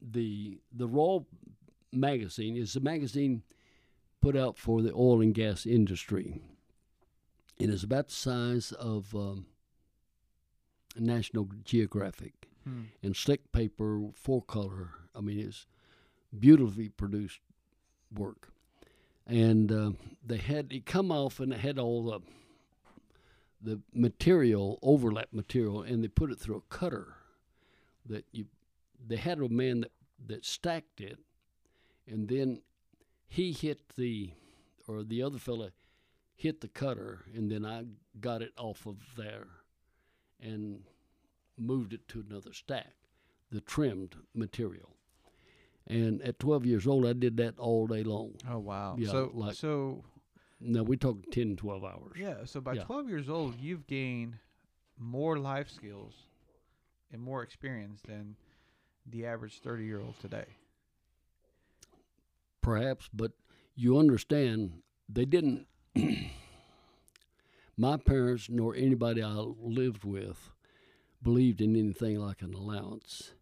the 0.00 0.58
the 0.72 0.86
raw 0.86 1.18
magazine 1.92 2.56
is 2.56 2.74
a 2.76 2.80
magazine 2.80 3.42
put 4.20 4.36
out 4.36 4.56
for 4.56 4.82
the 4.82 4.92
oil 4.94 5.20
and 5.20 5.34
gas 5.34 5.66
industry. 5.66 6.40
It 7.58 7.68
is 7.70 7.82
about 7.84 8.08
the 8.08 8.14
size 8.14 8.72
of 8.72 9.14
um, 9.14 9.46
National 10.98 11.48
Geographic 11.64 12.34
Hmm. 12.64 12.82
and 13.02 13.16
slick 13.16 13.50
paper, 13.50 14.00
four 14.14 14.40
color. 14.40 14.90
I 15.16 15.20
mean, 15.20 15.40
it's 15.40 15.66
beautifully 16.38 16.88
produced 16.90 17.40
work. 18.14 18.50
and 19.26 19.72
uh, 19.72 19.90
they 20.24 20.36
had 20.36 20.72
it 20.72 20.86
come 20.86 21.10
off, 21.10 21.40
and 21.40 21.52
it 21.52 21.58
had 21.60 21.78
all 21.78 22.04
the 22.04 22.20
the 23.60 23.80
material 23.94 24.78
overlap 24.82 25.28
material, 25.32 25.82
and 25.82 26.02
they 26.04 26.08
put 26.08 26.30
it 26.30 26.38
through 26.38 26.56
a 26.56 26.74
cutter. 26.74 27.14
That 28.06 28.24
you, 28.32 28.46
they 29.06 29.16
had 29.16 29.38
a 29.38 29.48
man 29.48 29.80
that 29.82 29.92
that 30.26 30.44
stacked 30.44 31.00
it, 31.00 31.18
and 32.06 32.28
then 32.28 32.62
he 33.28 33.52
hit 33.52 33.80
the, 33.96 34.30
or 34.86 35.02
the 35.02 35.22
other 35.22 35.38
fella 35.38 35.70
hit 36.34 36.60
the 36.60 36.68
cutter, 36.68 37.22
and 37.34 37.50
then 37.50 37.64
I 37.64 37.84
got 38.20 38.40
it 38.42 38.52
off 38.56 38.86
of 38.86 38.96
there, 39.16 39.48
and 40.40 40.82
moved 41.58 41.92
it 41.92 42.06
to 42.08 42.24
another 42.28 42.52
stack, 42.52 42.94
the 43.50 43.60
trimmed 43.60 44.14
material. 44.34 44.90
And 45.88 46.22
at 46.22 46.38
12 46.38 46.64
years 46.66 46.86
old, 46.86 47.04
I 47.06 47.12
did 47.12 47.36
that 47.38 47.58
all 47.58 47.86
day 47.88 48.02
long. 48.04 48.34
Oh 48.48 48.58
wow. 48.58 48.94
Yeah, 48.98 49.10
so 49.10 49.30
like- 49.34 49.56
so 49.56 50.04
Now 50.60 50.84
we 50.84 50.96
talk 50.96 51.18
10, 51.32 51.56
12 51.56 51.82
hours. 51.84 52.12
yeah. 52.16 52.44
So 52.44 52.60
by 52.60 52.74
Yeah. 52.74 52.84
12 52.84 53.08
years 53.08 53.28
old, 53.28 53.58
you've 53.60 53.86
gained 53.88 54.38
more 54.98 55.36
life 55.38 55.68
skills 55.68 56.14
and 57.12 57.20
more 57.22 57.42
experience 57.42 58.00
than 58.06 58.36
the 59.06 59.26
average 59.26 59.60
30 59.60 59.84
year 59.84 60.00
old 60.00 60.18
today. 60.20 60.46
perhaps, 62.60 63.08
but 63.12 63.32
you 63.74 63.98
understand 63.98 64.82
they 65.08 65.24
didn't. 65.24 65.66
my 67.76 67.96
parents 67.96 68.48
nor 68.48 68.74
anybody 68.74 69.22
I 69.22 69.32
lived 69.34 70.04
with 70.04 70.50
believed 71.22 71.60
in 71.60 71.76
anything 71.76 72.18
like 72.18 72.42
an 72.42 72.54
allowance. 72.54 73.32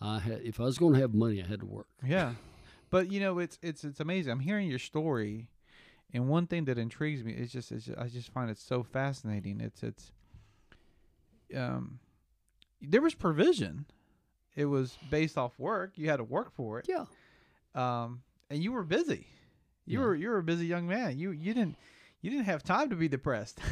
I 0.00 0.18
had, 0.18 0.42
if 0.42 0.60
I 0.60 0.64
was 0.64 0.78
going 0.78 0.94
to 0.94 1.00
have 1.00 1.14
money, 1.14 1.42
I 1.42 1.46
had 1.46 1.60
to 1.60 1.66
work. 1.66 1.88
Yeah. 2.04 2.34
But 2.90 3.10
you 3.10 3.20
know, 3.20 3.38
it's 3.38 3.58
it's 3.62 3.84
it's 3.84 4.00
amazing. 4.00 4.32
I'm 4.32 4.40
hearing 4.40 4.68
your 4.68 4.78
story, 4.78 5.48
and 6.12 6.28
one 6.28 6.46
thing 6.46 6.66
that 6.66 6.78
intrigues 6.78 7.24
me 7.24 7.32
is 7.32 7.50
just, 7.50 7.72
it's 7.72 7.86
just 7.86 7.98
I 7.98 8.08
just 8.08 8.30
find 8.32 8.50
it 8.50 8.58
so 8.58 8.82
fascinating. 8.82 9.60
It's 9.60 9.82
it's 9.82 10.12
um 11.54 11.98
there 12.80 13.00
was 13.02 13.14
provision. 13.14 13.86
It 14.54 14.66
was 14.66 14.96
based 15.10 15.36
off 15.36 15.58
work. 15.58 15.92
You 15.96 16.08
had 16.08 16.16
to 16.16 16.24
work 16.24 16.52
for 16.54 16.78
it. 16.78 16.86
Yeah. 16.88 17.04
Um 17.74 18.22
and 18.50 18.62
you 18.62 18.72
were 18.72 18.84
busy. 18.84 19.26
You 19.84 19.98
Yeah. 20.00 20.04
were 20.06 20.14
you 20.14 20.28
were 20.30 20.38
a 20.38 20.42
busy 20.42 20.66
young 20.66 20.86
man. 20.86 21.18
You 21.18 21.30
you 21.30 21.52
didn't 21.54 21.76
you 22.22 22.30
didn't 22.30 22.46
have 22.46 22.62
time 22.62 22.90
to 22.90 22.96
be 22.96 23.08
depressed. 23.08 23.58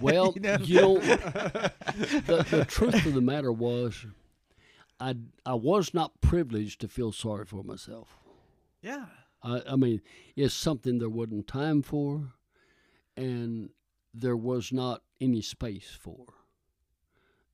Well, 0.00 0.32
You 0.34 0.40
know? 0.40 0.56
you 0.60 0.80
know, 0.80 0.98
the, 0.98 2.46
the 2.50 2.64
truth 2.66 3.06
of 3.06 3.14
the 3.14 3.20
matter 3.20 3.52
was, 3.52 4.04
I 4.98 5.14
I 5.44 5.54
was 5.54 5.94
not 5.94 6.20
privileged 6.20 6.80
to 6.80 6.88
feel 6.88 7.12
sorry 7.12 7.44
for 7.44 7.62
myself. 7.62 8.16
yeah. 8.82 9.06
I, 9.42 9.62
I 9.68 9.76
mean, 9.76 10.00
it's 10.34 10.54
something 10.54 10.98
there 10.98 11.08
wasn't 11.10 11.46
time 11.46 11.82
for, 11.82 12.32
and 13.16 13.70
there 14.14 14.36
was 14.36 14.72
not 14.72 15.02
any 15.20 15.40
space 15.42 15.90
for. 16.00 16.24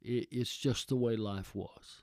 It, 0.05 0.29
it's 0.31 0.57
just 0.57 0.89
the 0.89 0.97
way 0.97 1.17
life 1.17 1.55
was. 1.55 2.03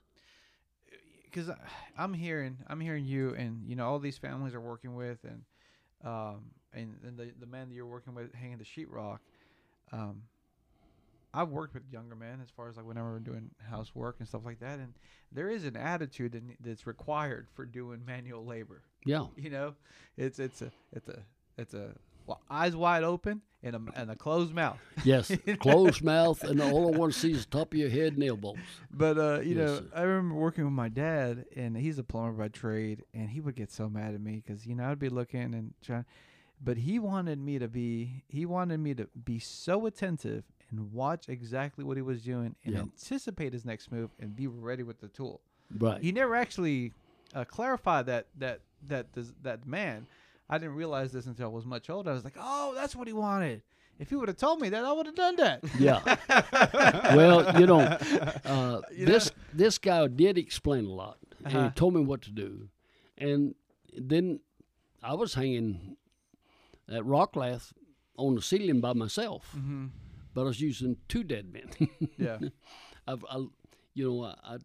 because 1.25 1.49
I'm 1.97 2.13
hearing 2.13 2.57
I'm 2.67 2.79
hearing 2.79 3.05
you 3.05 3.35
and 3.35 3.67
you 3.67 3.75
know 3.75 3.85
all 3.87 3.99
these 3.99 4.17
families 4.17 4.53
are 4.55 4.61
working 4.61 4.95
with 4.95 5.19
and 5.23 5.43
um 6.03 6.51
and, 6.73 6.95
and 7.05 7.17
the 7.17 7.31
the 7.39 7.45
man 7.45 7.69
that 7.69 7.75
you're 7.75 7.85
working 7.85 8.13
with 8.15 8.33
hanging 8.33 8.57
the 8.57 8.63
sheetrock, 8.63 9.19
um, 9.91 10.23
I've 11.33 11.49
worked 11.49 11.73
with 11.73 11.83
younger 11.91 12.15
men 12.15 12.39
as 12.43 12.49
far 12.49 12.69
as 12.69 12.77
like 12.77 12.85
whenever 12.85 13.11
we're 13.11 13.19
doing 13.19 13.49
housework 13.69 14.15
and 14.19 14.27
stuff 14.27 14.45
like 14.45 14.59
that, 14.59 14.79
and 14.79 14.93
there 15.31 15.49
is 15.49 15.63
an 15.65 15.75
attitude 15.75 16.31
that, 16.33 16.43
that's 16.63 16.85
required 16.87 17.47
for 17.53 17.65
doing 17.65 18.03
manual 18.07 18.45
labor. 18.45 18.83
Yeah, 19.05 19.25
You 19.35 19.49
know, 19.49 19.75
it's 20.17 20.39
it's 20.39 20.61
a 20.61 20.71
it's 20.93 21.07
a 21.09 21.19
it's 21.57 21.73
a 21.73 21.95
eyes 22.49 22.75
wide 22.75 23.03
open 23.03 23.41
and 23.63 23.75
a 23.75 23.81
and 23.95 24.11
a 24.11 24.15
closed 24.15 24.53
mouth. 24.53 24.79
yes, 25.03 25.31
closed 25.59 26.03
mouth, 26.15 26.43
and 26.43 26.61
all 26.61 26.87
I 26.93 26.97
want 26.97 27.13
to 27.13 27.19
see 27.19 27.31
is 27.31 27.45
the 27.45 27.51
top 27.57 27.73
of 27.73 27.79
your 27.79 27.89
head 27.89 28.13
and 28.13 28.23
elbows. 28.23 28.57
But 28.91 29.17
uh, 29.17 29.39
you 29.41 29.55
Yes, 29.55 29.57
know, 29.57 29.75
sir. 29.77 29.85
I 29.95 30.01
remember 30.03 30.35
working 30.35 30.63
with 30.65 30.73
my 30.73 30.89
dad, 30.89 31.45
and 31.55 31.75
he's 31.77 31.99
a 31.99 32.03
plumber 32.03 32.31
by 32.33 32.47
trade, 32.49 33.03
and 33.13 33.29
he 33.29 33.41
would 33.41 33.55
get 33.55 33.71
so 33.71 33.89
mad 33.89 34.13
at 34.13 34.21
me 34.21 34.41
because 34.45 34.65
you 34.65 34.75
know 34.75 34.85
I'd 34.89 34.99
be 34.99 35.09
looking 35.09 35.53
and 35.53 35.73
trying, 35.83 36.05
but 36.63 36.77
he 36.77 36.99
wanted 36.99 37.39
me 37.39 37.59
to 37.59 37.67
be 37.67 38.23
he 38.27 38.45
wanted 38.45 38.79
me 38.79 38.93
to 38.95 39.07
be 39.23 39.39
so 39.39 39.85
attentive 39.85 40.43
and 40.71 40.91
watch 40.93 41.27
exactly 41.29 41.83
what 41.83 41.97
he 41.97 42.03
was 42.03 42.21
doing 42.21 42.55
and 42.63 42.75
Yeah. 42.75 42.81
anticipate 42.81 43.53
his 43.53 43.65
next 43.65 43.91
move 43.91 44.11
and 44.19 44.35
be 44.35 44.45
ready 44.47 44.83
with 44.83 44.99
the 45.01 45.07
tool. 45.07 45.41
Right. 45.77 46.01
He 46.01 46.11
never 46.11 46.35
actually 46.35 46.93
uh, 47.33 47.43
clarified 47.45 48.05
that 48.07 48.27
that 48.37 48.61
that 48.87 49.07
that 49.43 49.65
man. 49.67 50.07
I 50.49 50.57
didn't 50.57 50.75
realize 50.75 51.11
this 51.11 51.25
until 51.27 51.45
I 51.45 51.49
was 51.49 51.65
much 51.65 51.89
older. 51.89 52.09
I 52.11 52.13
was 52.13 52.23
like, 52.23 52.37
oh, 52.39 52.73
that's 52.75 52.95
what 52.95 53.07
he 53.07 53.13
wanted. 53.13 53.61
If 53.99 54.09
he 54.09 54.15
would 54.15 54.29
have 54.29 54.37
told 54.37 54.61
me 54.61 54.69
that, 54.69 54.83
I 54.85 54.91
would 54.93 55.05
have 55.07 55.15
done 55.15 55.35
that. 55.35 55.61
Yeah. 55.77 56.01
well, 57.15 57.59
you 57.59 57.67
know, 57.67 57.81
uh, 57.81 58.81
You 58.95 59.05
know? 59.05 59.11
this 59.11 59.31
this 59.53 59.77
guy 59.77 60.07
did 60.07 60.37
explain 60.37 60.85
a 60.85 60.93
lot. 60.93 61.17
And 61.43 61.47
Uh-huh. 61.55 61.63
he 61.65 61.71
told 61.71 61.93
me 61.93 62.01
what 62.01 62.21
to 62.23 62.31
do, 62.31 62.69
and 63.17 63.55
then 63.97 64.39
I 65.01 65.13
was 65.13 65.33
hanging 65.35 65.95
at 66.89 67.05
rock 67.05 67.35
lath 67.35 67.73
on 68.17 68.35
the 68.35 68.41
ceiling 68.41 68.81
by 68.81 68.93
myself, 68.93 69.53
mm-hmm. 69.55 69.87
but 70.33 70.41
I 70.41 70.45
was 70.45 70.59
using 70.59 70.97
two 71.07 71.23
dead 71.23 71.53
men. 71.53 71.69
Yeah. 72.17 72.39
I've, 73.07 73.23
I, 73.29 73.37
you 73.93 74.03
know, 74.09 74.23
I, 74.25 74.55
I 74.55 74.57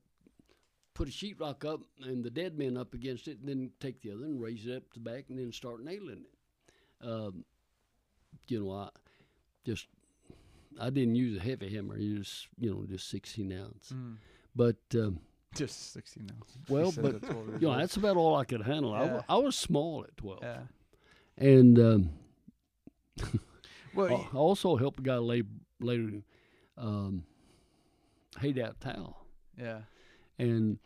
put 0.95 1.09
a 1.09 1.11
sheetrock 1.11 1.65
up 1.65 1.81
and 2.05 2.25
the 2.25 2.31
dead 2.31 2.57
men 2.57 2.77
up 2.77 2.95
against 2.95 3.29
it, 3.29 3.39
and 3.41 3.49
then 3.49 3.71
take 3.81 4.01
the 4.03 4.13
other 4.13 4.25
and 4.25 4.41
raise 4.41 4.67
it 4.67 4.77
up 4.77 4.93
to 4.93 5.01
the 5.01 5.11
back, 5.11 5.25
and 5.29 5.39
then 5.39 5.53
start 5.53 5.83
nailing 5.85 6.23
it. 6.25 7.07
Um, 7.07 7.45
you 8.49 8.65
know, 8.65 8.73
I 8.73 8.89
just 9.65 9.87
I 10.81 10.91
didn't 10.91 11.17
use 11.17 11.39
a 11.39 11.43
heavy 11.43 11.75
hammer. 11.75 11.99
You 11.99 12.19
just 12.19 12.49
you 12.59 12.71
know 12.71 12.85
just 12.89 13.09
sixteen 13.09 13.53
ounce. 13.53 13.93
Mm. 13.95 14.17
But 14.57 14.77
um, 14.95 15.19
Just 15.57 15.93
16 15.95 16.31
ounces. 16.33 16.57
Well, 16.69 16.93
but, 16.97 17.23
12 17.23 17.61
you 17.61 17.69
know 17.69 17.77
that's 17.77 17.97
about 17.97 18.17
all 18.17 18.37
I 18.37 18.45
could 18.45 18.63
handle. 18.63 18.95
I, 18.95 19.05
Yeah. 19.05 19.21
I 19.29 19.37
was 19.37 19.57
small 19.57 20.05
at 20.07 20.17
twelve, 20.17 20.41
yeah. 20.43 20.61
and 21.37 21.79
um, 21.79 22.11
Well, 23.95 24.29
I 24.33 24.37
also 24.37 24.77
helped 24.77 25.01
a 25.01 25.03
guy 25.03 25.17
lay 25.17 25.43
later 25.81 26.23
um, 26.77 27.25
hayed 28.41 28.59
out 28.59 28.81
towel. 28.81 29.27
yeah. 29.59 29.81
And 30.39 30.79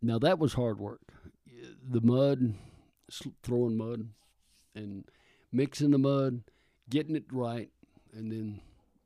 now 0.00 0.18
that 0.18 0.38
was 0.38 0.54
hard 0.54 0.78
work. 0.78 1.00
The 1.90 2.00
mud, 2.00 2.54
throwing 3.42 3.76
mud, 3.76 4.10
and 4.74 5.04
mixing 5.52 5.90
the 5.90 5.98
mud, 5.98 6.42
getting 6.88 7.16
it 7.16 7.32
right, 7.32 7.70
and 8.12 8.30
then 8.30 8.60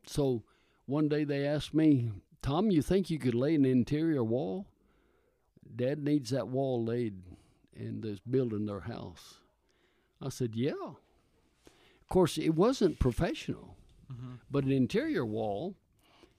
so 0.07 0.43
one 0.87 1.09
day 1.09 1.25
they 1.25 1.47
asked 1.47 1.75
me, 1.75 2.11
"Tom, 2.43 2.71
you 2.71 2.83
think 2.83 3.11
you 3.11 3.19
could 3.19 3.35
lay 3.35 3.55
an 3.55 3.65
interior 3.65 4.25
wall?" 4.25 4.67
Dad 5.75 6.03
needs 6.03 6.31
that 6.31 6.49
wall 6.49 6.85
laid 6.85 7.23
in 7.73 8.01
this 8.01 8.19
building 8.21 8.67
their 8.67 8.81
house. 8.81 9.39
I 10.21 10.29
said, 10.29 10.55
"Yeah." 10.55 10.95
Of 12.01 12.09
course, 12.09 12.37
it 12.37 12.55
wasn't 12.55 12.99
professional, 12.99 13.77
Mhm. 14.11 14.41
but 14.51 14.65
an 14.65 14.73
interior 14.73 15.25
wall, 15.25 15.77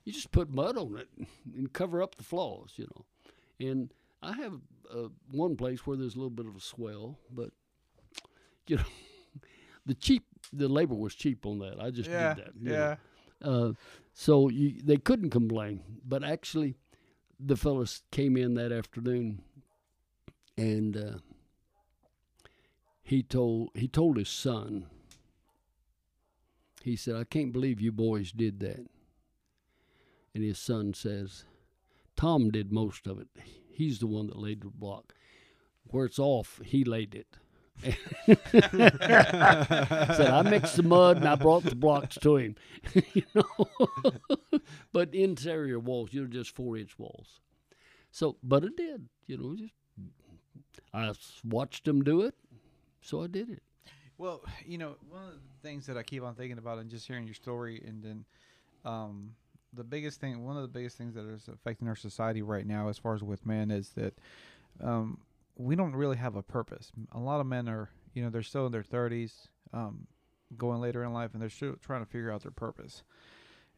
you 0.04 0.14
just 0.14 0.32
put 0.32 0.50
mud 0.50 0.78
on 0.78 0.98
it 0.98 1.10
and 1.46 1.74
cover 1.74 2.02
up 2.02 2.16
the 2.16 2.24
flaws, 2.24 2.74
you 2.78 2.86
know. 2.94 3.06
And 3.64 3.94
I 4.22 4.34
have 4.34 4.54
uh, 4.94 5.10
one 5.32 5.56
place 5.56 5.86
where 5.86 5.98
there's 5.98 6.16
a 6.16 6.18
little 6.18 6.30
bit 6.30 6.48
of 6.48 6.56
a 6.56 6.62
swell, 6.62 7.20
but 7.32 7.52
you 8.68 8.78
know, 8.78 8.84
the 9.86 9.94
cheap, 9.94 10.24
the 10.52 10.68
labor 10.68 10.96
was 10.96 11.16
cheap 11.16 11.46
on 11.46 11.60
that. 11.60 11.80
I 11.80 11.92
just 11.92 12.10
yeah. 12.10 12.34
did 12.34 12.46
that. 12.46 12.54
Yeah. 12.62 12.96
Uh, 13.48 13.74
so 14.14 14.50
you, 14.50 14.82
they 14.84 14.98
couldn't 14.98 15.32
complain. 15.32 15.82
But 16.06 16.24
actually, 16.24 16.76
the 17.40 17.58
fellas 17.58 18.04
came 18.12 18.38
in 18.38 18.54
that 18.56 18.72
afternoon, 18.72 19.42
and 20.58 20.96
uh, 20.96 21.18
he 23.02 23.24
told 23.24 23.72
he 23.74 23.88
told 23.88 24.18
his 24.18 24.30
son. 24.30 24.88
He 26.82 26.96
said, 26.96 27.16
"I 27.16 27.24
can't 27.24 27.54
believe 27.54 27.82
you 27.82 27.92
boys 27.92 28.32
did 28.32 28.60
that." 28.60 28.86
And 30.36 30.44
his 30.44 30.58
son 30.58 30.94
says, 30.96 31.46
"Tom 32.16 32.52
did 32.52 32.72
most 32.72 33.08
of 33.08 33.20
it. 33.20 33.28
He's 33.72 34.00
the 34.00 34.08
one 34.08 34.28
that 34.28 34.38
laid 34.38 34.62
the 34.62 34.70
block. 34.70 35.14
Where 35.86 36.06
it's 36.06 36.20
off, 36.20 36.62
he 36.64 36.84
laid 36.84 37.16
it." 37.16 37.38
I 37.84 37.88
mixed 40.44 40.78
the 40.78 40.84
mud 40.86 41.18
and 41.18 41.28
I 41.28 41.36
brought 41.36 41.64
the 41.64 41.76
blocks 41.76 42.16
to 42.20 42.38
him, 42.38 42.56
you 43.14 43.24
know. 43.34 43.68
but 44.94 45.14
interior 45.14 45.80
walls, 45.80 46.14
you 46.14 46.22
know, 46.22 46.28
just 46.28 46.56
four 46.56 46.78
inch 46.78 46.98
walls. 46.98 47.40
So, 48.12 48.38
but 48.44 48.64
it 48.64 48.78
did, 48.78 49.10
you 49.26 49.38
know. 49.38 49.56
Just 49.56 49.74
I 50.94 51.12
watched 51.44 51.88
him 51.88 52.04
do 52.04 52.22
it, 52.22 52.36
so 53.02 53.24
I 53.24 53.28
did 53.28 53.50
it. 53.50 53.64
Well, 54.18 54.44
you 54.66 54.78
know, 54.78 54.96
one 55.10 55.24
of 55.26 55.34
the 55.34 55.68
things 55.68 55.88
that 55.88 55.98
I 55.98 56.04
keep 56.04 56.24
on 56.24 56.36
thinking 56.36 56.60
about 56.60 56.78
and 56.78 56.90
just 56.90 57.08
hearing 57.08 57.26
your 57.26 57.34
story, 57.34 57.84
and 57.86 58.04
then 58.04 58.26
um, 58.86 59.32
the 59.76 59.84
biggest 59.84 60.20
thing, 60.22 60.44
one 60.44 60.56
of 60.56 60.62
the 60.62 60.68
biggest 60.68 60.98
things 60.98 61.16
that 61.16 61.26
is 61.26 61.48
affecting 61.48 61.88
our 61.88 61.96
society 61.96 62.42
right 62.42 62.66
now, 62.66 62.90
as 62.90 62.98
far 62.98 63.16
as 63.16 63.24
with 63.24 63.46
men, 63.46 63.72
is 63.72 63.90
that 63.92 64.14
um, 64.82 65.20
we 65.56 65.76
don't 65.76 65.96
really 65.96 66.18
have 66.18 66.36
a 66.36 66.44
purpose. 66.44 66.92
A 67.12 67.20
lot 67.20 67.40
of 67.42 67.46
men 67.48 67.68
are, 67.68 67.90
you 68.14 68.24
know 68.24 68.30
they're 68.30 68.44
still 68.44 68.66
in 68.66 68.72
their 68.72 68.84
30s, 68.84 69.48
um, 69.74 70.08
going 70.58 70.80
later 70.82 71.04
in 71.04 71.14
life, 71.14 71.32
and 71.34 71.42
they're 71.42 71.50
still 71.50 71.76
trying 71.82 72.04
to 72.06 72.10
figure 72.12 72.32
out 72.32 72.42
their 72.44 72.52
purpose. 72.52 73.04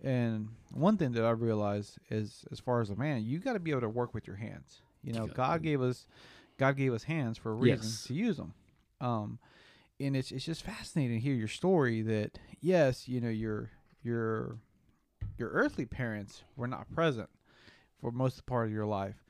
And 0.04 0.50
one 0.72 0.98
thing 0.98 1.14
that 1.14 1.24
I 1.24 1.30
realized 1.32 1.98
is, 2.10 2.43
as 2.52 2.60
far 2.60 2.82
as 2.82 2.89
a 2.89 2.96
man, 2.96 3.24
you 3.24 3.39
got 3.39 3.54
to 3.54 3.60
be 3.60 3.72
able 3.72 3.82
to 3.82 3.89
work 3.89 4.14
with 4.14 4.28
your 4.28 4.36
hands. 4.36 4.82
You 5.02 5.14
know, 5.14 5.26
Yeah. 5.28 5.34
God 5.34 5.64
gave 5.64 5.82
us, 5.82 6.08
God 6.58 6.76
gave 6.76 6.93
us 6.93 7.04
hands 7.04 7.38
for 7.38 7.52
a 7.52 7.56
reason 7.56 7.86
Yes. 7.88 8.04
to 8.08 8.14
use 8.14 8.38
them. 8.38 8.54
Um, 9.00 9.39
and 10.00 10.16
it's 10.18 10.32
it's 10.32 10.43
just 10.46 10.64
fascinating 10.64 11.18
to 11.18 11.22
hear 11.24 11.34
your 11.34 11.48
story. 11.48 12.02
That 12.02 12.38
yes, 12.60 13.08
you 13.08 13.22
know 13.22 13.30
your 13.30 13.72
your 14.04 14.58
your 15.38 15.50
earthly 15.50 15.86
parents 15.86 16.44
were 16.56 16.68
not 16.68 16.92
present 16.92 17.30
for 18.00 18.12
most 18.12 18.46
part 18.46 18.68
of 18.68 18.74
your 18.74 18.86
life, 18.86 19.24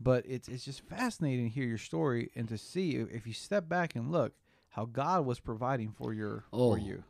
but 0.00 0.24
it's 0.26 0.48
it's 0.48 0.64
just 0.64 0.82
fascinating 0.82 1.46
to 1.48 1.54
hear 1.54 1.66
your 1.66 1.78
story 1.78 2.30
and 2.34 2.48
to 2.48 2.58
see 2.58 2.96
if, 2.96 3.10
if 3.10 3.26
you 3.26 3.32
step 3.32 3.68
back 3.68 3.94
and 3.94 4.10
look 4.10 4.32
how 4.70 4.86
God 4.86 5.26
was 5.26 5.40
providing 5.40 5.92
for 5.92 6.12
your 6.14 6.44
Oh. 6.52 6.72
for 6.72 6.78
you. 6.78 7.04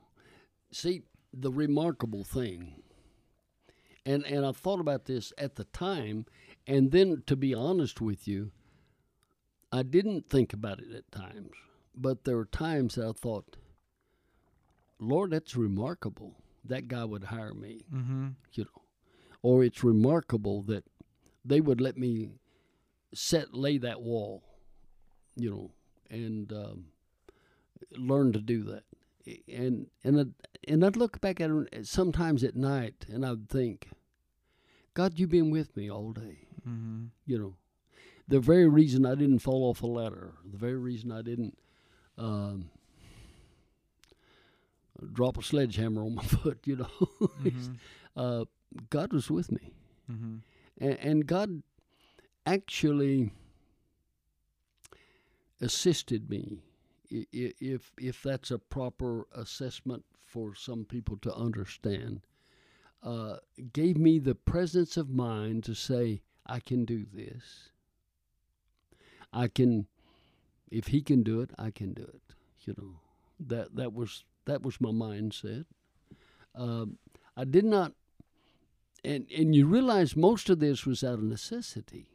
See, 0.72 1.02
the 1.32 1.50
remarkable 1.52 2.24
thing, 2.24 2.82
and 4.04 4.24
and 4.26 4.44
I 4.44 4.52
thought 4.52 4.80
about 4.80 5.04
this 5.04 5.32
at 5.38 5.56
the 5.56 5.64
time, 5.64 6.26
and 6.66 6.90
then 6.90 7.22
to 7.26 7.36
be 7.36 7.54
honest 7.54 8.00
with 8.00 8.26
you, 8.26 8.50
I 9.70 9.82
didn't 9.82 10.28
think 10.28 10.52
about 10.52 10.80
it 10.80 10.92
at 10.92 11.10
times, 11.12 11.52
but 11.94 12.24
there 12.24 12.36
were 12.36 12.44
times 12.44 12.96
that 12.96 13.06
I 13.06 13.12
thought, 13.12 13.56
Lord, 14.98 15.30
that's 15.30 15.56
remarkable. 15.56 16.36
That 16.64 16.88
guy 16.88 17.04
would 17.04 17.24
hire 17.24 17.54
me, 17.54 17.84
Mm-hmm. 17.92 18.28
you 18.52 18.64
know, 18.64 18.82
or 19.42 19.64
it's 19.64 19.82
remarkable 19.82 20.62
that 20.62 20.84
they 21.44 21.60
would 21.60 21.80
let 21.80 21.96
me 21.96 22.30
set 23.12 23.52
lay 23.52 23.78
that 23.78 24.00
wall, 24.00 24.42
you 25.36 25.50
know, 25.50 25.70
and 26.08 26.52
um, 26.52 26.84
learn 27.96 28.32
to 28.32 28.40
do 28.40 28.62
that. 28.64 28.84
And 29.48 29.86
and 30.04 30.20
I'd, 30.20 30.32
and 30.68 30.84
I'd 30.84 30.96
look 30.96 31.20
back 31.20 31.40
at 31.40 31.50
it 31.50 31.86
sometimes 31.86 32.42
at 32.44 32.56
night, 32.56 33.06
and 33.12 33.24
I'd 33.26 33.48
think, 33.48 33.88
God, 34.94 35.18
you've 35.18 35.30
been 35.30 35.50
with 35.50 35.76
me 35.76 35.90
all 35.90 36.12
day. 36.12 36.46
Mm-hmm. 36.68 37.06
You 37.26 37.38
know, 37.38 37.54
the 38.28 38.40
very 38.40 38.68
reason 38.68 39.04
I 39.04 39.14
didn't 39.16 39.40
fall 39.40 39.64
off 39.68 39.82
a 39.82 39.86
ladder, 39.86 40.34
the 40.48 40.58
very 40.58 40.76
reason 40.76 41.10
I 41.10 41.22
didn't 41.22 41.58
um, 42.18 42.70
drop 45.12 45.38
a 45.38 45.42
sledgehammer 45.42 46.02
on 46.02 46.14
my 46.14 46.22
foot, 46.42 46.60
you 46.64 46.76
know, 46.76 46.86
Mm-hmm. 47.42 47.72
uh, 48.16 48.44
God 48.90 49.12
was 49.12 49.30
with 49.30 49.50
me 49.52 49.72
Mm-hmm. 50.10 50.36
and, 50.84 50.98
and 50.98 51.26
God 51.26 51.62
actually 52.46 53.32
assisted 55.60 56.28
me, 56.30 56.58
if 57.10 57.92
if 58.00 58.22
that's 58.22 58.50
a 58.50 58.58
proper 58.58 59.26
assessment 59.34 60.04
for 60.18 60.54
some 60.54 60.84
people 60.84 61.16
to 61.18 61.34
understand. 61.34 62.22
Uh, 63.02 63.36
gave 63.72 63.96
me 63.98 64.18
the 64.20 64.34
presence 64.34 64.96
of 64.96 65.10
mind 65.10 65.64
to 65.64 65.74
say, 65.74 66.22
I 66.46 66.60
can 66.60 66.84
do 66.84 67.04
this. 67.12 67.70
I 69.32 69.48
can, 69.48 69.88
if 70.70 70.86
he 70.88 71.02
can 71.02 71.24
do 71.24 71.40
it, 71.40 71.50
I 71.58 71.70
can 71.72 71.94
do 71.94 72.02
it. 72.02 72.22
You 72.60 72.74
know, 72.78 73.00
that 73.40 73.74
that 73.74 73.92
was 73.92 74.24
that 74.46 74.62
was 74.62 74.80
my 74.80 74.90
mindset. 74.90 75.64
Um, 76.54 76.98
I 77.36 77.44
did 77.44 77.64
not 77.64 77.92
and 79.04 79.26
and 79.36 79.54
you 79.54 79.66
realize 79.66 80.16
most 80.16 80.48
of 80.48 80.60
this 80.60 80.86
was 80.86 81.02
out 81.02 81.14
of 81.14 81.22
necessity. 81.22 82.08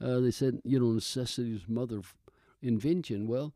Uh, 0.00 0.20
they 0.20 0.30
said, 0.30 0.60
you 0.64 0.80
know, 0.80 0.92
necessity 0.92 1.54
is 1.54 1.68
mother 1.68 1.98
of 1.98 2.14
invention. 2.60 3.28
Well, 3.28 3.54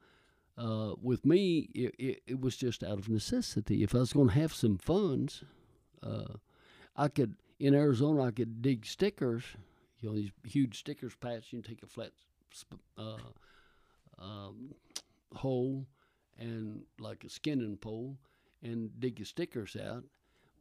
uh, 0.56 0.94
with 1.02 1.26
me, 1.26 1.68
it, 1.74 1.94
it, 1.98 2.22
it 2.26 2.40
was 2.40 2.56
just 2.56 2.84
out 2.84 2.98
of 2.98 3.08
necessity. 3.08 3.82
If 3.82 3.94
I 3.94 3.98
was 3.98 4.12
going 4.12 4.28
to 4.28 4.34
have 4.34 4.54
some 4.54 4.78
funds, 4.78 5.42
uh, 6.02 6.34
I 6.96 7.08
could 7.08 7.34
in 7.58 7.74
Arizona 7.74 8.24
I 8.24 8.30
could 8.30 8.62
dig 8.62 8.86
stickers, 8.86 9.44
you 10.00 10.08
know, 10.08 10.14
these 10.14 10.30
huge 10.44 10.78
stickers 10.78 11.14
patch. 11.14 11.52
You 11.52 11.62
can 11.62 11.74
take 11.74 11.82
a 11.82 11.86
flat 11.86 12.12
uh, 12.98 13.16
um, 14.18 14.74
hole 15.34 15.86
and 16.38 16.82
like 16.98 17.24
a 17.24 17.28
skinning 17.28 17.76
pole 17.76 18.16
and 18.62 18.90
dig 19.00 19.18
your 19.18 19.26
stickers 19.26 19.76
out 19.76 20.04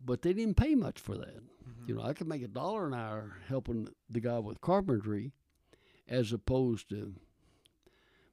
but 0.03 0.21
they 0.21 0.33
didn't 0.33 0.57
pay 0.57 0.75
much 0.75 0.99
for 0.99 1.17
that. 1.17 1.41
You 1.87 1.95
know, 1.95 2.03
I 2.03 2.13
could 2.13 2.27
make 2.27 2.43
a 2.43 2.47
dollar 2.47 2.87
an 2.87 2.93
hour 2.93 3.37
helping 3.47 3.87
the 4.09 4.19
guy 4.19 4.39
with 4.39 4.61
carpentry, 4.61 5.31
as 6.07 6.31
opposed 6.31 6.89
to 6.89 7.15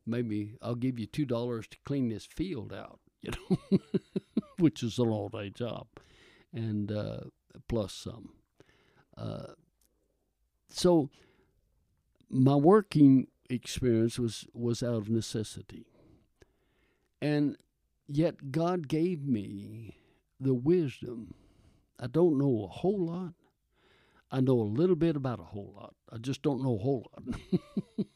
maybe 0.07 0.55
I'll 0.61 0.75
give 0.75 0.99
you 0.99 1.07
two 1.07 1.25
dollars 1.25 1.67
to 1.69 1.79
clean 1.85 2.09
this 2.09 2.27
field 2.27 2.73
out. 2.73 2.99
You 3.25 3.31
know, 3.51 3.79
which 4.59 4.83
is 4.83 4.99
an 4.99 5.09
all 5.09 5.29
day 5.29 5.49
job, 5.49 5.87
and 6.53 6.91
uh, 6.91 7.21
plus 7.69 7.93
some. 7.93 8.31
Uh, 9.17 9.53
so 10.69 11.09
my 12.29 12.57
working 12.57 13.29
experience 13.49 14.19
was 14.19 14.49
was 14.53 14.83
out 14.83 14.95
of 14.95 15.09
necessity, 15.09 15.87
and 17.23 17.57
yet 18.07 18.53
God 18.53 18.89
gave 18.89 19.25
me 19.25 19.97
the 20.39 20.55
wisdom 20.55 21.35
I 22.03 22.09
don't 22.09 22.37
know 22.37 22.65
a 22.65 22.67
whole 22.67 23.07
lot. 23.07 23.35
I 24.33 24.41
know 24.41 24.59
a 24.59 24.63
little 24.63 24.97
bit 24.97 25.15
about 25.15 25.39
a 25.39 25.45
whole 25.45 25.73
lot. 25.77 25.95
I 26.11 26.19
just 26.19 26.43
don't 26.43 26.61
know 26.61 26.75
a 26.75 26.79
whole 26.79 27.09
lot. 27.13 27.39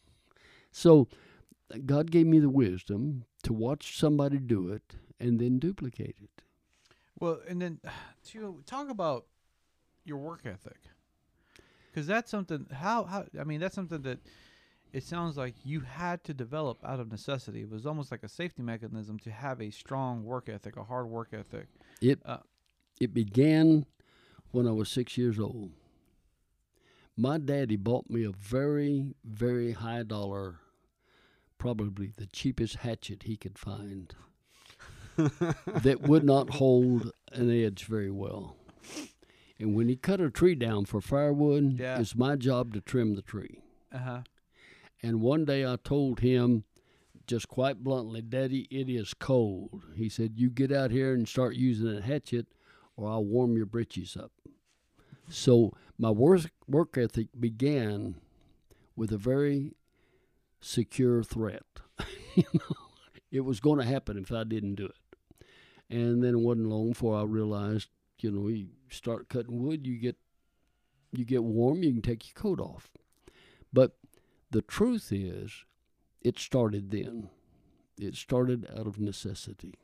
so 0.72 1.06
God 1.84 2.10
gave 2.10 2.26
me 2.26 2.40
the 2.40 2.48
wisdom 2.48 3.24
to 3.44 3.52
watch 3.52 3.96
somebody 3.96 4.38
do 4.38 4.72
it 4.72 4.96
and 5.20 5.38
then 5.38 5.60
duplicate 5.60 6.16
it. 6.20 6.42
Well, 7.20 7.40
and 7.48 7.62
then 7.62 7.80
to 8.30 8.62
talk 8.66 8.90
about 8.90 9.26
your 10.04 10.18
work 10.18 10.40
ethic, 10.44 10.78
because 11.92 12.08
that's 12.08 12.30
something. 12.30 12.66
How 12.72 13.04
how 13.04 13.26
I 13.38 13.44
mean 13.44 13.60
that's 13.60 13.74
something 13.76 14.02
that 14.02 14.18
it 14.96 15.02
sounds 15.04 15.36
like 15.36 15.54
you 15.64 15.80
had 15.80 16.24
to 16.24 16.32
develop 16.34 16.78
out 16.84 17.00
of 17.00 17.10
necessity. 17.10 17.60
It 17.62 17.70
was 17.70 17.84
almost 17.86 18.10
like 18.10 18.22
a 18.22 18.28
safety 18.28 18.62
mechanism 18.62 19.18
to 19.20 19.30
have 19.30 19.60
a 19.60 19.70
strong 19.70 20.24
work 20.24 20.48
ethic, 20.48 20.76
a 20.76 20.84
hard 20.84 21.06
work 21.08 21.28
ethic. 21.32 21.66
It 22.00 22.20
Uh, 22.24 22.38
it 23.00 23.12
began 23.12 23.86
when 24.52 24.66
I 24.66 24.72
was 24.72 24.88
six 24.88 25.18
years 25.18 25.38
old. 25.38 25.72
My 27.16 27.38
daddy 27.38 27.76
bought 27.76 28.08
me 28.10 28.24
a 28.24 28.30
very, 28.32 29.14
very 29.24 29.72
high 29.72 30.02
dollar, 30.02 30.60
probably 31.58 32.12
the 32.16 32.26
cheapest 32.26 32.76
hatchet 32.76 33.24
he 33.24 33.36
could 33.36 33.58
find, 33.58 34.14
that 35.16 36.00
would 36.02 36.24
not 36.24 36.50
hold 36.50 37.12
an 37.32 37.50
edge 37.50 37.84
very 37.84 38.10
well. 38.10 38.56
And 39.58 39.74
when 39.74 39.88
he 39.88 39.96
cut 39.96 40.20
a 40.20 40.30
tree 40.30 40.54
down 40.54 40.84
for 40.84 41.00
firewood, 41.00 41.78
Yeah. 41.80 41.98
it's 41.98 42.14
my 42.14 42.36
job 42.36 42.74
to 42.74 42.80
trim 42.82 43.14
the 43.14 43.22
tree. 43.22 43.60
Uh 43.92 43.98
huh. 43.98 44.20
And 45.02 45.20
one 45.20 45.44
day 45.44 45.66
I 45.66 45.76
told 45.82 46.20
him, 46.20 46.64
just 47.26 47.48
quite 47.48 47.82
bluntly, 47.82 48.22
Daddy, 48.22 48.68
it 48.70 48.88
is 48.88 49.12
cold. 49.14 49.82
He 49.96 50.08
said, 50.08 50.34
You 50.36 50.48
get 50.48 50.70
out 50.70 50.90
here 50.90 51.12
and 51.12 51.28
start 51.28 51.56
using 51.56 51.96
a 51.96 52.00
hatchet, 52.00 52.46
or 52.96 53.10
I'll 53.10 53.24
warm 53.24 53.56
your 53.56 53.66
britches 53.66 54.16
up. 54.16 54.30
So 55.28 55.72
my 55.98 56.10
work, 56.10 56.50
work 56.68 56.96
ethic 56.96 57.28
began 57.38 58.16
with 58.94 59.12
a 59.12 59.18
very 59.18 59.74
secure 60.60 61.22
threat. 61.22 61.64
you 62.34 62.44
know, 62.54 62.76
it 63.30 63.40
was 63.40 63.60
going 63.60 63.80
to 63.80 63.84
happen 63.84 64.16
if 64.18 64.30
I 64.32 64.44
didn't 64.44 64.76
do 64.76 64.86
it. 64.86 65.46
And 65.90 66.22
then 66.22 66.34
it 66.34 66.40
wasn't 66.40 66.68
long 66.68 66.90
before 66.90 67.18
I 67.18 67.24
realized, 67.24 67.88
you 68.20 68.30
know, 68.30 68.48
you 68.48 68.68
start 68.90 69.28
cutting 69.28 69.62
wood, 69.62 69.86
you 69.86 69.98
get 69.98 70.16
you 71.12 71.24
get 71.24 71.42
warm, 71.42 71.82
you 71.82 71.92
can 71.92 72.02
take 72.02 72.26
your 72.26 72.34
coat 72.34 72.60
off. 72.60 72.90
But 73.72 73.96
the 74.50 74.62
truth 74.62 75.12
is, 75.12 75.64
it 76.20 76.38
started 76.38 76.90
then. 76.90 77.30
It 77.98 78.14
started 78.14 78.66
out 78.76 78.86
of 78.86 78.98
necessity, 78.98 79.74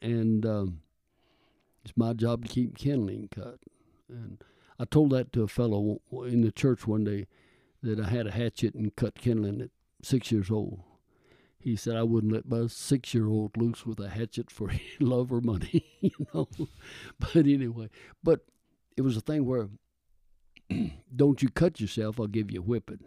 and 0.00 0.44
um, 0.44 0.80
it's 1.84 1.96
my 1.96 2.12
job 2.12 2.44
to 2.44 2.48
keep 2.48 2.76
kindling 2.76 3.28
cut. 3.34 3.58
And 4.08 4.42
I 4.78 4.84
told 4.84 5.10
that 5.10 5.32
to 5.32 5.42
a 5.42 5.48
fellow 5.48 6.00
in 6.26 6.42
the 6.42 6.52
church 6.52 6.86
one 6.86 7.04
day 7.04 7.26
that 7.82 7.98
I 7.98 8.08
had 8.08 8.26
a 8.26 8.32
hatchet 8.32 8.74
and 8.74 8.94
cut 8.94 9.14
kindling 9.14 9.62
at 9.62 9.70
six 10.02 10.30
years 10.30 10.50
old. 10.50 10.80
He 11.58 11.76
said 11.76 11.96
I 11.96 12.02
wouldn't 12.02 12.32
let 12.32 12.48
my 12.48 12.66
six-year-old 12.66 13.56
loose 13.56 13.86
with 13.86 14.00
a 14.00 14.08
hatchet 14.08 14.50
for 14.50 14.72
love 15.00 15.32
or 15.32 15.40
money, 15.40 15.86
you 16.00 16.26
know. 16.34 16.48
But 17.20 17.36
anyway, 17.36 17.88
but 18.22 18.40
it 18.96 19.02
was 19.02 19.16
a 19.16 19.20
thing 19.20 19.46
where 19.46 19.68
don't 21.16 21.40
you 21.40 21.48
cut 21.48 21.80
yourself, 21.80 22.18
I'll 22.18 22.26
give 22.26 22.50
you 22.50 22.60
a 22.60 22.64
whipping. 22.64 23.04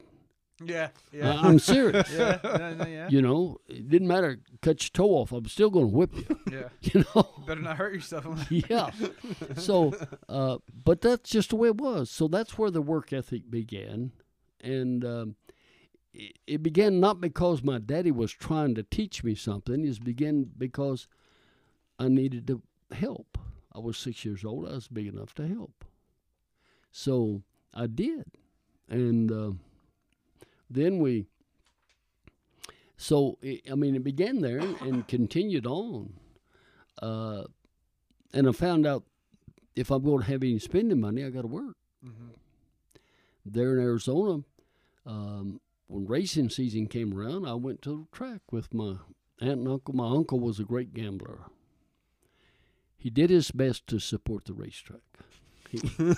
Yeah. 0.64 0.89
I- 1.14 1.47
I'm 1.47 1.60
serious. 1.60 2.10
yeah. 2.14 2.39
no, 2.43 2.74
no, 2.76 2.86
yeah. 2.88 3.10
You 3.10 3.22
know, 3.22 3.58
it 3.68 3.89
didn't 3.89 4.08
matter. 4.08 4.39
Cut 4.62 4.82
your 4.84 4.89
toe 4.93 5.10
off. 5.16 5.32
I'm 5.32 5.45
still 5.47 5.70
going 5.70 5.89
to 5.89 5.95
whip 5.95 6.16
you. 6.16 6.39
yeah. 6.51 6.70
You 6.82 7.03
know. 7.16 7.30
Better 7.45 7.62
not 7.62 7.78
hurt 7.78 7.93
yourself. 7.93 8.47
yeah. 8.49 8.91
So, 9.58 9.93
uh, 10.30 10.58
but 10.84 11.01
that's 11.01 11.30
just 11.30 11.49
the 11.49 11.56
way 11.58 11.68
it 11.70 11.78
was. 11.78 12.10
So 12.10 12.28
that's 12.28 12.58
where 12.58 12.72
the 12.72 12.82
work 12.82 13.12
ethic 13.12 13.49
began, 13.49 14.12
and 14.62 15.03
um, 15.03 15.36
it, 16.14 16.38
it 16.47 16.64
began 16.64 16.99
not 16.99 17.20
because 17.20 17.62
my 17.64 17.78
daddy 17.80 18.12
was 18.12 18.32
trying 18.32 18.76
to 18.76 18.84
teach 18.84 19.24
me 19.24 19.36
something. 19.36 19.86
It 19.86 20.03
began 20.03 20.49
because 20.58 21.08
I 21.99 22.08
needed 22.08 22.47
to 22.47 22.62
help. 22.91 23.38
I 23.74 23.80
was 23.80 23.97
six 23.97 24.24
years 24.24 24.45
old. 24.45 24.68
I 24.70 24.74
was 24.76 24.88
big 24.88 25.08
enough 25.08 25.34
to 25.36 25.47
help. 25.47 25.84
So 26.91 27.41
I 27.74 27.88
did, 27.88 28.26
and 28.89 29.30
uh, 29.32 29.51
then 30.70 30.99
we. 30.99 31.28
So 32.97 33.38
it, 33.41 33.61
I 33.72 33.76
mean, 33.76 33.95
it 33.95 34.03
began 34.03 34.39
there 34.39 34.59
and 34.59 35.07
continued 35.07 35.66
on, 35.66 36.13
uh, 37.01 37.43
and 38.34 38.47
I 38.47 38.51
found 38.51 38.88
out 38.88 39.03
if 39.76 39.91
I'm 39.91 40.03
going 40.03 40.24
to 40.24 40.32
have 40.32 40.43
any 40.43 40.59
spending 40.59 41.01
money, 41.01 41.24
I 41.24 41.30
got 41.30 41.41
to 41.41 41.47
work. 41.47 41.76
Mm-hmm. 42.05 42.30
There 43.45 43.78
in 43.78 43.84
Arizona, 43.84 44.43
um, 45.05 45.59
when 45.88 46.05
racing 46.05 46.49
season 46.49 46.88
came 46.88 47.13
around, 47.13 47.45
I 47.45 47.53
went 47.53 47.82
to 47.84 48.07
the 48.11 48.18
track 48.18 48.41
with 48.51 48.74
my 48.74 48.95
aunt 49.41 49.59
and 49.59 49.68
uncle. 49.68 49.93
My 49.93 50.09
uncle 50.09 50.39
was 50.39 50.59
a 50.59 50.63
great 50.63 50.93
gambler. 50.93 51.41
He 52.97 53.09
did 53.09 53.30
his 53.30 53.51
best 53.51 53.86
to 53.88 53.99
support 53.99 54.45
the 54.45 54.53
racetrack. 54.53 55.01
He, 55.70 55.80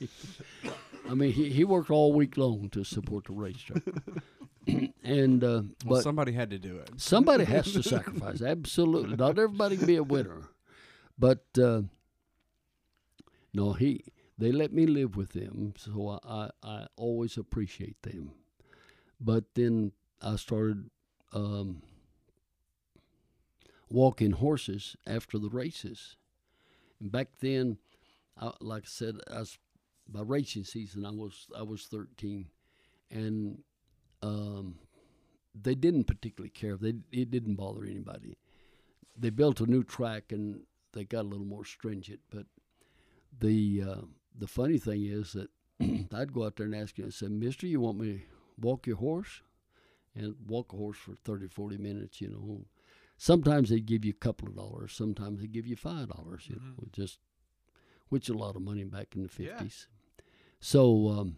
I 1.08 1.14
mean, 1.14 1.32
he, 1.32 1.50
he 1.50 1.64
worked 1.64 1.90
all 1.90 2.12
week 2.12 2.36
long 2.36 2.68
to 2.70 2.84
support 2.84 3.24
the 3.24 3.32
racetrack. 3.32 3.82
and 5.02 5.42
uh, 5.42 5.62
Well, 5.84 5.96
but 5.96 6.02
somebody 6.02 6.32
had 6.32 6.50
to 6.50 6.58
do 6.58 6.76
it. 6.78 6.90
somebody 6.96 7.44
has 7.44 7.72
to 7.72 7.82
sacrifice. 7.96 8.42
Absolutely, 8.42 9.16
not 9.16 9.38
everybody 9.38 9.76
can 9.76 9.86
be 9.86 9.96
a 9.96 10.02
winner, 10.02 10.42
but 11.18 11.44
uh, 11.60 11.82
no, 13.52 13.72
he 13.72 14.04
they 14.38 14.52
let 14.52 14.72
me 14.72 14.86
live 14.86 15.16
with 15.16 15.32
them, 15.32 15.74
so 15.76 16.20
I, 16.24 16.32
I, 16.32 16.50
I 16.62 16.86
always 16.96 17.36
appreciate 17.36 18.00
them. 18.02 18.32
But 19.20 19.44
then 19.54 19.92
I 20.22 20.36
started 20.36 20.88
um, 21.34 21.82
walking 23.90 24.32
horses 24.32 24.96
after 25.06 25.38
the 25.38 25.50
races, 25.50 26.16
and 27.00 27.10
back 27.12 27.28
then, 27.40 27.78
I, 28.40 28.52
like 28.60 28.84
I 28.84 28.88
said, 28.88 29.16
I 29.30 29.40
was, 29.40 29.58
by 30.10 30.22
racing 30.22 30.64
season 30.64 31.04
I 31.06 31.10
was 31.10 31.46
I 31.56 31.62
was 31.62 31.84
thirteen, 31.84 32.46
and 33.10 33.62
um, 34.22 34.76
they 35.54 35.74
didn't 35.74 36.04
particularly 36.04 36.50
care. 36.50 36.76
They 36.76 36.94
it 37.12 37.30
didn't 37.30 37.54
bother 37.56 37.84
anybody. 37.84 38.36
They 39.16 39.30
built 39.30 39.60
a 39.60 39.66
new 39.66 39.82
track 39.84 40.32
and 40.32 40.62
they 40.92 41.04
got 41.04 41.22
a 41.22 41.28
little 41.28 41.46
more 41.46 41.64
stringent. 41.64 42.20
But 42.30 42.46
the 43.38 43.82
uh, 43.86 44.00
the 44.36 44.46
funny 44.46 44.78
thing 44.78 45.04
is 45.04 45.32
that 45.32 45.48
I'd 46.14 46.32
go 46.32 46.44
out 46.44 46.56
there 46.56 46.66
and 46.66 46.74
ask 46.74 46.98
you. 46.98 47.06
I 47.06 47.10
said, 47.10 47.30
"Mister, 47.30 47.66
you 47.66 47.80
want 47.80 47.98
me 47.98 48.12
to 48.12 48.20
walk 48.60 48.86
your 48.86 48.96
horse?" 48.96 49.42
And 50.16 50.34
walk 50.48 50.72
a 50.72 50.76
horse 50.76 50.98
for 50.98 51.14
30, 51.14 51.46
40 51.46 51.78
minutes. 51.78 52.20
You 52.20 52.30
know, 52.30 52.64
sometimes 53.16 53.70
they'd 53.70 53.86
give 53.86 54.04
you 54.04 54.10
a 54.10 54.24
couple 54.24 54.48
of 54.48 54.56
dollars. 54.56 54.92
Sometimes 54.92 55.40
they'd 55.40 55.52
give 55.52 55.68
you 55.68 55.76
five 55.76 56.08
dollars. 56.08 56.46
You 56.48 56.56
know, 56.56 56.84
just 56.92 57.20
which 58.08 58.28
is 58.28 58.34
a 58.34 58.38
lot 58.38 58.56
of 58.56 58.62
money 58.62 58.82
back 58.84 59.14
in 59.14 59.22
the 59.22 59.28
Yeah. 59.38 59.58
So 60.60 61.08
um, 61.08 61.36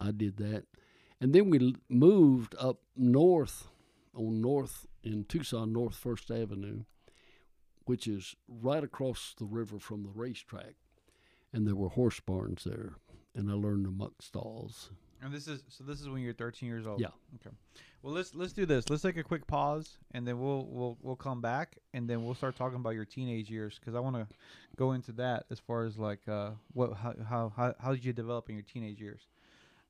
I 0.00 0.10
did 0.10 0.38
that. 0.38 0.64
And 1.20 1.32
then 1.32 1.50
we 1.50 1.74
moved 1.88 2.54
up 2.58 2.80
north 2.96 3.68
on 4.14 4.40
North 4.40 4.86
in 5.02 5.24
Tucson, 5.24 5.72
North 5.72 5.94
First 5.94 6.30
Avenue, 6.30 6.84
which 7.84 8.06
is 8.06 8.34
right 8.48 8.82
across 8.82 9.34
the 9.38 9.44
river 9.44 9.78
from 9.78 10.02
the 10.02 10.10
racetrack. 10.10 10.74
And 11.52 11.66
there 11.66 11.76
were 11.76 11.90
horse 11.90 12.20
barns 12.20 12.64
there. 12.64 12.94
And 13.34 13.50
I 13.50 13.54
learned 13.54 13.86
the 13.86 13.90
muck 13.90 14.20
stalls. 14.20 14.90
And 15.22 15.32
this 15.32 15.48
is 15.48 15.62
so. 15.68 15.84
This 15.84 16.00
is 16.00 16.08
when 16.08 16.22
you're 16.22 16.32
13 16.32 16.68
years 16.68 16.86
old. 16.86 17.00
Yeah. 17.00 17.08
Okay. 17.36 17.54
Well, 18.02 18.14
let's 18.14 18.34
let's 18.34 18.52
do 18.52 18.66
this. 18.66 18.88
Let's 18.88 19.02
take 19.02 19.16
a 19.16 19.24
quick 19.24 19.46
pause, 19.46 19.98
and 20.12 20.26
then 20.26 20.38
we'll 20.40 20.66
we'll 20.70 20.96
we'll 21.02 21.16
come 21.16 21.40
back, 21.40 21.78
and 21.92 22.08
then 22.08 22.24
we'll 22.24 22.36
start 22.36 22.56
talking 22.56 22.76
about 22.76 22.90
your 22.90 23.04
teenage 23.04 23.50
years 23.50 23.78
because 23.78 23.96
I 23.96 24.00
want 24.00 24.16
to 24.16 24.26
go 24.76 24.92
into 24.92 25.10
that 25.12 25.46
as 25.50 25.58
far 25.58 25.84
as 25.84 25.98
like 25.98 26.20
uh 26.28 26.50
what 26.72 26.92
how 26.94 27.14
how 27.56 27.74
how, 27.80 27.90
did 27.92 28.04
you 28.04 28.12
develop 28.12 28.48
in 28.48 28.54
your 28.54 28.64
teenage 28.64 29.00
years. 29.00 29.22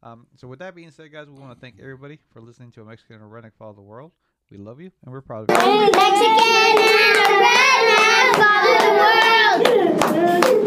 Um, 0.02 0.26
so 0.36 0.48
with 0.48 0.60
that 0.60 0.74
being 0.74 0.90
said, 0.90 1.12
guys, 1.12 1.26
we 1.28 1.38
want 1.38 1.52
to 1.52 1.60
thank 1.60 1.78
everybody 1.80 2.18
for 2.32 2.40
listening 2.40 2.70
to 2.72 2.82
a 2.82 2.84
Mexican 2.84 3.16
and 3.16 3.24
a 3.24 3.28
Redneck 3.28 3.52
Follow 3.58 3.74
the 3.74 3.82
World. 3.82 4.12
We 4.50 4.56
love 4.56 4.80
you, 4.80 4.90
and 5.04 5.12
we're 5.12 5.20
proud 5.20 5.50
of 5.50 5.56
you. 5.56 5.90
Mexican 5.90 6.36
Redneck 7.42 8.34
Follow 8.36 8.78
the 8.78 9.72
World. 10.54 10.64